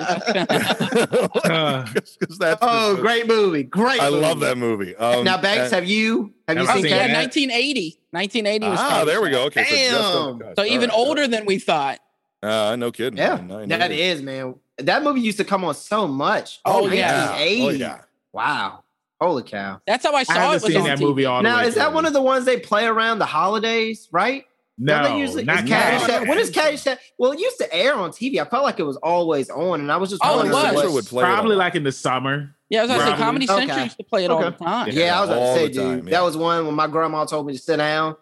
[1.51, 2.59] Uh, Because that's.
[2.63, 3.63] Oh, just- great movie!
[3.63, 4.01] Great.
[4.01, 4.95] I love that movie.
[4.97, 7.31] Um, now, Banks, and- have you have you Have I seen seen yeah, that?
[7.31, 7.49] Caddyshack?
[7.51, 7.99] 1980.
[8.11, 9.45] 1980 was Ah, there we go.
[9.45, 10.55] Okay, so just on Damn.
[10.57, 11.31] So even right, older right.
[11.31, 11.99] than we thought.
[12.43, 13.17] Uh, no kidding.
[13.19, 13.49] Yeah, man.
[13.49, 14.55] Nine that man.
[14.79, 16.61] That movie used to come on so much.
[16.65, 17.35] Oh, yeah.
[17.37, 18.01] Oh yeah.
[18.33, 18.85] Wow.
[19.21, 19.81] Holy cow.
[19.87, 21.03] That's how I I saw it was seen on that TV.
[21.03, 24.09] movie all the Now, is that one of the ones they play around the holidays,
[24.11, 24.47] right?
[24.83, 25.99] No, Don't they usually, not Caddyshack.
[25.99, 26.27] Caddyshack.
[26.29, 26.97] What is Caddyshack?
[27.19, 28.41] Well, it used to air on TV.
[28.41, 30.75] I felt like it was always on, and I was just Oh, it was.
[30.75, 31.59] what- would play Probably on.
[31.59, 32.55] like in the summer.
[32.71, 33.25] Yeah, I was gonna say Probably.
[33.25, 33.59] Comedy Okay.
[33.67, 34.89] Central used to play it all the time.
[34.93, 36.11] Yeah, I was gonna say, the dude, time, yeah.
[36.13, 38.17] that was one when my grandma told me to sit down,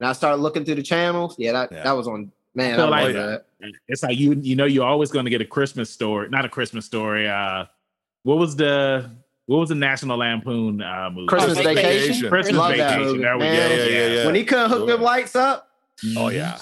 [0.00, 1.34] and I started looking through the channels.
[1.38, 1.82] Yeah, that, Yeah.
[1.82, 2.32] that was on.
[2.54, 3.44] Man, Feel I like- that.
[3.88, 6.48] It's like you you know you're always going to get a Christmas story, not a
[6.48, 7.28] Christmas story.
[7.28, 7.64] Uh,
[8.22, 9.10] what was the
[9.46, 11.26] what was the National Lampoon uh, movie?
[11.26, 12.28] Christmas Oh, Vacation.
[12.28, 13.02] Christmas Love that Vacation.
[13.04, 13.18] movie.
[13.22, 13.74] There we Man, go.
[13.76, 14.26] Yeah, yeah, yeah, yeah.
[14.26, 14.86] When he couldn't hook Sure.
[14.86, 15.67] them lights up,
[16.16, 16.58] Oh yeah.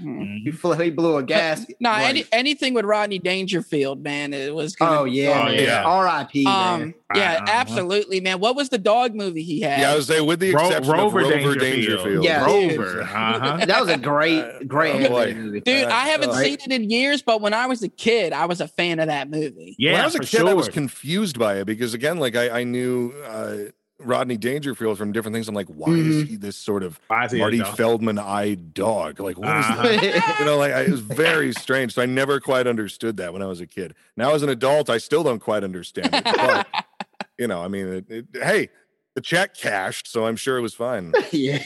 [0.00, 0.42] Mhm.
[0.78, 1.64] he, he blew a gas.
[1.80, 2.08] No, Right.
[2.08, 4.74] any, anything with Rodney Dangerfield, man, it was.
[4.76, 5.84] Gonna Oh yeah, Oh, yeah.
[5.84, 6.44] R.I.P.
[6.46, 7.44] Um, yeah, Uh-huh.
[7.48, 8.40] absolutely, man.
[8.40, 9.80] What was the dog movie he had?
[9.80, 11.60] Yeah, I was saying with the Ro- Rover of Rover Dangerfield.
[11.60, 12.24] Dangerfield.
[12.24, 12.44] Yeah.
[12.44, 13.02] Rover.
[13.02, 13.56] Uh-huh.
[13.66, 15.60] that was a great, great Oh, movie.
[15.60, 18.32] Dude, Uh, I haven't uh, seen it in years, but when I was a kid,
[18.32, 19.76] I was a fan of that movie.
[19.78, 22.34] Yeah, when I was a for kid, I was confused by it because again, like
[22.34, 23.56] I, I knew uh,
[23.98, 25.48] Rodney Dangerfield from different things.
[25.48, 27.60] I'm like, why is he this sort of Why is Marty?
[27.62, 29.20] Feldman-eyed dog?
[29.20, 29.82] Like, what is Uh-huh.
[29.82, 30.36] that?
[30.40, 31.94] You know, like I, it was very strange.
[31.94, 33.94] So I never quite understood that when I was a kid.
[34.16, 36.24] Now, as an adult, I still don't quite understand it.
[36.24, 36.66] But
[37.38, 38.68] you know, I mean, it, it, hey,
[39.14, 41.12] the check cashed, so I'm sure it was fine.
[41.32, 41.62] yeah.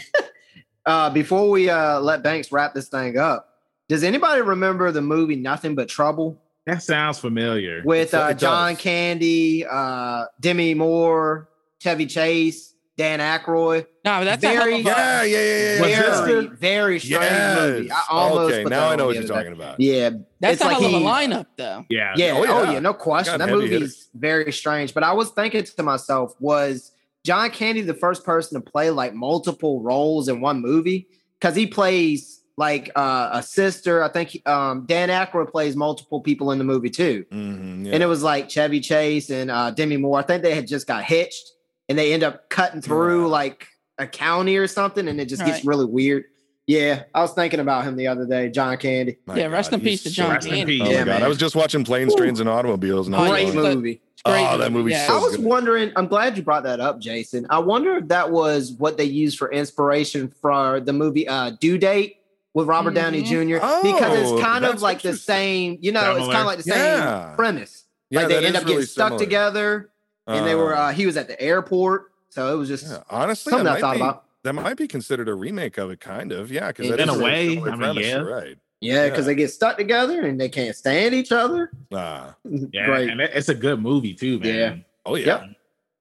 [0.87, 3.49] Uh, before we uh, let Banks wrap this thing up,
[3.89, 7.83] does anybody remember the movie Nothing But Trouble That sounds familiar.
[7.85, 8.33] with uh.
[8.35, 11.49] John Candy, uh, Demi Moore,
[11.81, 13.87] Chevy Chase, Dan Aykroyd?
[14.05, 15.81] No, that's a hell Very- of a- Yeah, yeah, yeah, yeah.
[15.81, 16.25] Was yeah.
[16.27, 17.91] Very, the- very strange movie.
[17.91, 19.59] I almost okay, now I know what you're talking day.
[19.65, 19.81] about.
[19.81, 21.85] Yeah, That's it's a like hell of a lineup, though.
[21.91, 22.13] yeah.
[22.17, 22.33] Yeah.
[22.37, 22.73] Oh, Oh, yeah.
[22.73, 22.79] yeah.
[22.81, 23.39] No question.
[23.39, 23.81] That heavy hitters.
[23.81, 24.93] movie's very strange.
[24.95, 26.93] But I was thinking to myself, was
[27.25, 31.09] John Candy the first person to play like multiple roles in one movie?
[31.41, 34.03] Because he plays like uh, a sister.
[34.03, 37.25] I think um, Dan Aykroyd plays multiple people in the movie too.
[37.33, 37.93] Mhm, yeah.
[37.95, 40.19] And it was like Chevy Chase and uh, Demi Moore.
[40.19, 41.53] I think they had just got hitched
[41.91, 43.33] and they end up cutting through Yeah.
[43.33, 43.67] like
[43.99, 46.25] a county or something, and it just gets really weird.
[46.67, 49.17] Yeah, I was thinking about him the other day, John Candy.
[49.27, 50.79] My Yeah, rest in peace to John Rest in Candy.
[50.79, 50.87] peace.
[50.89, 51.23] Oh Yeah, my god, man.
[51.25, 53.09] I was just watching Planes, Trains, and Automobiles.
[53.09, 53.75] And I Oh, was Great yeah.
[53.75, 54.03] movie.
[54.25, 55.07] Great Oh, that movie's yeah.
[55.09, 55.45] so I was good.
[55.45, 57.45] wondering, I'm glad you brought that up, Jason.
[57.51, 61.77] I wonder if that was what they used for inspiration for the movie uh Due
[61.77, 62.19] Date
[62.55, 63.55] with Robert Downey Jr.
[63.55, 66.69] because Oh, it's kind of like the same, you know, it's kind of like the
[66.71, 67.27] Yeah.
[67.31, 67.85] same premise.
[68.11, 69.19] Yeah, like they end up really getting stuck similar.
[69.25, 69.91] together
[70.27, 72.13] and they were Uh, uh he was at the airport.
[72.29, 74.25] So it was just yeah, honestly, something that I thought be, about.
[74.45, 76.51] That might be considered a remake of it, kind of.
[76.51, 78.17] Yeah, because In a way, I mean, yeah.
[78.19, 78.57] right.
[78.81, 79.33] Yeah, because Yeah.
[79.33, 81.71] they get stuck together and they can't stand each other.
[81.93, 82.35] Ah,
[82.73, 83.11] Yeah, Great.
[83.11, 84.55] and it's a good movie too, man.
[84.55, 84.77] Yeah.
[85.07, 85.27] oh yeah.
[85.27, 85.41] Yep.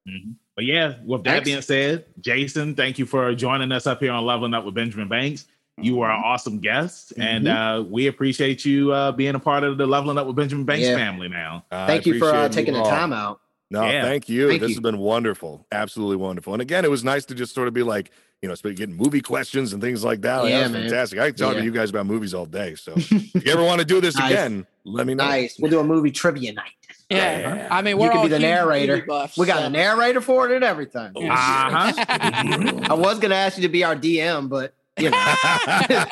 [0.08, 0.36] Mhm.
[0.56, 1.46] But yeah, with that Thanks.
[1.50, 5.08] being said, Jason, thank you for joining us up here on Leveling Up with Benjamin
[5.08, 5.48] Banks.
[5.82, 9.78] You are an awesome guest, and uh, we appreciate you uh, being a part of
[9.78, 10.96] the Leveling Up with Benjamin Banks Yeah.
[10.98, 11.64] family now.
[11.72, 12.90] I Thank you for uh, appreciate taking the all.
[12.90, 13.40] time out.
[13.72, 14.02] No, Yeah.
[14.04, 14.48] thank you.
[14.50, 14.76] Thank this you.
[14.76, 15.66] has been wonderful.
[15.72, 16.54] Absolutely wonderful.
[16.54, 18.96] And again, it was nice to just sort of be like, you know, sp- getting
[18.96, 20.38] movie questions and things like that.
[20.38, 20.82] Like, Yeah, that was man.
[20.90, 21.20] fantastic.
[21.20, 21.60] I can talk Yeah.
[21.60, 22.74] to you guys about movies all day.
[22.76, 23.12] So if
[23.46, 24.32] you ever want to do this Nice.
[24.32, 25.26] again, let me know.
[25.28, 25.58] Nice.
[25.60, 26.72] We'll do a movie trivia night.
[27.12, 27.68] Yeah.
[27.70, 29.04] I mean, You we're could all be the narrator.
[29.08, 31.12] buffs, We got so- a narrator for it and everything.
[31.16, 31.94] Uh-huh.
[32.90, 35.17] I was gonna ask you to be our DM, but you know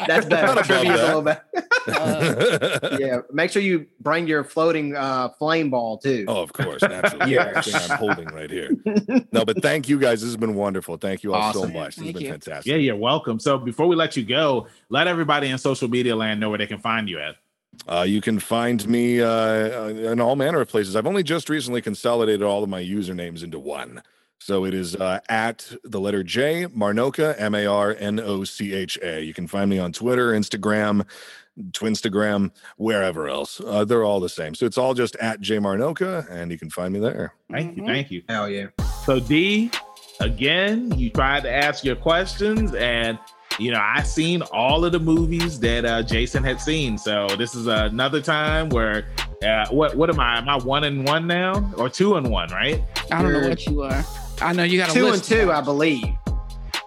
[0.08, 0.48] that's better.
[0.48, 1.08] Not above Trivia's a that.
[1.08, 1.42] little bit.
[3.00, 6.26] Yeah, make sure you bring your floating uh, flame ball too.
[6.28, 7.32] Oh, of course, naturally.
[7.32, 7.52] Yeah.
[7.56, 8.72] Yeah, thing I'm holding right here.
[9.32, 10.20] No, but thank you guys.
[10.22, 10.98] This has been wonderful.
[10.98, 11.96] Thank you all so much.
[11.96, 12.32] This has Thank been you.
[12.32, 12.70] fantastic.
[12.70, 13.40] Yeah, you're welcome.
[13.40, 16.68] So before we let you go, let everybody in social media land know where they
[16.68, 17.36] can find you at.
[17.88, 20.96] Uh, you can find me uh, in all manner of places.
[20.96, 24.02] I've only just recently consolidated all of my usernames into one.
[24.40, 28.74] So it is uh, at the letter J, Marnocha, M A R N O C
[28.74, 29.22] H A.
[29.22, 31.06] You can find me on Twitter, Instagram,
[31.72, 33.60] Twinstagram, wherever else.
[33.60, 34.54] Uh, they're all the same.
[34.56, 37.34] So it's all just at J Marnocha, and you can find me there.
[37.52, 37.88] Thank you, Mhm.
[37.88, 38.22] thank you.
[38.30, 38.68] Hell yeah!
[39.06, 39.72] So D,
[40.20, 43.18] again, you tried to ask your questions, and
[43.60, 46.98] you know I seen all of the movies that uh, Jason had seen.
[47.00, 49.08] So this is another time where
[49.44, 50.38] uh, what what am I?
[50.38, 52.50] Am I one and one now, or two and one?
[52.52, 52.84] Right?
[53.12, 54.06] I don't know You're- what you are.
[54.42, 56.06] I know you got a Two and two, I believe.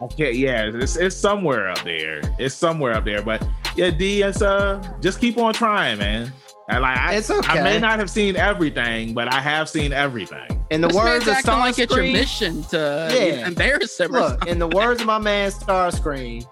[0.03, 2.21] Okay, yeah, it's, it's somewhere up there.
[2.39, 3.23] It's somewhere up there.
[3.23, 3.47] But
[3.77, 6.33] yeah, D, it's uh, just keep on trying, man.
[6.71, 10.65] And like I, It's I may not have seen everything, but I have seen everything.
[10.71, 13.47] In the This words man's of acting like it's your mission to Yeah.
[13.49, 14.13] embarrass him.
[14.13, 14.47] look.
[14.47, 16.47] In the words of my man Starscream,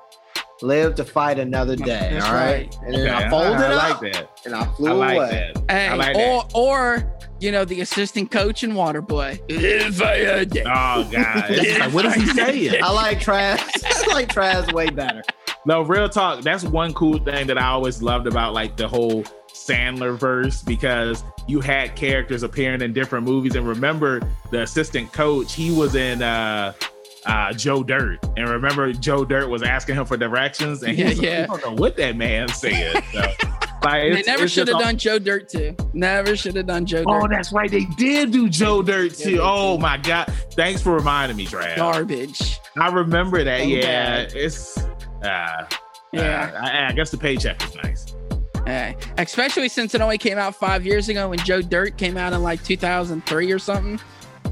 [0.61, 2.11] live to fight another day.
[2.13, 2.53] That's all right.
[2.53, 2.79] right.
[2.85, 4.41] And then Okay, I folded I, up like that.
[4.45, 5.53] and I flew I like away.
[5.55, 5.73] that.
[5.73, 6.53] Hey, I like or that.
[6.55, 9.41] or you know the assistant coach in Waterboy.
[9.49, 10.67] If I had it.
[10.67, 12.83] Oh god, It's like, what is he saying?
[12.83, 13.59] I like Trav.
[14.11, 15.23] I like Trav way better.
[15.67, 16.43] No, real talk.
[16.43, 21.25] That's one cool thing that I always loved about like the whole Sandler verse because
[21.47, 23.55] you had characters appearing in different movies.
[23.55, 24.21] And remember,
[24.51, 26.73] the assistant coach, he was in uh
[27.27, 28.21] uh Joe Dirt.
[28.37, 31.43] And remember, Joe Dirt was asking him for directions, and he Yeah, was like, yeah.
[31.51, 33.03] I don't know what that man said.
[33.13, 33.33] So,
[33.85, 35.77] like, They never should have all- done Joe Dirt too.
[35.93, 37.07] Never should have done Joe Dirt.
[37.09, 37.31] Oh, Dirt.
[37.31, 37.71] that's right.
[37.71, 39.33] They did do Joe Dirt too.
[39.37, 39.83] they Oh did.
[39.83, 40.33] my god!
[40.53, 41.77] Thanks for reminding me, Trav.
[41.77, 42.59] Garbage.
[42.79, 43.61] I remember that.
[43.61, 44.33] So yeah, bad.
[44.35, 45.67] it's uh,
[46.13, 46.53] Yeah.
[46.55, 48.15] uh, I, I guess the paycheck is nice.
[48.67, 52.33] Hey, especially since it only came out five years ago when Joe Dirt came out
[52.35, 53.99] in like 2003 or something.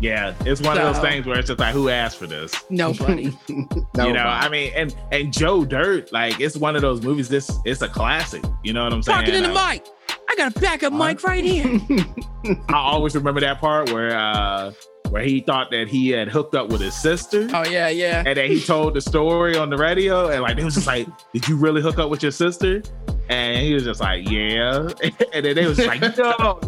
[0.01, 2.55] Yeah, it's one of those things where it's just like, who asked for this?
[2.71, 3.25] Nobody.
[3.49, 7.29] you know, I mean, and and Joe Dirt, like it's one of those movies.
[7.29, 8.45] This it's a classic.
[8.63, 9.19] You know what I'm saying?
[9.21, 9.87] Talking in the Uh, mic.
[10.29, 11.81] I got a backup mic right here.
[12.69, 14.73] I always remember that part where uh
[15.11, 17.49] where he thought that he had hooked up with his sister.
[17.55, 18.23] Oh yeah, yeah.
[18.27, 21.07] And then he told the story on the radio, and like it was just like,
[21.33, 22.83] "Did you really hook up with your sister?"
[23.29, 24.89] And he was just like, "Yeah."
[25.33, 26.59] And then they was like, "No,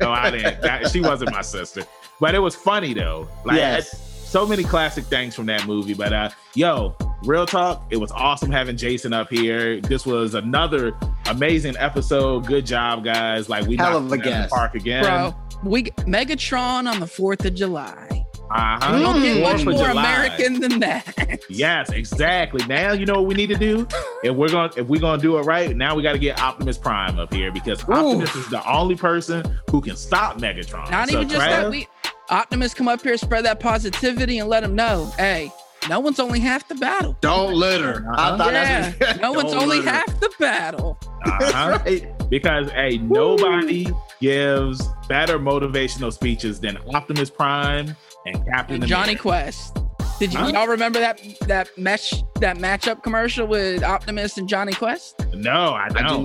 [0.00, 0.60] no, I didn't.
[0.62, 1.82] That- she wasn't my sister."
[2.20, 3.28] But it was funny though.
[3.44, 4.24] Like Yes.
[4.28, 5.94] so many classic things from that movie.
[5.94, 9.80] But uh, yo, real talk, it was awesome having Jason up here.
[9.80, 10.92] This was another
[11.28, 12.46] amazing episode.
[12.46, 13.48] Good job, guys.
[13.48, 14.50] Like we Hell knocked of a it the guest.
[14.52, 15.02] park again.
[15.04, 15.34] Bro,
[15.64, 18.24] we Megatron on the Fourth of July.
[18.50, 18.96] Uh-huh.
[18.96, 19.90] You don't get much more July.
[19.90, 21.40] American than that.
[21.50, 22.64] Yes, exactly.
[22.66, 23.86] Now you know what we need to do.
[24.24, 26.78] If we're gonna if we're gonna do it right, now we got to get Optimus
[26.78, 30.90] Prime up here because Optimus is the only person who can stop Megatron.
[30.90, 31.70] Not So, even just Trav, that.
[31.70, 31.86] We
[32.30, 35.50] Optimus come up here, spread that positivity, and let them know, hey,
[35.88, 37.16] no one's only half the battle.
[37.20, 38.04] Don't litter.
[38.12, 39.90] I thought Yeah, that's no one's only litter.
[39.90, 40.98] half the battle.
[41.24, 41.78] uh-huh.
[41.84, 42.06] Right.
[42.28, 43.86] because hey, nobody
[44.20, 47.96] gives better motivational speeches than Optimus Prime
[48.26, 49.22] and Captain And Jonny America.
[49.22, 49.78] Quest.
[50.18, 50.46] Did you Huh?
[50.48, 55.14] y'all remember that that mesh that matchup commercial with Optimus and Jonny Quest?
[55.32, 55.94] No, I I do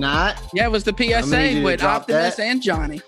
[0.52, 2.42] Yeah, it was the PSA with drop Optimus that.
[2.42, 3.00] and Jonny.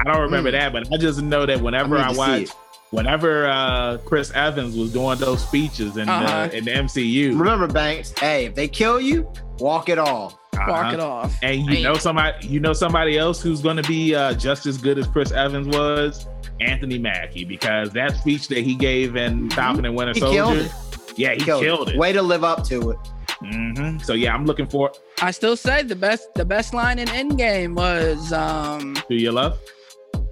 [0.00, 0.52] I don't remember Mm.
[0.52, 2.48] that, but I just know that whenever I I, need to see watch,
[2.90, 6.48] whenever uh, Chris Evans was doing those speeches in Uh-huh.
[6.48, 8.12] the in the MCU, Remember, Banks.
[8.18, 10.36] Hey, if they kill you, walk it off.
[10.52, 10.94] Bark uh-huh.
[10.94, 11.38] it off.
[11.42, 11.82] And you Hey.
[11.82, 15.06] know somebody, you know somebody else who's going to be uh, just as good as
[15.06, 16.26] Chris Evans was,
[16.60, 20.62] Anthony Mackie, because that speech that he gave in Falcon and Winter He killed Soldier,
[20.64, 21.18] it.
[21.18, 21.96] yeah, he killed, it.
[21.98, 22.98] Way to live up to it.
[23.42, 23.98] Mm-hmm.
[24.00, 24.92] So yeah, I'm looking for.
[25.22, 29.58] I still say the best the best line in Endgame was um Do you love?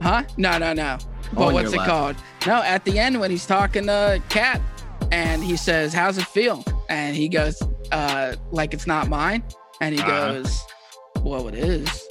[0.03, 0.25] Huh?
[0.37, 0.99] No, no, no.
[1.33, 1.89] But On what's it left.
[1.91, 2.17] called?
[2.47, 4.61] No, at the end when he's talking to Cat
[5.13, 6.65] and he says, How's it feel?
[6.89, 7.61] And he goes,
[7.93, 9.43] uh, like it's not mine.
[9.81, 10.33] And he Uh-huh.
[10.35, 10.59] goes,
[11.23, 12.07] Well, it is.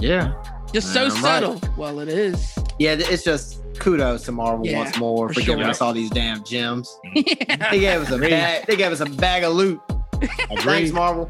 [0.00, 0.34] Yeah.
[0.72, 1.42] Just so Damn right.
[1.42, 1.60] subtle.
[1.78, 2.58] Well, it is.
[2.78, 5.70] Yeah, it's just kudos to Marvel Yeah, once more for for, giving sure.
[5.70, 6.94] us all these damn gems.
[7.14, 7.68] yeah.
[7.70, 8.66] They gave us a bag.
[8.66, 9.80] They gave us a bag of loot.
[10.58, 11.28] Thanks, Marvel.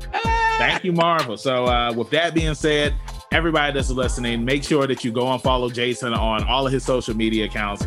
[0.58, 1.36] Thank you, Marvel.
[1.36, 2.94] So, uh, with that being said,
[3.32, 6.84] everybody that's listening, make sure that you go and follow Jason on all of his
[6.84, 7.86] social media accounts.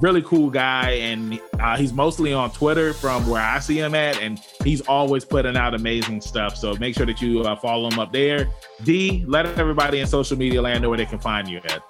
[0.00, 4.20] Really cool guy, and uh, he's mostly on Twitter from where I see him at,
[4.20, 6.56] and he's always putting out amazing stuff.
[6.56, 8.48] So make sure that you uh, follow him up there.
[8.84, 11.82] D, let everybody in social media land know where they can find you at.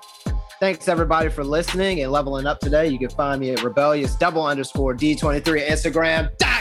[0.58, 2.88] Thanks everybody for listening and leveling up today.
[2.88, 5.78] You can find me at rebellious double underscore D23 at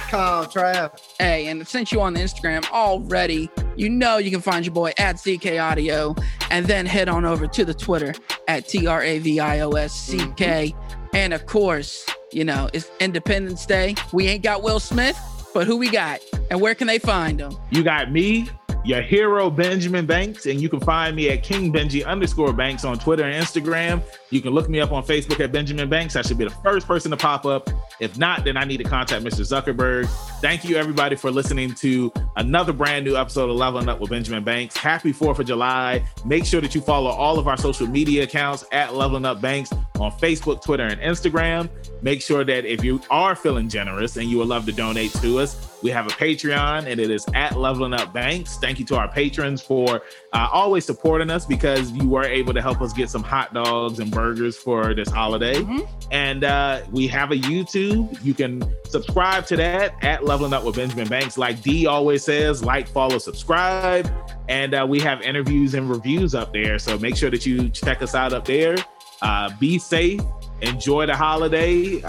[0.08, 0.46] Instagram.com.
[0.46, 1.00] Trav.
[1.20, 4.92] Hey, and since you on the Instagram already, you know you can find your boy
[4.98, 6.16] at CK Audio
[6.50, 8.14] and then head on over to the Twitter
[8.48, 10.74] at T R A V I O S C K.
[10.76, 11.16] Mm-hmm.
[11.16, 13.96] And of course, you know, it's Independence Day.
[14.12, 15.18] We ain't got Will Smith,
[15.54, 16.20] but who we got?
[16.50, 17.58] And where can they find him?
[17.72, 18.50] You got me,
[18.88, 22.98] your hero Benjamin Banks, and you can find me at King Benji underscore Banks on
[22.98, 24.02] Twitter and Instagram.
[24.30, 26.16] You can look me up on Facebook at Benjamin Banks.
[26.16, 27.70] I should be the first person to pop up.
[28.00, 29.42] If not, then I need to contact Mr.
[29.42, 30.08] Zuckerberg.
[30.40, 34.46] Thank you everybody for listening to another brand new episode of Leveling Up with Benjamin
[34.46, 34.78] Banks.
[34.78, 36.02] Happy 4th of July.
[36.24, 39.70] Make sure that you follow all of our social media accounts at Leveling Up Banks
[40.00, 41.70] on Facebook, Twitter, and Instagram.
[42.02, 45.40] Make sure that if you are feeling generous and you would love to donate to
[45.40, 48.58] us, we have a Patreon and it is at Leveling Up Banks.
[48.58, 50.02] Thank you to our patrons for
[50.34, 54.00] uh, always supporting us because you were able to help us get some hot dogs
[54.00, 55.56] and burgers for this holiday.
[55.56, 55.88] Mhm.
[56.12, 58.18] And uh, we have a YouTube.
[58.24, 61.38] You can subscribe to that at Leveling Up with Benjamin Banks.
[61.38, 64.10] Like D always says, like, follow, subscribe.
[64.50, 66.80] And uh, we have interviews and reviews up there.
[66.80, 68.78] So make sure that you check us out up there.
[69.22, 70.22] Uh, be safe.
[70.62, 72.02] Enjoy the holiday.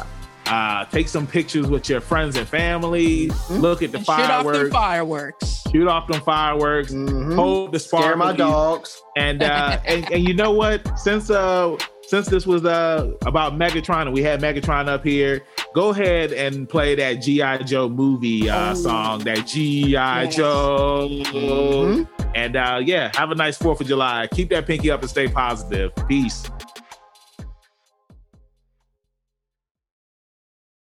[0.51, 3.31] Uh, take some pictures with your friends and family.
[3.51, 4.73] Look at the And shoot off them fireworks.
[4.73, 5.63] fireworks.
[5.73, 6.93] Shoot off them fireworks.
[6.93, 7.35] Mhm.
[7.35, 9.03] Hold the Scare my dogs.
[9.17, 10.99] And uh and, and you know what?
[10.99, 11.77] Since uh
[12.07, 15.43] since this was uh about Megatron and we had Megatron up here,
[15.75, 17.59] go ahead and play that G.I.
[17.65, 18.75] Joe movie uh Oh.
[18.75, 20.23] song, that G.I.
[20.23, 20.35] Yes.
[20.37, 21.09] Joe.
[21.11, 22.09] Mhm.
[22.35, 24.29] And uh yeah, have a nice Fourth of July.
[24.33, 25.93] Keep that pinky up and stay positive.
[26.09, 26.51] Peace.